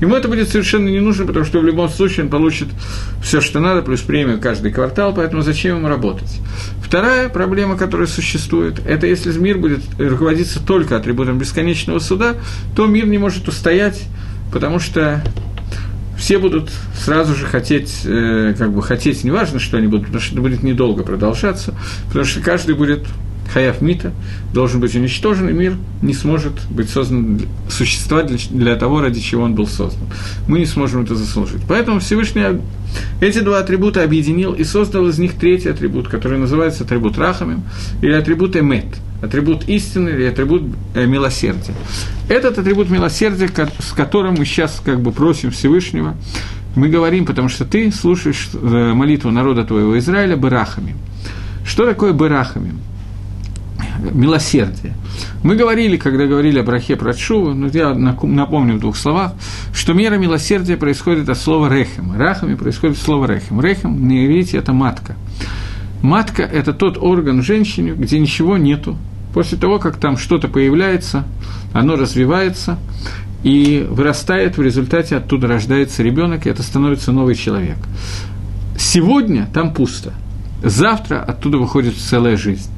Ему 0.00 0.14
это 0.14 0.26
будет 0.26 0.48
совершенно 0.48 0.88
не 0.88 1.00
нужно, 1.00 1.26
потому 1.26 1.44
что 1.44 1.60
в 1.60 1.64
любом 1.66 1.90
случае 1.90 2.24
он 2.24 2.30
получит 2.30 2.68
все, 3.22 3.42
что 3.42 3.60
надо, 3.60 3.82
плюс 3.82 4.00
премию 4.00 4.40
каждый 4.40 4.72
квартал, 4.72 5.12
поэтому 5.14 5.42
зачем 5.42 5.76
ему 5.76 5.88
работать? 5.88 6.40
Вторая 6.82 7.28
проблема, 7.28 7.76
которая 7.76 8.06
существует, 8.06 8.80
это 8.86 9.06
если 9.06 9.30
мир 9.38 9.58
будет 9.58 9.80
руководиться 9.98 10.60
только 10.64 10.96
атрибутом 10.96 11.38
бесконечного 11.38 11.98
суда, 11.98 12.36
то 12.74 12.86
мир 12.86 13.06
не 13.06 13.18
может 13.18 13.46
устоять 13.48 14.02
потому 14.52 14.78
что 14.78 15.22
все 16.18 16.38
будут 16.38 16.70
сразу 16.94 17.34
же 17.34 17.46
хотеть, 17.46 18.02
э, 18.04 18.54
как 18.56 18.72
бы 18.72 18.82
хотеть, 18.82 19.24
неважно, 19.24 19.58
что 19.58 19.78
они 19.78 19.86
будут, 19.86 20.06
потому 20.06 20.22
что 20.22 20.34
это 20.34 20.42
будет 20.42 20.62
недолго 20.62 21.02
продолжаться, 21.02 21.74
потому 22.08 22.24
что 22.24 22.40
каждый 22.40 22.74
будет 22.74 23.06
хаяв 23.52 23.80
мита, 23.80 24.12
должен 24.52 24.80
быть 24.80 24.94
уничтожен, 24.94 25.48
и 25.48 25.52
мир 25.52 25.74
не 26.02 26.14
сможет 26.14 26.52
быть 26.70 26.88
создан, 26.88 27.40
существовать 27.68 28.48
для 28.50 28.76
того, 28.76 29.00
ради 29.00 29.20
чего 29.20 29.42
он 29.42 29.54
был 29.54 29.66
создан. 29.66 30.06
Мы 30.46 30.60
не 30.60 30.66
сможем 30.66 31.02
это 31.02 31.16
заслужить. 31.16 31.62
Поэтому 31.68 32.00
Всевышний 32.00 32.42
эти 33.20 33.40
два 33.40 33.58
атрибута 33.58 34.02
объединил 34.02 34.52
и 34.52 34.64
создал 34.64 35.08
из 35.08 35.18
них 35.18 35.34
третий 35.34 35.68
атрибут, 35.68 36.08
который 36.08 36.38
называется 36.38 36.84
атрибут 36.84 37.18
рахамим 37.18 37.62
или 38.02 38.12
атрибут 38.12 38.56
эмет– 38.56 38.86
атрибут 39.22 39.68
истины 39.68 40.08
или 40.10 40.24
атрибут 40.24 40.62
э, 40.94 41.06
милосердия. 41.06 41.74
Этот 42.28 42.58
атрибут 42.58 42.90
милосердия, 42.90 43.48
с 43.78 43.92
которым 43.92 44.34
мы 44.34 44.44
сейчас 44.44 44.80
как 44.84 45.00
бы 45.00 45.12
просим 45.12 45.50
Всевышнего, 45.50 46.14
мы 46.74 46.88
говорим, 46.88 47.26
потому 47.26 47.48
что 47.48 47.64
ты 47.64 47.90
слушаешь 47.90 48.48
э, 48.54 48.92
молитву 48.94 49.30
народа 49.30 49.64
твоего 49.64 49.98
Израиля 49.98 50.36
барахами. 50.36 50.96
Что 51.66 51.84
такое 51.84 52.12
барахами? 52.12 52.74
Милосердие. 54.12 54.94
Мы 55.42 55.56
говорили, 55.56 55.96
когда 55.96 56.26
говорили 56.26 56.58
о 56.58 56.62
брахе 56.62 56.96
про 56.96 57.14
Чуву, 57.14 57.54
но 57.54 57.68
я 57.68 57.94
напомню 57.94 58.76
в 58.76 58.80
двух 58.80 58.96
словах, 58.96 59.34
что 59.72 59.92
мера 59.92 60.16
милосердия 60.16 60.76
происходит 60.76 61.28
от 61.28 61.38
слова 61.38 61.72
рехем. 61.72 62.16
Рахами 62.16 62.54
происходит 62.54 62.98
слово 62.98 63.26
рехем. 63.26 63.60
Рехем, 63.60 64.08
на 64.08 64.24
иврите, 64.24 64.56
это 64.56 64.72
матка. 64.72 65.16
Матка– 66.02 66.42
это 66.52 66.72
тот 66.72 66.96
орган 66.98 67.40
в 67.40 67.44
женщине, 67.44 67.92
где 67.92 68.18
ничего 68.18 68.56
нету, 68.56 68.96
После 69.32 69.56
того, 69.56 69.78
как 69.78 69.96
там 69.96 70.16
что-то 70.16 70.48
появляется, 70.48 71.24
оно 71.72 71.96
развивается 71.96 72.78
и 73.42 73.86
вырастает, 73.88 74.58
в 74.58 74.62
результате 74.62 75.16
оттуда 75.16 75.46
рождается 75.46 76.02
ребенок, 76.02 76.46
и 76.46 76.50
это 76.50 76.62
становится 76.62 77.12
новый 77.12 77.36
человек. 77.36 77.76
Сегодня 78.76 79.48
там 79.52 79.72
пусто. 79.72 80.12
завтра 80.62 81.22
оттуда 81.22 81.58
выходит 81.58 81.96
целая 81.96 82.36
жизнь. 82.36 82.70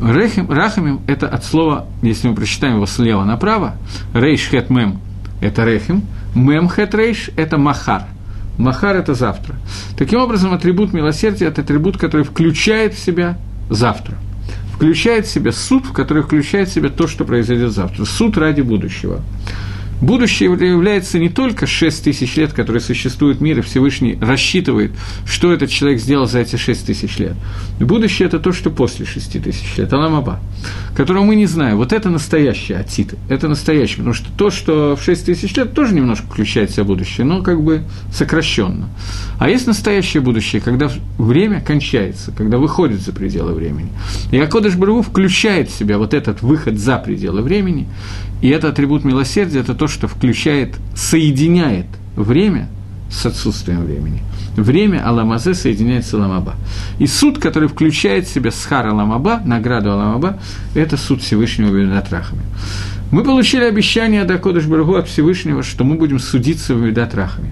Рехим, 0.00 0.50
рахамим– 0.50 1.00
это 1.06 1.28
от 1.28 1.44
слова, 1.44 1.86
если 2.02 2.28
мы 2.28 2.34
прочитаем 2.34 2.76
его 2.76 2.86
слева 2.86 3.24
направо, 3.24 3.76
рейш 4.12 4.48
хет 4.48 4.68
мем– 4.70 5.00
это 5.40 5.64
рехим, 5.64 6.02
мем 6.34 6.68
хет 6.68 6.94
рейш– 6.94 7.30
это 7.36 7.58
махар. 7.58 8.04
Махар– 8.58 8.96
это 8.96 9.14
завтра. 9.14 9.56
Таким 9.96 10.20
образом, 10.20 10.52
атрибут 10.52 10.92
милосердия– 10.92 11.46
это 11.46 11.62
атрибут, 11.62 11.96
который 11.96 12.24
включает 12.24 12.94
в 12.94 12.98
себя 12.98 13.38
завтра. 13.70 14.16
Включает 14.74 15.26
в 15.26 15.30
себя 15.30 15.52
суд, 15.52 15.88
который 15.88 16.22
включает 16.24 16.68
в 16.68 16.72
себя 16.72 16.88
то, 16.88 17.06
что 17.06 17.24
произойдет 17.24 17.72
завтра. 17.72 18.04
Суд 18.04 18.36
ради 18.36 18.60
будущего. 18.60 19.20
Будущее 20.00 20.50
является 20.50 21.18
не 21.18 21.28
только 21.28 21.66
6 21.66 22.04
тысяч 22.04 22.36
лет, 22.36 22.52
которые 22.52 22.80
существует 22.80 23.40
мир, 23.40 23.58
и 23.58 23.62
Всевышний 23.62 24.18
рассчитывает, 24.20 24.92
что 25.26 25.52
этот 25.52 25.70
человек 25.70 26.00
сделал 26.00 26.26
за 26.26 26.40
эти 26.40 26.56
6 26.56 26.86
тысяч 26.86 27.18
лет. 27.18 27.34
Будущее– 27.80 28.26
это 28.28 28.38
то, 28.38 28.52
что 28.52 28.70
после 28.70 29.06
6 29.06 29.42
тысяч 29.42 29.76
лет, 29.76 29.92
Аламаба, 29.92 30.40
которого 30.96 31.24
мы 31.24 31.36
не 31.36 31.46
знаем. 31.46 31.76
Вот 31.76 31.92
это 31.92 32.10
настоящее 32.10 32.78
Атит, 32.78 33.14
это 33.28 33.48
настоящее, 33.48 33.98
потому 33.98 34.14
что 34.14 34.26
то, 34.36 34.50
что 34.50 34.96
в 34.96 35.02
6 35.02 35.26
тысяч 35.26 35.54
лет, 35.56 35.74
тоже 35.74 35.94
немножко 35.94 36.26
включает 36.26 36.70
в 36.70 36.74
себя 36.74 36.84
будущее, 36.84 37.24
но 37.24 37.42
как 37.42 37.62
бы 37.62 37.82
сокращенно. 38.12 38.88
А 39.38 39.48
есть 39.48 39.66
настоящее 39.66 40.22
будущее, 40.22 40.60
когда 40.60 40.90
время 41.18 41.60
кончается, 41.60 42.32
когда 42.32 42.58
выходит 42.58 43.00
за 43.00 43.12
пределы 43.12 43.54
времени. 43.54 43.90
И 44.30 44.38
Акодыш 44.38 44.74
Барву 44.74 45.02
включает 45.02 45.70
в 45.70 45.76
себя 45.76 45.98
вот 45.98 46.14
этот 46.14 46.42
выход 46.42 46.78
за 46.78 46.98
пределы 46.98 47.42
времени, 47.42 47.88
и 48.44 48.48
это 48.50 48.68
атрибут 48.68 49.04
милосердия, 49.04 49.60
это 49.60 49.74
то, 49.74 49.88
что 49.88 50.06
включает, 50.06 50.74
соединяет 50.94 51.86
время 52.14 52.68
с 53.10 53.24
отсутствием 53.24 53.86
времени. 53.86 54.22
Время 54.54 55.02
Аламазе 55.02 55.54
соединяет 55.54 56.04
с 56.04 56.12
Аламаба. 56.12 56.54
И 56.98 57.06
суд, 57.06 57.38
который 57.38 57.70
включает 57.70 58.26
в 58.26 58.30
себя 58.30 58.50
Схар 58.50 58.88
Аламаба, 58.88 59.40
награду 59.46 59.92
Аламаба, 59.92 60.38
это 60.74 60.98
суд 60.98 61.22
Всевышнего 61.22 61.74
Ведатрахами. 61.74 62.42
Мы 63.10 63.24
получили 63.24 63.64
обещание 63.64 64.20
от 64.20 64.30
Акодыш 64.30 64.66
Баргу 64.66 64.96
от 64.96 65.08
Всевышнего, 65.08 65.62
что 65.62 65.84
мы 65.84 65.94
будем 65.94 66.18
судиться 66.18 66.74
в 66.74 66.84
Ведатрахами. 66.84 67.50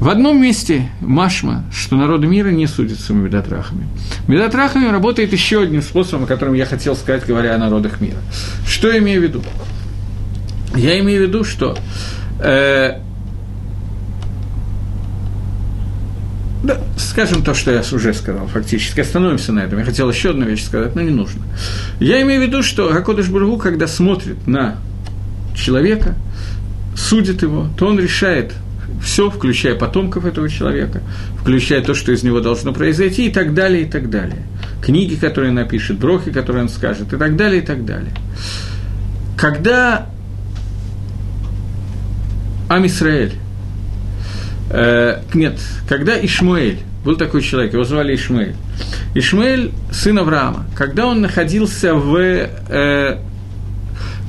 В 0.00 0.08
одном 0.08 0.42
месте 0.42 0.88
Машма, 1.00 1.62
что 1.72 1.94
народы 1.94 2.26
мира 2.26 2.48
не 2.48 2.66
судятся 2.66 3.12
Медатрахами. 3.12 3.86
Медатрахами 4.26 4.88
работает 4.88 5.32
еще 5.32 5.62
одним 5.62 5.80
способом, 5.80 6.24
о 6.24 6.26
котором 6.26 6.54
я 6.54 6.66
хотел 6.66 6.96
сказать, 6.96 7.24
говоря 7.24 7.54
о 7.54 7.58
народах 7.58 8.00
мира. 8.00 8.18
Что 8.66 8.90
я 8.90 8.98
имею 8.98 9.20
в 9.20 9.22
виду? 9.22 9.42
Я 10.74 10.98
имею 11.00 11.24
в 11.24 11.28
виду, 11.28 11.44
что 11.44 11.76
э, 12.40 12.98
да, 16.62 16.78
скажем 16.96 17.42
то, 17.42 17.54
что 17.54 17.72
я 17.72 17.82
уже 17.92 18.14
сказал, 18.14 18.46
фактически. 18.46 19.00
Остановимся 19.00 19.52
на 19.52 19.60
этом. 19.60 19.80
Я 19.80 19.84
хотел 19.84 20.08
еще 20.08 20.30
одну 20.30 20.46
вещь 20.46 20.64
сказать, 20.64 20.94
но 20.94 21.02
не 21.02 21.10
нужно. 21.10 21.42
Я 21.98 22.22
имею 22.22 22.40
в 22.40 22.46
виду, 22.46 22.62
что 22.62 22.94
Акодыш 22.94 23.28
Бургу, 23.28 23.58
когда 23.58 23.88
смотрит 23.88 24.46
на 24.46 24.76
человека, 25.56 26.14
судит 26.96 27.42
его, 27.42 27.68
то 27.76 27.86
он 27.86 27.98
решает 27.98 28.52
все, 29.02 29.28
включая 29.28 29.74
потомков 29.74 30.24
этого 30.24 30.48
человека, 30.48 31.02
включая 31.40 31.82
то, 31.82 31.94
что 31.94 32.12
из 32.12 32.22
него 32.22 32.38
должно 32.38 32.72
произойти, 32.72 33.26
и 33.26 33.32
так 33.32 33.54
далее, 33.54 33.82
и 33.82 33.90
так 33.90 34.08
далее. 34.08 34.46
Книги, 34.80 35.16
которые 35.16 35.50
он 35.50 35.56
напишет, 35.56 35.98
брохи, 35.98 36.30
которые 36.30 36.62
он 36.62 36.68
скажет, 36.68 37.12
и 37.12 37.16
так 37.16 37.36
далее, 37.36 37.60
и 37.60 37.66
так 37.66 37.84
далее. 37.84 38.12
Когда 39.36 40.11
Амисраэль. 42.74 43.34
Э, 44.70 45.20
нет, 45.34 45.58
когда 45.88 46.18
Ишмуэль, 46.24 46.78
был 47.04 47.16
такой 47.16 47.42
человек, 47.42 47.74
его 47.74 47.84
звали 47.84 48.14
Ишмуэль. 48.14 48.54
Ишмуэль– 49.14 49.72
сын 49.92 50.18
Авраама. 50.18 50.66
Когда 50.74 51.06
он 51.06 51.20
находился 51.20 51.94
в... 51.94 52.16
Э, 52.16 53.18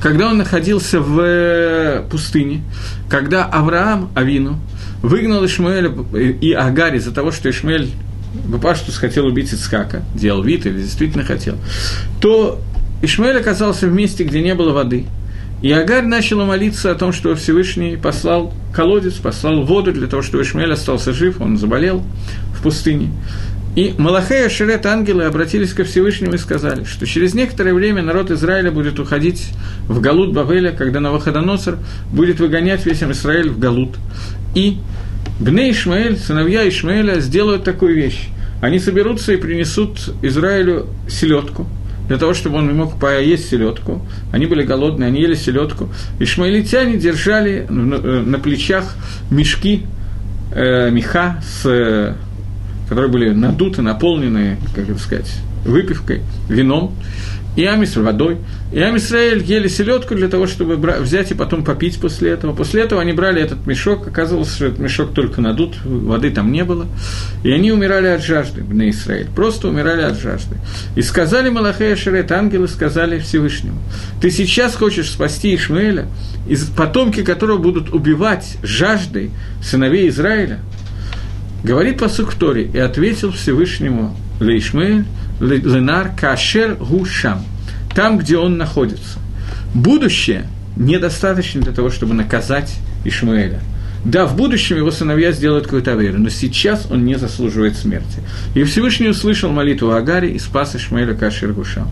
когда 0.02 0.28
он 0.28 0.36
находился 0.36 1.00
в 1.00 2.04
пустыне, 2.10 2.62
когда 3.08 3.46
Авраам, 3.46 4.10
Авину, 4.14 4.58
выгнал 5.00 5.46
Ишмаэля 5.46 5.90
и 6.14 6.52
Агари 6.52 6.98
из-за 6.98 7.12
того, 7.12 7.30
что 7.30 7.48
Ишмаэль 7.48 7.90
Паштус 8.60 8.98
хотел 8.98 9.24
убить 9.26 9.52
Ицхака, 9.52 10.02
делал 10.14 10.42
вид 10.42 10.66
или 10.66 10.82
действительно 10.82 11.24
хотел, 11.24 11.56
то 12.20 12.60
Ишмаэль 13.00 13.38
оказался 13.38 13.86
в 13.86 13.94
месте, 13.94 14.24
где 14.24 14.42
не 14.42 14.54
было 14.54 14.72
воды– 14.72 15.06
и 15.64 15.72
Агарь 15.72 16.04
начала 16.04 16.44
молиться 16.44 16.90
о 16.90 16.94
том, 16.94 17.10
что 17.10 17.34
Всевышний 17.34 17.96
послал 17.96 18.52
колодец, 18.74 19.14
послал 19.14 19.62
воду 19.62 19.94
для 19.94 20.06
того, 20.06 20.20
чтобы 20.20 20.42
Ишмаэль 20.42 20.74
остался 20.74 21.14
жив, 21.14 21.40
он 21.40 21.56
заболел 21.56 22.04
в 22.54 22.62
пустыне. 22.62 23.08
И 23.74 23.94
Малахея 23.96 24.50
Шерет 24.50 24.84
ангелы 24.84 25.24
обратились 25.24 25.72
ко 25.72 25.84
Всевышнему 25.84 26.34
и 26.34 26.36
сказали, 26.36 26.84
что 26.84 27.06
через 27.06 27.32
некоторое 27.32 27.72
время 27.72 28.02
народ 28.02 28.30
Израиля 28.30 28.72
будет 28.72 29.00
уходить 29.00 29.52
в 29.88 30.02
Галут 30.02 30.34
Бавеля, 30.34 30.70
когда 30.72 31.00
Навуходоносор 31.00 31.78
будет 32.12 32.40
выгонять 32.40 32.84
весь 32.84 33.02
Израиль 33.02 33.48
в 33.48 33.58
Галут. 33.58 33.96
И 34.54 34.76
Бне 35.40 35.70
Ишмаэль, 35.70 36.18
сыновья 36.18 36.68
Ишмаэля, 36.68 37.20
сделают 37.20 37.64
такую 37.64 37.94
вещь. 37.94 38.28
Они 38.60 38.78
соберутся 38.78 39.32
и 39.32 39.38
принесут 39.38 40.14
Израилю 40.20 40.88
селедку– 41.08 41.66
для 42.08 42.18
того, 42.18 42.34
чтобы 42.34 42.58
он 42.58 42.74
мог 42.76 42.98
поесть 42.98 43.48
селедку. 43.48 44.06
Они 44.32 44.46
были 44.46 44.62
голодные, 44.62 45.08
они 45.08 45.20
ели 45.20 45.34
селедку. 45.34 45.88
Ишмаилитяне 46.18 46.96
держали 46.98 47.66
на 47.68 48.38
плечах 48.38 48.96
мешки, 49.30 49.82
э, 50.52 50.90
меха, 50.90 51.42
с, 51.42 52.14
которые 52.88 53.10
были 53.10 53.30
надуты, 53.30 53.82
наполнены, 53.82 54.58
как 54.74 54.88
это 54.88 54.98
сказать, 54.98 55.32
выпивкой, 55.64 56.22
вином 56.48 56.94
и 57.56 57.64
Амис 57.64 57.96
водой. 57.96 58.38
И 58.72 58.80
Амисраэль 58.80 59.42
ели 59.42 59.68
селедку 59.68 60.14
для 60.14 60.28
того, 60.28 60.46
чтобы 60.46 60.76
взять 60.76 61.30
и 61.30 61.34
потом 61.34 61.64
попить 61.64 62.00
после 62.00 62.30
этого. 62.30 62.54
После 62.54 62.82
этого 62.82 63.00
они 63.00 63.12
брали 63.12 63.40
этот 63.40 63.66
мешок, 63.66 64.06
оказывалось, 64.06 64.54
что 64.54 64.66
этот 64.66 64.80
мешок 64.80 65.14
только 65.14 65.40
надут, 65.40 65.76
воды 65.84 66.30
там 66.30 66.50
не 66.50 66.64
было. 66.64 66.86
И 67.44 67.52
они 67.52 67.70
умирали 67.70 68.08
от 68.08 68.24
жажды, 68.24 68.64
на 68.64 68.90
Израиль. 68.90 69.28
Просто 69.34 69.68
умирали 69.68 70.02
от 70.02 70.20
жажды. 70.20 70.56
И 70.96 71.02
сказали 71.02 71.48
Малахея 71.50 71.94
Шерет, 71.94 72.32
ангелы 72.32 72.66
сказали 72.66 73.18
Всевышнему, 73.20 73.78
ты 74.20 74.30
сейчас 74.30 74.74
хочешь 74.74 75.10
спасти 75.10 75.54
Ишмаэля, 75.54 76.06
из 76.48 76.64
потомки 76.64 77.22
которого 77.22 77.58
будут 77.58 77.92
убивать 77.92 78.56
жаждой 78.62 79.30
сыновей 79.62 80.08
Израиля? 80.08 80.58
Говорит 81.62 81.98
посук 81.98 82.32
в 82.32 82.38
Торе, 82.38 82.64
и 82.64 82.78
ответил 82.78 83.32
Всевышнему 83.32 84.14
Лейшмель, 84.40 85.04
Ленар 85.40 86.12
Кашер 86.18 86.74
Гушам, 86.76 87.44
там, 87.94 88.18
где 88.18 88.36
он 88.36 88.56
находится. 88.56 89.18
Будущее 89.74 90.46
недостаточно 90.76 91.60
для 91.60 91.72
того, 91.72 91.90
чтобы 91.90 92.14
наказать 92.14 92.74
Ишмаэля. 93.04 93.60
Да, 94.04 94.26
в 94.26 94.36
будущем 94.36 94.76
его 94.76 94.90
сыновья 94.90 95.32
сделают 95.32 95.64
какую-то 95.64 95.92
аверу, 95.92 96.18
но 96.18 96.28
сейчас 96.28 96.86
он 96.90 97.04
не 97.04 97.14
заслуживает 97.14 97.76
смерти. 97.76 98.20
И 98.54 98.62
Всевышний 98.64 99.08
услышал 99.08 99.50
молитву 99.50 99.92
Агари 99.92 100.30
и 100.32 100.38
спас 100.38 100.76
Ишмаэля 100.76 101.14
Кашер 101.14 101.52
Гушам. 101.52 101.88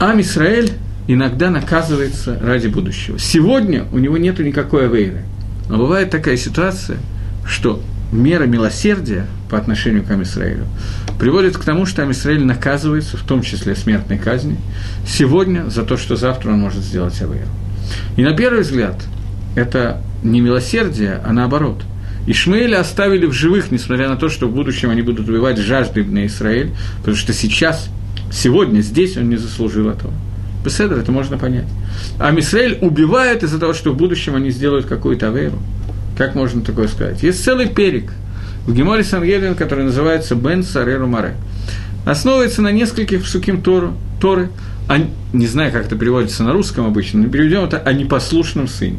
Ам 0.00 0.20
Исраэль 0.20 0.72
иногда 1.06 1.50
наказывается 1.50 2.38
ради 2.40 2.68
будущего. 2.68 3.18
Сегодня 3.18 3.86
у 3.90 3.98
него 3.98 4.18
нет 4.18 4.38
никакой 4.38 4.84
авейры. 4.84 5.24
Но 5.68 5.78
бывает 5.78 6.10
такая 6.10 6.36
ситуация, 6.36 6.98
что 7.46 7.82
мера 8.12 8.44
милосердия 8.44 9.26
по 9.50 9.58
отношению 9.58 10.04
к 10.04 10.10
Амисраилю 10.10 10.66
приводит 11.18 11.58
к 11.58 11.64
тому, 11.64 11.84
что 11.84 12.02
Амисраиль 12.02 12.44
наказывается, 12.44 13.16
в 13.16 13.22
том 13.22 13.42
числе 13.42 13.74
смертной 13.74 14.18
казни, 14.18 14.56
сегодня 15.06 15.68
за 15.68 15.82
то, 15.82 15.96
что 15.96 16.16
завтра 16.16 16.50
он 16.50 16.60
может 16.60 16.82
сделать 16.82 17.20
Авейру. 17.20 17.48
И 18.16 18.22
на 18.22 18.34
первый 18.34 18.62
взгляд, 18.62 19.02
это 19.56 20.00
не 20.22 20.40
милосердие, 20.40 21.20
а 21.24 21.32
наоборот. 21.32 21.82
Ишмаэля 22.26 22.80
оставили 22.80 23.26
в 23.26 23.32
живых, 23.32 23.70
несмотря 23.70 24.08
на 24.08 24.16
то, 24.16 24.28
что 24.28 24.48
в 24.48 24.54
будущем 24.54 24.90
они 24.90 25.02
будут 25.02 25.28
убивать 25.28 25.58
жажды 25.58 26.04
на 26.04 26.26
Израиль, 26.26 26.72
потому 26.98 27.16
что 27.16 27.32
сейчас, 27.32 27.88
сегодня, 28.30 28.80
здесь 28.80 29.16
он 29.16 29.28
не 29.30 29.36
заслужил 29.36 29.88
этого. 29.88 30.12
Беседр, 30.64 30.98
это 30.98 31.10
можно 31.10 31.38
понять. 31.38 31.66
А 32.18 32.30
Мисраэль 32.30 32.78
убивает 32.82 33.42
из-за 33.42 33.58
того, 33.58 33.72
что 33.72 33.92
в 33.92 33.96
будущем 33.96 34.34
они 34.34 34.50
сделают 34.50 34.86
какую-то 34.86 35.28
аверу. 35.28 35.58
Как 36.18 36.34
можно 36.34 36.62
такое 36.62 36.88
сказать? 36.88 37.22
Есть 37.22 37.44
целый 37.44 37.68
перек 37.68 38.10
в 38.66 38.74
Геморе 38.74 39.04
Сангедрин, 39.04 39.54
который 39.54 39.84
называется 39.84 40.34
Бен 40.34 40.64
Сареру 40.64 41.06
Маре. 41.06 41.36
Основывается 42.04 42.60
на 42.60 42.72
нескольких 42.72 43.22
псуким 43.22 43.62
Тору, 43.62 43.94
Торы, 44.20 44.50
а, 44.88 44.98
не 45.32 45.46
знаю, 45.46 45.70
как 45.70 45.86
это 45.86 45.94
переводится 45.94 46.42
на 46.42 46.52
русском 46.52 46.86
обычно, 46.86 47.22
но 47.22 47.28
переведем 47.28 47.62
это 47.62 47.78
о 47.78 47.92
непослушном 47.92 48.66
сыне. 48.66 48.98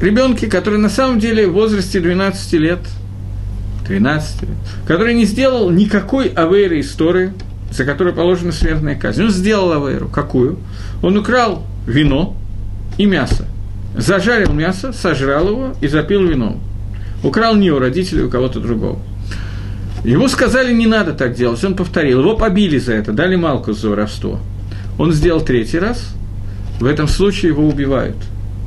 Ребенке, 0.00 0.48
который 0.48 0.80
на 0.80 0.88
самом 0.88 1.20
деле 1.20 1.46
в 1.46 1.52
возрасте 1.52 2.00
12 2.00 2.52
лет, 2.54 2.80
13 3.86 4.42
лет, 4.42 4.50
который 4.88 5.14
не 5.14 5.24
сделал 5.24 5.70
никакой 5.70 6.26
авейры 6.26 6.80
истории, 6.80 7.32
за 7.70 7.84
которую 7.84 8.16
положена 8.16 8.50
смертная 8.50 8.96
казнь. 8.96 9.22
Он 9.22 9.30
сделал 9.30 9.70
авейру. 9.70 10.08
Какую? 10.08 10.58
Он 11.00 11.16
украл 11.16 11.64
вино 11.86 12.36
и 12.98 13.06
мясо 13.06 13.46
зажарил 13.96 14.52
мясо, 14.52 14.92
сожрал 14.92 15.48
его 15.48 15.74
и 15.80 15.88
запил 15.88 16.26
вином. 16.26 16.60
Украл 17.22 17.54
не 17.56 17.70
у 17.70 17.78
родителей, 17.78 18.22
у 18.22 18.30
кого-то 18.30 18.60
другого. 18.60 18.98
Ему 20.04 20.28
сказали, 20.28 20.72
не 20.72 20.86
надо 20.86 21.12
так 21.12 21.34
делать, 21.34 21.62
он 21.62 21.76
повторил. 21.76 22.20
Его 22.20 22.36
побили 22.36 22.78
за 22.78 22.94
это, 22.94 23.12
дали 23.12 23.36
Малку 23.36 23.72
за 23.72 23.90
воровство. 23.90 24.40
Он 24.98 25.12
сделал 25.12 25.42
третий 25.42 25.78
раз, 25.78 26.14
в 26.80 26.86
этом 26.86 27.08
случае 27.08 27.50
его 27.50 27.68
убивают. 27.68 28.16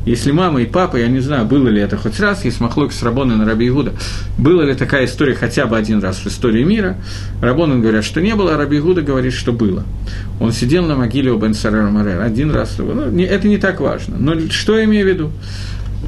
Если 0.05 0.31
мама 0.31 0.61
и 0.61 0.65
папа, 0.65 0.97
я 0.97 1.07
не 1.07 1.21
знаю, 1.21 1.45
было 1.45 1.69
ли 1.69 1.81
это 1.81 1.95
хоть 1.95 2.19
раз, 2.19 2.43
есть 2.43 2.59
махлок 2.59 2.91
с 2.91 3.01
Рабоной 3.03 3.37
на 3.37 3.45
Раби 3.45 3.67
Игуда, 3.67 3.93
была 4.37 4.65
ли 4.65 4.75
такая 4.75 5.05
история 5.05 5.33
хотя 5.33 5.65
бы 5.65 5.77
один 5.77 6.01
раз 6.01 6.17
в 6.17 6.27
истории 6.27 6.63
мира, 6.63 6.97
Рабоны 7.41 7.79
говорят, 7.79 8.03
что 8.03 8.21
не 8.21 8.35
было, 8.35 8.55
а 8.55 8.57
Раби 8.57 8.79
Игуда 8.79 9.01
говорит, 9.01 9.33
что 9.33 9.53
было. 9.53 9.85
Он 10.41 10.51
сидел 10.51 10.85
на 10.85 10.95
могиле 10.95 11.31
у 11.31 11.37
Бен 11.37 11.53
Марер 11.63 12.21
один 12.21 12.51
раз, 12.51 12.75
ну, 12.77 13.01
это 13.01 13.47
не 13.47 13.57
так 13.57 13.79
важно. 13.79 14.17
Но 14.19 14.49
что 14.49 14.77
я 14.77 14.83
имею 14.83 15.05
в 15.05 15.09
виду? 15.09 15.31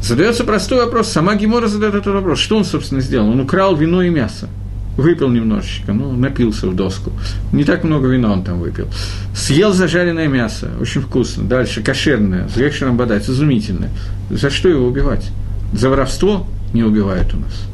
Задается 0.01 0.43
простой 0.43 0.79
вопрос, 0.83 1.07
сама 1.07 1.35
Гемора 1.35 1.67
задает 1.67 1.95
этот 1.95 2.13
вопрос, 2.13 2.39
что 2.39 2.57
он, 2.57 2.65
собственно, 2.65 2.99
сделал? 2.99 3.29
Он 3.29 3.39
украл 3.39 3.75
вино 3.77 4.01
и 4.01 4.09
мясо 4.09 4.49
выпил 4.97 5.29
немножечко, 5.29 5.93
ну, 5.93 6.11
напился 6.11 6.67
в 6.67 6.75
доску. 6.75 7.11
Не 7.51 7.63
так 7.63 7.83
много 7.83 8.07
вина 8.07 8.31
он 8.31 8.43
там 8.43 8.59
выпил. 8.59 8.87
Съел 9.35 9.73
зажаренное 9.73 10.27
мясо, 10.27 10.69
очень 10.79 11.01
вкусно. 11.01 11.43
Дальше, 11.43 11.81
кошерное, 11.81 12.47
с 12.47 12.57
гекшером 12.57 12.97
бодать, 12.97 13.29
изумительное. 13.29 13.89
За 14.29 14.49
что 14.49 14.69
его 14.69 14.87
убивать? 14.87 15.31
За 15.73 15.89
воровство 15.89 16.47
не 16.73 16.83
убивают 16.83 17.33
у 17.33 17.37
нас. 17.37 17.65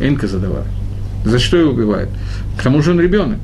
Энка 0.00 0.26
задавар. 0.26 0.64
За 1.24 1.38
что 1.38 1.56
его 1.56 1.72
убивают? 1.72 2.10
К 2.58 2.62
тому 2.62 2.82
же 2.82 2.92
он 2.92 3.00
ребенок. 3.00 3.40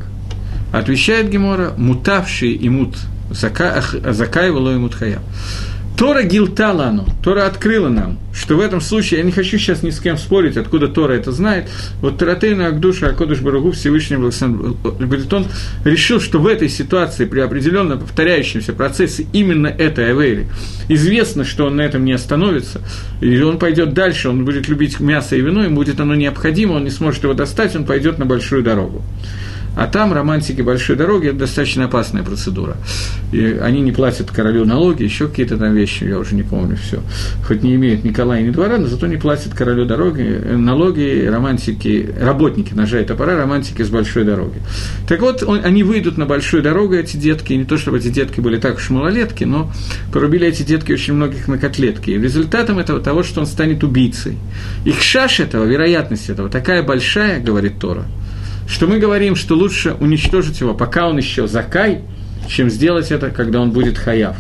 Отвечает 0.73 1.31
Гемора, 1.31 1.73
мутавший 1.77 2.53
и 2.53 2.69
мут, 2.69 2.97
закаивало 3.31 4.75
и 4.75 4.79
мутхая. 4.79 5.21
Тора 5.99 6.23
гилталану, 6.23 7.07
Тора 7.25 7.47
открыла 7.47 7.89
нам, 7.89 8.21
что 8.33 8.57
в 8.57 8.61
этом 8.61 8.81
случае, 8.81 9.19
я 9.19 9.27
не 9.27 9.33
хочу 9.33 9.59
сейчас 9.59 9.83
ни 9.83 9.91
с 9.91 9.99
кем 9.99 10.17
спорить, 10.17 10.57
откуда 10.57 10.87
Тора 10.87 11.15
это 11.15 11.33
знает, 11.33 11.69
вот 12.01 12.19
Таратейна 12.19 12.69
Агдуша 12.69 13.09
Акодыш 13.09 13.41
Барагу 13.41 13.73
Всевышний 13.73 14.17
говорит, 14.17 15.33
он 15.33 15.47
решил, 15.85 16.21
что 16.21 16.39
в 16.39 16.47
этой 16.47 16.69
ситуации, 16.69 17.25
при 17.25 17.41
определенно 17.41 17.97
повторяющемся 17.97 18.75
процессе 18.75 19.27
именно 19.33 19.67
этой 19.67 20.13
Авейри, 20.13 20.47
известно, 20.87 21.45
что 21.45 21.67
он 21.67 21.75
на 21.75 21.81
этом 21.81 22.05
не 22.05 22.13
остановится, 22.13 22.81
и 23.21 23.41
он 23.41 23.59
пойдет 23.59 23.93
дальше, 23.93 24.29
он 24.29 24.45
будет 24.45 24.69
любить 24.69 25.01
мясо 25.01 25.35
и 25.35 25.41
вино, 25.41 25.65
ему 25.65 25.75
будет 25.75 25.99
оно 25.99 26.15
необходимо, 26.15 26.75
он 26.75 26.85
не 26.85 26.91
сможет 26.91 27.25
его 27.25 27.35
достать, 27.35 27.75
он 27.75 27.85
пойдет 27.85 28.21
на 28.21 28.25
большую 28.25 28.63
дорогу. 28.63 29.03
А 29.79 29.87
там 29.87 30.13
романтики 30.13 30.61
большой 30.61 30.97
дороги– 30.97 31.29
это 31.29 31.39
достаточно 31.39 31.85
опасная 31.85 32.25
процедура. 32.25 32.77
И 33.31 33.61
они 33.63 33.81
не 33.81 33.93
платят 33.93 34.29
королю 34.29 34.65
налоги, 34.65 35.05
еще 35.05 35.29
какие-то 35.29 35.57
там 35.57 35.73
вещи, 35.73 36.03
я 36.03 36.19
уже 36.19 36.35
не 36.35 36.43
помню 36.43 36.77
все. 36.77 37.01
Хоть 37.47 37.63
не 37.63 37.77
имеют 37.77 38.03
ни 38.03 38.13
кола 38.13 38.41
и 38.41 38.43
ни 38.43 38.51
двора, 38.51 38.79
но 38.79 38.89
зато 38.89 39.07
не 39.07 39.19
платят 39.19 39.55
королю 39.55 39.85
дороги, 39.85 40.23
э, 40.23 40.57
налоги, 40.57 41.25
романтики, 41.31 42.13
работники 42.21 42.75
ножа 42.75 42.99
и 42.99 43.05
топора, 43.05 43.37
романтики 43.37 43.83
с 43.83 43.89
большой 43.89 44.25
дороги. 44.25 44.61
Так 45.07 45.21
вот, 45.21 45.45
он, 45.45 45.61
они 45.65 45.85
выйдут 45.85 46.19
на 46.19 46.27
большую 46.27 46.65
дорогу, 46.65 46.95
эти 46.95 47.17
детки, 47.17 47.53
не 47.53 47.65
то 47.65 47.79
чтобы 47.79 47.99
эти 47.99 48.09
детки 48.09 48.41
были 48.41 48.59
так 48.59 48.79
уж 48.79 48.91
малолетки, 48.91 49.45
но 49.45 49.71
порубили 50.13 50.49
эти 50.49 50.65
детки 50.65 50.91
очень 50.91 51.15
многих 51.15 51.47
на 51.47 51.57
котлетки. 51.57 52.11
И 52.11 52.19
результатом 52.19 52.81
этого 52.81 52.99
того, 52.99 53.23
что 53.23 53.39
он 53.39 53.47
станет 53.47 53.85
убийцей. 53.85 54.39
Их 54.85 55.01
шаш 55.01 55.39
этого, 55.39 55.65
вероятность 55.67 56.29
этого 56.31 56.49
такая 56.49 56.83
большая, 56.83 57.39
говорит 57.39 57.79
Тора– 57.79 58.07
что 58.69 58.87
мы 58.87 58.99
говорим, 58.99 59.35
что 59.35 59.57
лучше 59.57 59.95
уничтожить 59.99 60.61
его, 60.61 60.75
пока 60.75 61.09
он 61.09 61.17
еще 61.17 61.49
закай, 61.49 62.03
чем 62.49 62.71
сделать 62.71 63.11
это, 63.11 63.31
когда 63.31 63.61
он 63.61 63.71
будет 63.71 63.99
хаяв. 63.99 64.37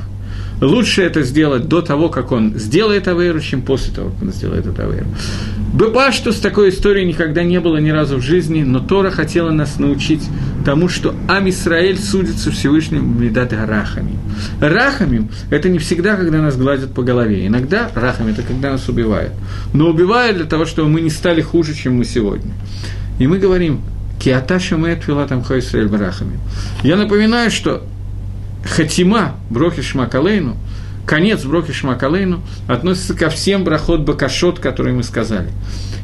Лучше 0.61 1.03
это 1.03 1.22
сделать 1.22 1.68
до 1.68 1.83
того, 1.83 2.09
как 2.09 2.33
он 2.33 2.59
сделает 2.59 3.07
авейру, 3.07 3.41
чем 3.41 3.62
после 3.62 3.95
того, 3.95 4.11
как 4.11 4.22
он 4.22 4.33
сделает 4.33 4.66
эту 4.66 4.83
авейру. 4.83 5.07
Что 6.11 6.33
с 6.33 6.41
такой 6.41 6.70
историей 6.70 7.07
никогда 7.07 7.45
не 7.45 7.61
было 7.61 7.76
ни 7.76 7.91
разу 7.91 8.16
в 8.16 8.22
жизни, 8.22 8.64
но 8.64 8.81
Тора 8.81 9.11
хотела 9.11 9.51
нас 9.51 9.79
научить 9.79 10.22
тому, 10.64 10.89
что 10.89 11.14
Ам 11.29 11.49
Исраэль 11.49 11.99
судится 11.99 12.51
Всевышним 12.51 13.22
Медат 13.22 13.53
Рахами. 13.53 14.18
Рахами– 14.61 15.29
это 15.51 15.68
не 15.68 15.79
всегда, 15.79 16.16
когда 16.16 16.43
нас 16.43 16.57
гладят 16.57 16.93
по 16.93 17.03
голове. 17.03 17.47
Иногда 17.47 17.89
рахами– 17.95 18.31
это 18.33 18.43
когда 18.43 18.72
нас 18.72 18.89
убивают. 18.89 19.33
Но 19.72 19.89
убивают 19.89 20.39
для 20.39 20.47
того, 20.47 20.64
чтобы 20.64 20.89
мы 20.89 21.03
не 21.03 21.11
стали 21.11 21.41
хуже, 21.41 21.74
чем 21.74 21.99
мы 21.99 22.05
сегодня. 22.05 22.53
И 23.20 23.26
мы 23.29 23.39
говорим, 23.39 23.83
Киаташа 24.19 24.77
Мэт 24.77 25.05
Филатам 25.05 25.43
Хойсраэль 25.43 25.89
Барахами. 25.89 26.39
Я 26.83 26.97
напоминаю, 26.97 27.51
что 27.51 27.85
Хатима 28.64 29.37
Брохи 29.51 29.83
Шмакалейну, 29.83 30.57
конец 31.07 31.45
Брохи 31.45 31.73
Шмакалейну 31.73 32.43
относится 32.66 33.14
ко 33.14 33.31
всем 33.31 33.64
брахот 33.64 34.01
Бакашот, 34.01 34.59
которые 34.59 34.95
мы 34.95 35.03
сказали. 35.03 35.51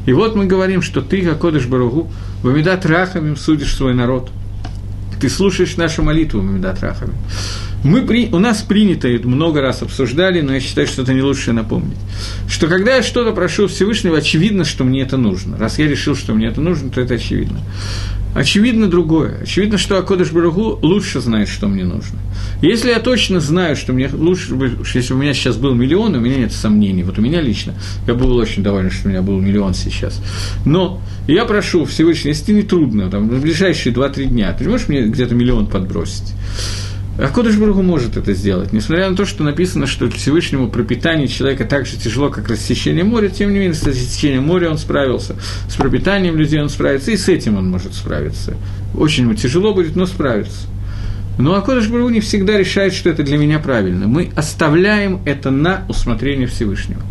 И 0.05 0.13
вот 0.13 0.35
мы 0.35 0.45
говорим, 0.45 0.81
что 0.81 1.01
ты, 1.01 1.21
как 1.21 1.39
Кодыш 1.39 1.65
Баругу, 1.65 2.11
в 2.41 2.47
Амидат 2.47 2.85
Рахамим 2.85 3.35
судишь 3.35 3.75
свой 3.75 3.93
народ. 3.93 4.29
Ты 5.19 5.29
слушаешь 5.29 5.77
нашу 5.77 6.03
молитву, 6.03 6.39
Амидат 6.39 6.81
Рахамим. 6.81 7.15
Мы 7.85 8.01
при, 8.01 8.29
у 8.31 8.39
нас 8.39 8.63
принято, 8.63 9.07
много 9.25 9.61
раз 9.61 9.83
обсуждали, 9.83 10.41
но 10.41 10.55
я 10.55 10.59
считаю, 10.59 10.87
что 10.87 11.03
это 11.03 11.13
не 11.13 11.21
лучше 11.21 11.53
напомнить, 11.53 11.97
что 12.49 12.65
когда 12.65 12.95
я 12.95 13.03
что-то 13.03 13.31
прошу 13.31 13.67
Всевышнего, 13.67 14.17
очевидно, 14.17 14.65
что 14.65 14.83
мне 14.83 15.03
это 15.03 15.17
нужно. 15.17 15.55
Раз 15.55 15.77
я 15.77 15.87
решил, 15.87 16.15
что 16.15 16.33
мне 16.33 16.47
это 16.47 16.61
нужно, 16.61 16.89
то 16.89 16.99
это 16.99 17.13
очевидно. 17.13 17.59
Очевидно 18.33 18.87
другое. 18.87 19.37
Очевидно, 19.43 19.77
что 19.77 19.99
Акодыш 19.99 20.31
Барагу 20.31 20.79
лучше 20.81 21.21
знает, 21.21 21.47
что 21.47 21.67
мне 21.67 21.83
нужно. 21.83 22.17
Если 22.63 22.89
я 22.89 22.99
точно 22.99 23.39
знаю, 23.39 23.75
что 23.75 23.93
мне 23.93 24.09
лучше, 24.11 24.57
если 24.95 25.13
у 25.13 25.17
меня 25.17 25.35
сейчас 25.35 25.55
был 25.55 25.75
миллион, 25.75 26.15
у 26.15 26.19
меня 26.19 26.37
нет 26.37 26.53
сомнений. 26.53 27.03
Вот 27.03 27.19
у 27.19 27.21
меня 27.21 27.39
лично, 27.39 27.75
я 28.07 28.15
был 28.15 28.35
очень 28.35 28.63
доволен, 28.63 28.89
что 28.89 29.07
у 29.07 29.11
меня 29.11 29.21
был 29.21 29.39
миллион 29.39 29.75
сейчас. 29.75 30.19
Но 30.65 31.01
я 31.27 31.45
прошу 31.45 31.85
Всевышнего, 31.85 32.29
если 32.29 32.51
не 32.51 32.63
трудно, 32.63 33.11
там, 33.11 33.29
в 33.29 33.41
ближайшие 33.41 33.93
2-3 33.93 34.25
дня, 34.25 34.53
ты 34.53 34.67
можешь 34.67 34.87
мне 34.87 35.03
где-то 35.03 35.35
миллион 35.35 35.67
подбросить? 35.67 36.33
А 37.17 37.29
Кодыш 37.29 37.55
Бургу 37.55 37.81
может 37.81 38.17
это 38.17 38.33
сделать. 38.33 38.73
Несмотря 38.73 39.09
на 39.09 39.15
то, 39.15 39.25
что 39.25 39.43
написано, 39.43 39.87
что 39.87 40.09
Всевышнему 40.09 40.69
пропитание 40.69 41.27
человека 41.27 41.63
так 41.63 41.85
же 41.85 41.95
тяжело, 41.95 42.29
как 42.29 42.49
рассечение 42.49 43.05
моря, 43.05 43.29
тем 43.29 43.53
не 43.53 43.59
менее, 43.59 43.73
с 43.73 43.83
рассечением 43.83 44.43
моря 44.43 44.69
он 44.69 44.77
справился, 44.77 45.35
с 45.69 45.75
пропитанием 45.75 46.35
людей 46.35 46.61
он 46.61 46.69
справится, 46.69 47.11
и 47.11 47.17
с 47.17 47.29
этим 47.29 47.57
он 47.57 47.69
может 47.69 47.93
справиться. 47.93 48.55
Очень 48.93 49.25
ему 49.25 49.33
тяжело 49.33 49.73
будет, 49.73 49.95
но 49.95 50.05
справится. 50.05 50.67
Но 51.37 51.55
Акодыш 51.55 51.87
Бургу 51.87 52.09
не 52.09 52.19
всегда 52.19 52.57
решает, 52.57 52.93
что 52.93 53.09
это 53.09 53.23
для 53.23 53.37
меня 53.37 53.59
правильно. 53.59 54.07
Мы 54.07 54.31
оставляем 54.35 55.21
это 55.25 55.51
на 55.51 55.85
усмотрение 55.87 56.47
Всевышнего. 56.47 57.01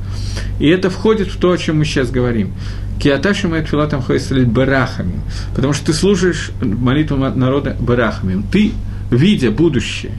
И 0.59 0.69
это 0.69 0.91
входит 0.91 1.29
в 1.29 1.39
то, 1.39 1.51
о 1.51 1.59
чем 1.59 1.79
мы 1.79 1.85
сейчас 1.85 2.11
говорим. 2.11 2.53
Киаташи 3.01 3.49
моет 3.49 3.69
филатам 3.69 4.03
хойсалит 4.03 4.49
барахами. 4.49 5.21
Потому 5.55 5.73
что 5.73 5.87
ты 5.87 5.93
слушаешь 5.93 6.53
молитву 6.61 7.17
народа 7.17 7.77
барахами. 7.79 8.43
Ты 8.51 8.73
видя 9.15 9.51
будущее, 9.51 10.13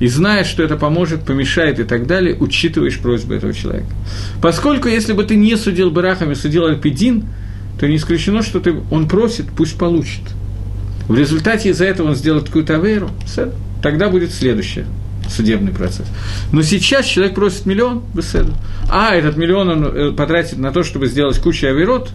и 0.00 0.08
зная, 0.08 0.44
что 0.44 0.62
это 0.62 0.76
поможет, 0.76 1.22
помешает 1.22 1.78
и 1.78 1.84
так 1.84 2.06
далее, 2.06 2.36
учитываешь 2.38 2.98
просьбу 2.98 3.34
этого 3.34 3.52
человека. 3.52 3.90
Поскольку, 4.40 4.88
если 4.88 5.12
бы 5.12 5.24
ты 5.24 5.36
не 5.36 5.56
судил 5.56 5.90
Барахами, 5.90 6.34
судил 6.34 6.64
Альпидин, 6.64 7.24
то 7.78 7.86
не 7.86 7.96
исключено, 7.96 8.42
что 8.42 8.60
ты, 8.60 8.74
он 8.90 9.08
просит, 9.08 9.46
пусть 9.56 9.76
получит. 9.78 10.22
В 11.06 11.18
результате 11.18 11.70
из-за 11.70 11.84
этого 11.86 12.08
он 12.08 12.14
сделает 12.14 12.44
какую-то 12.44 12.76
аверу, 12.76 13.10
тогда 13.82 14.08
будет 14.08 14.32
следующее 14.32 14.86
судебный 15.28 15.72
процесс. 15.72 16.06
Но 16.52 16.62
сейчас 16.62 17.06
человек 17.06 17.34
просит 17.34 17.66
миллион, 17.66 18.02
беседу. 18.14 18.52
А 18.90 19.14
этот 19.14 19.36
миллион 19.36 19.68
он 19.68 19.84
э, 19.84 20.12
потратит 20.12 20.58
на 20.58 20.72
то, 20.72 20.82
чтобы 20.82 21.06
сделать 21.06 21.38
кучу 21.38 21.66
авирот, 21.66 22.10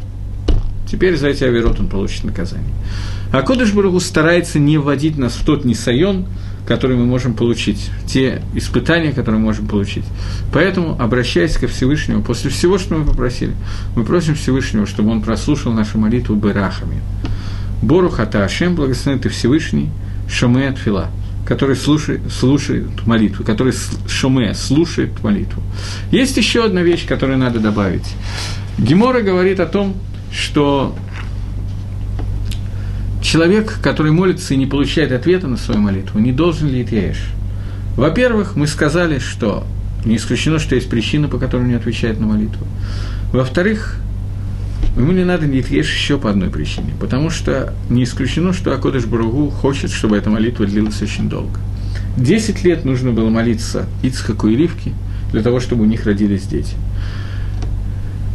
теперь 0.96 1.18
за 1.18 1.28
эти 1.28 1.44
авирот 1.44 1.80
он 1.80 1.88
получит 1.88 2.24
наказание. 2.24 2.74
А 3.34 3.42
Кодыш 3.42 3.74
Барагу 3.74 4.00
старается 4.00 4.60
не 4.60 4.78
вводить 4.78 5.18
нас 5.18 5.34
в 5.34 5.44
тот 5.44 5.66
несайон, 5.66 6.26
который 6.66 6.96
мы 6.96 7.06
можем 7.06 7.34
получить, 7.34 7.92
те 8.08 8.42
испытания, 8.54 9.12
которые 9.12 9.40
мы 9.40 9.48
можем 9.48 9.68
получить. 9.68 10.06
Поэтому, 10.54 10.96
обращаясь 11.00 11.58
ко 11.58 11.68
Всевышнему, 11.68 12.24
после 12.24 12.50
всего, 12.50 12.78
что 12.78 12.96
мы 12.96 13.06
попросили, 13.06 13.54
мы 13.96 14.06
просим 14.06 14.36
Всевышнего, 14.36 14.86
чтобы 14.86 15.12
он 15.12 15.22
прослушал 15.22 15.74
нашу 15.74 16.00
молитву 16.00 16.36
Берахами. 16.36 17.02
Бору 17.82 18.10
Хата 18.10 18.46
Ашем, 18.46 18.76
благословен 18.76 19.20
ты 19.20 19.28
Всевышний, 19.28 19.90
Шоме 20.30 20.70
Атфила, 20.70 21.12
который 21.46 21.76
слушает, 21.76 22.22
слушает 22.32 23.06
молитву, 23.06 23.44
который 23.44 23.74
Шоме 24.08 24.54
слушает 24.54 25.22
молитву. 25.22 25.62
Есть 26.10 26.38
еще 26.38 26.64
одна 26.64 26.82
вещь, 26.82 27.06
которую 27.06 27.38
надо 27.38 27.60
добавить. 27.60 28.08
Гемора 28.78 29.22
говорит 29.22 29.60
о 29.60 29.66
том, 29.66 29.94
что 30.36 30.96
человек, 33.22 33.80
который 33.82 34.12
молится 34.12 34.54
и 34.54 34.58
не 34.58 34.66
получает 34.66 35.12
ответа 35.12 35.48
на 35.48 35.58
свою 35.58 35.80
молитву, 35.82 36.20
не 36.20 36.32
должен 36.32 36.70
ли 36.70 36.84
Итьяеш? 36.84 37.18
Во-первых, 37.96 38.56
мы 38.56 38.68
сказали, 38.68 39.20
что 39.20 39.66
не 40.04 40.18
исключено, 40.18 40.60
что 40.60 40.76
есть 40.76 40.90
причина, 40.90 41.28
по 41.28 41.40
которой 41.40 41.62
он 41.62 41.70
не 41.70 41.76
отвечает 41.76 42.20
на 42.20 42.28
молитву. 42.28 42.68
Во-вторых, 43.32 43.98
ему 44.98 45.14
не 45.14 45.24
надо 45.24 45.48
не 45.48 45.62
Итьеш 45.62 45.92
еще 45.92 46.18
по 46.18 46.30
одной 46.30 46.50
причине, 46.50 46.94
потому 47.00 47.30
что 47.30 47.74
не 47.90 48.04
исключено, 48.04 48.54
что 48.54 48.74
Акодыш 48.74 49.06
Буругу 49.06 49.50
хочет, 49.50 49.92
чтобы 49.92 50.18
эта 50.18 50.30
молитва 50.30 50.66
длилась 50.66 51.02
очень 51.02 51.30
долго. 51.30 51.60
Десять 52.18 52.64
лет 52.64 52.86
нужно 52.86 53.12
было 53.12 53.30
молиться 53.30 53.88
Ицхаку 54.04 54.48
и 54.48 54.56
Ривке 54.56 54.92
для 55.32 55.42
того, 55.42 55.60
чтобы 55.60 55.84
у 55.84 55.86
них 55.86 56.06
родились 56.06 56.44
дети. 56.44 56.76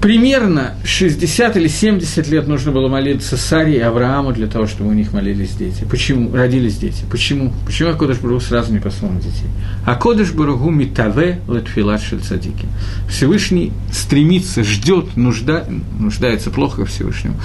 Примерно 0.00 0.74
60 0.84 1.56
или 1.56 1.68
70 1.68 2.28
лет 2.28 2.48
нужно 2.48 2.72
было 2.72 2.88
молиться 2.88 3.36
Саре 3.36 3.76
и 3.76 3.80
Аврааму 3.80 4.32
для 4.32 4.46
того, 4.46 4.66
чтобы 4.66 4.90
у 4.90 4.92
них 4.92 5.12
молились 5.12 5.50
дети. 5.50 5.84
Почему? 5.88 6.34
Родились 6.34 6.78
дети. 6.78 7.04
Почему? 7.10 7.52
Почему 7.66 7.90
Акодыш 7.90 8.18
Баругу 8.18 8.40
сразу 8.40 8.72
не 8.72 8.78
послал 8.78 9.12
детей? 9.16 9.48
Акодыш 9.84 10.32
Баругу 10.32 10.70
митаве 10.70 11.40
летфилат 11.48 12.02
шельцадики. 12.02 12.66
Всевышний 13.08 13.72
стремится, 13.92 14.64
ждет, 14.64 15.16
нужда, 15.16 15.66
нуждается 15.98 16.50
плохо 16.50 16.84
Всевышнему 16.86 17.36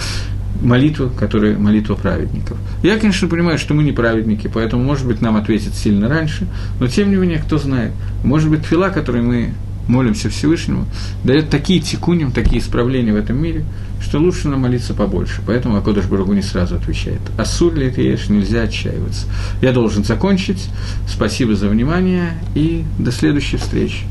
молитву, 0.62 1.10
которая 1.10 1.58
молитва 1.58 1.96
праведников. 1.96 2.58
Я, 2.82 2.98
конечно, 2.98 3.28
понимаю, 3.28 3.58
что 3.58 3.74
мы 3.74 3.84
не 3.84 3.92
праведники, 3.92 4.50
поэтому, 4.52 4.84
может 4.84 5.06
быть, 5.06 5.22
нам 5.22 5.36
ответят 5.36 5.76
сильно 5.76 6.08
раньше, 6.08 6.48
но, 6.80 6.88
тем 6.88 7.10
не 7.10 7.18
менее, 7.18 7.40
кто 7.40 7.58
знает, 7.58 7.92
может 8.24 8.50
быть, 8.50 8.66
фила, 8.66 8.90
который 8.90 9.22
мы 9.22 9.54
молимся 9.88 10.30
Всевышнему, 10.30 10.86
дает 11.24 11.50
такие 11.50 11.80
тикуним, 11.80 12.32
такие 12.32 12.62
исправления 12.62 13.14
в 13.14 13.18
этом 13.18 13.42
мире, 13.42 13.66
что 14.02 14.20
лучше 14.20 14.48
нам 14.48 14.62
молиться 14.62 14.94
побольше. 14.94 15.42
Поэтому 15.46 15.78
Акодыш 15.78 16.06
Барагу 16.06 16.34
не 16.34 16.42
сразу 16.42 16.76
отвечает. 16.76 17.22
А 17.38 17.46
сур 17.46 17.74
ли 17.74 17.88
это 17.88 18.02
ешь, 18.02 18.30
нельзя 18.30 18.64
отчаиваться. 18.64 19.28
Я 19.62 19.72
должен 19.72 20.04
закончить. 20.04 20.70
Спасибо 21.08 21.56
за 21.56 21.70
внимание 21.70 22.34
и 22.56 22.84
до 23.00 23.12
следующей 23.12 23.58
встречи. 23.58 24.06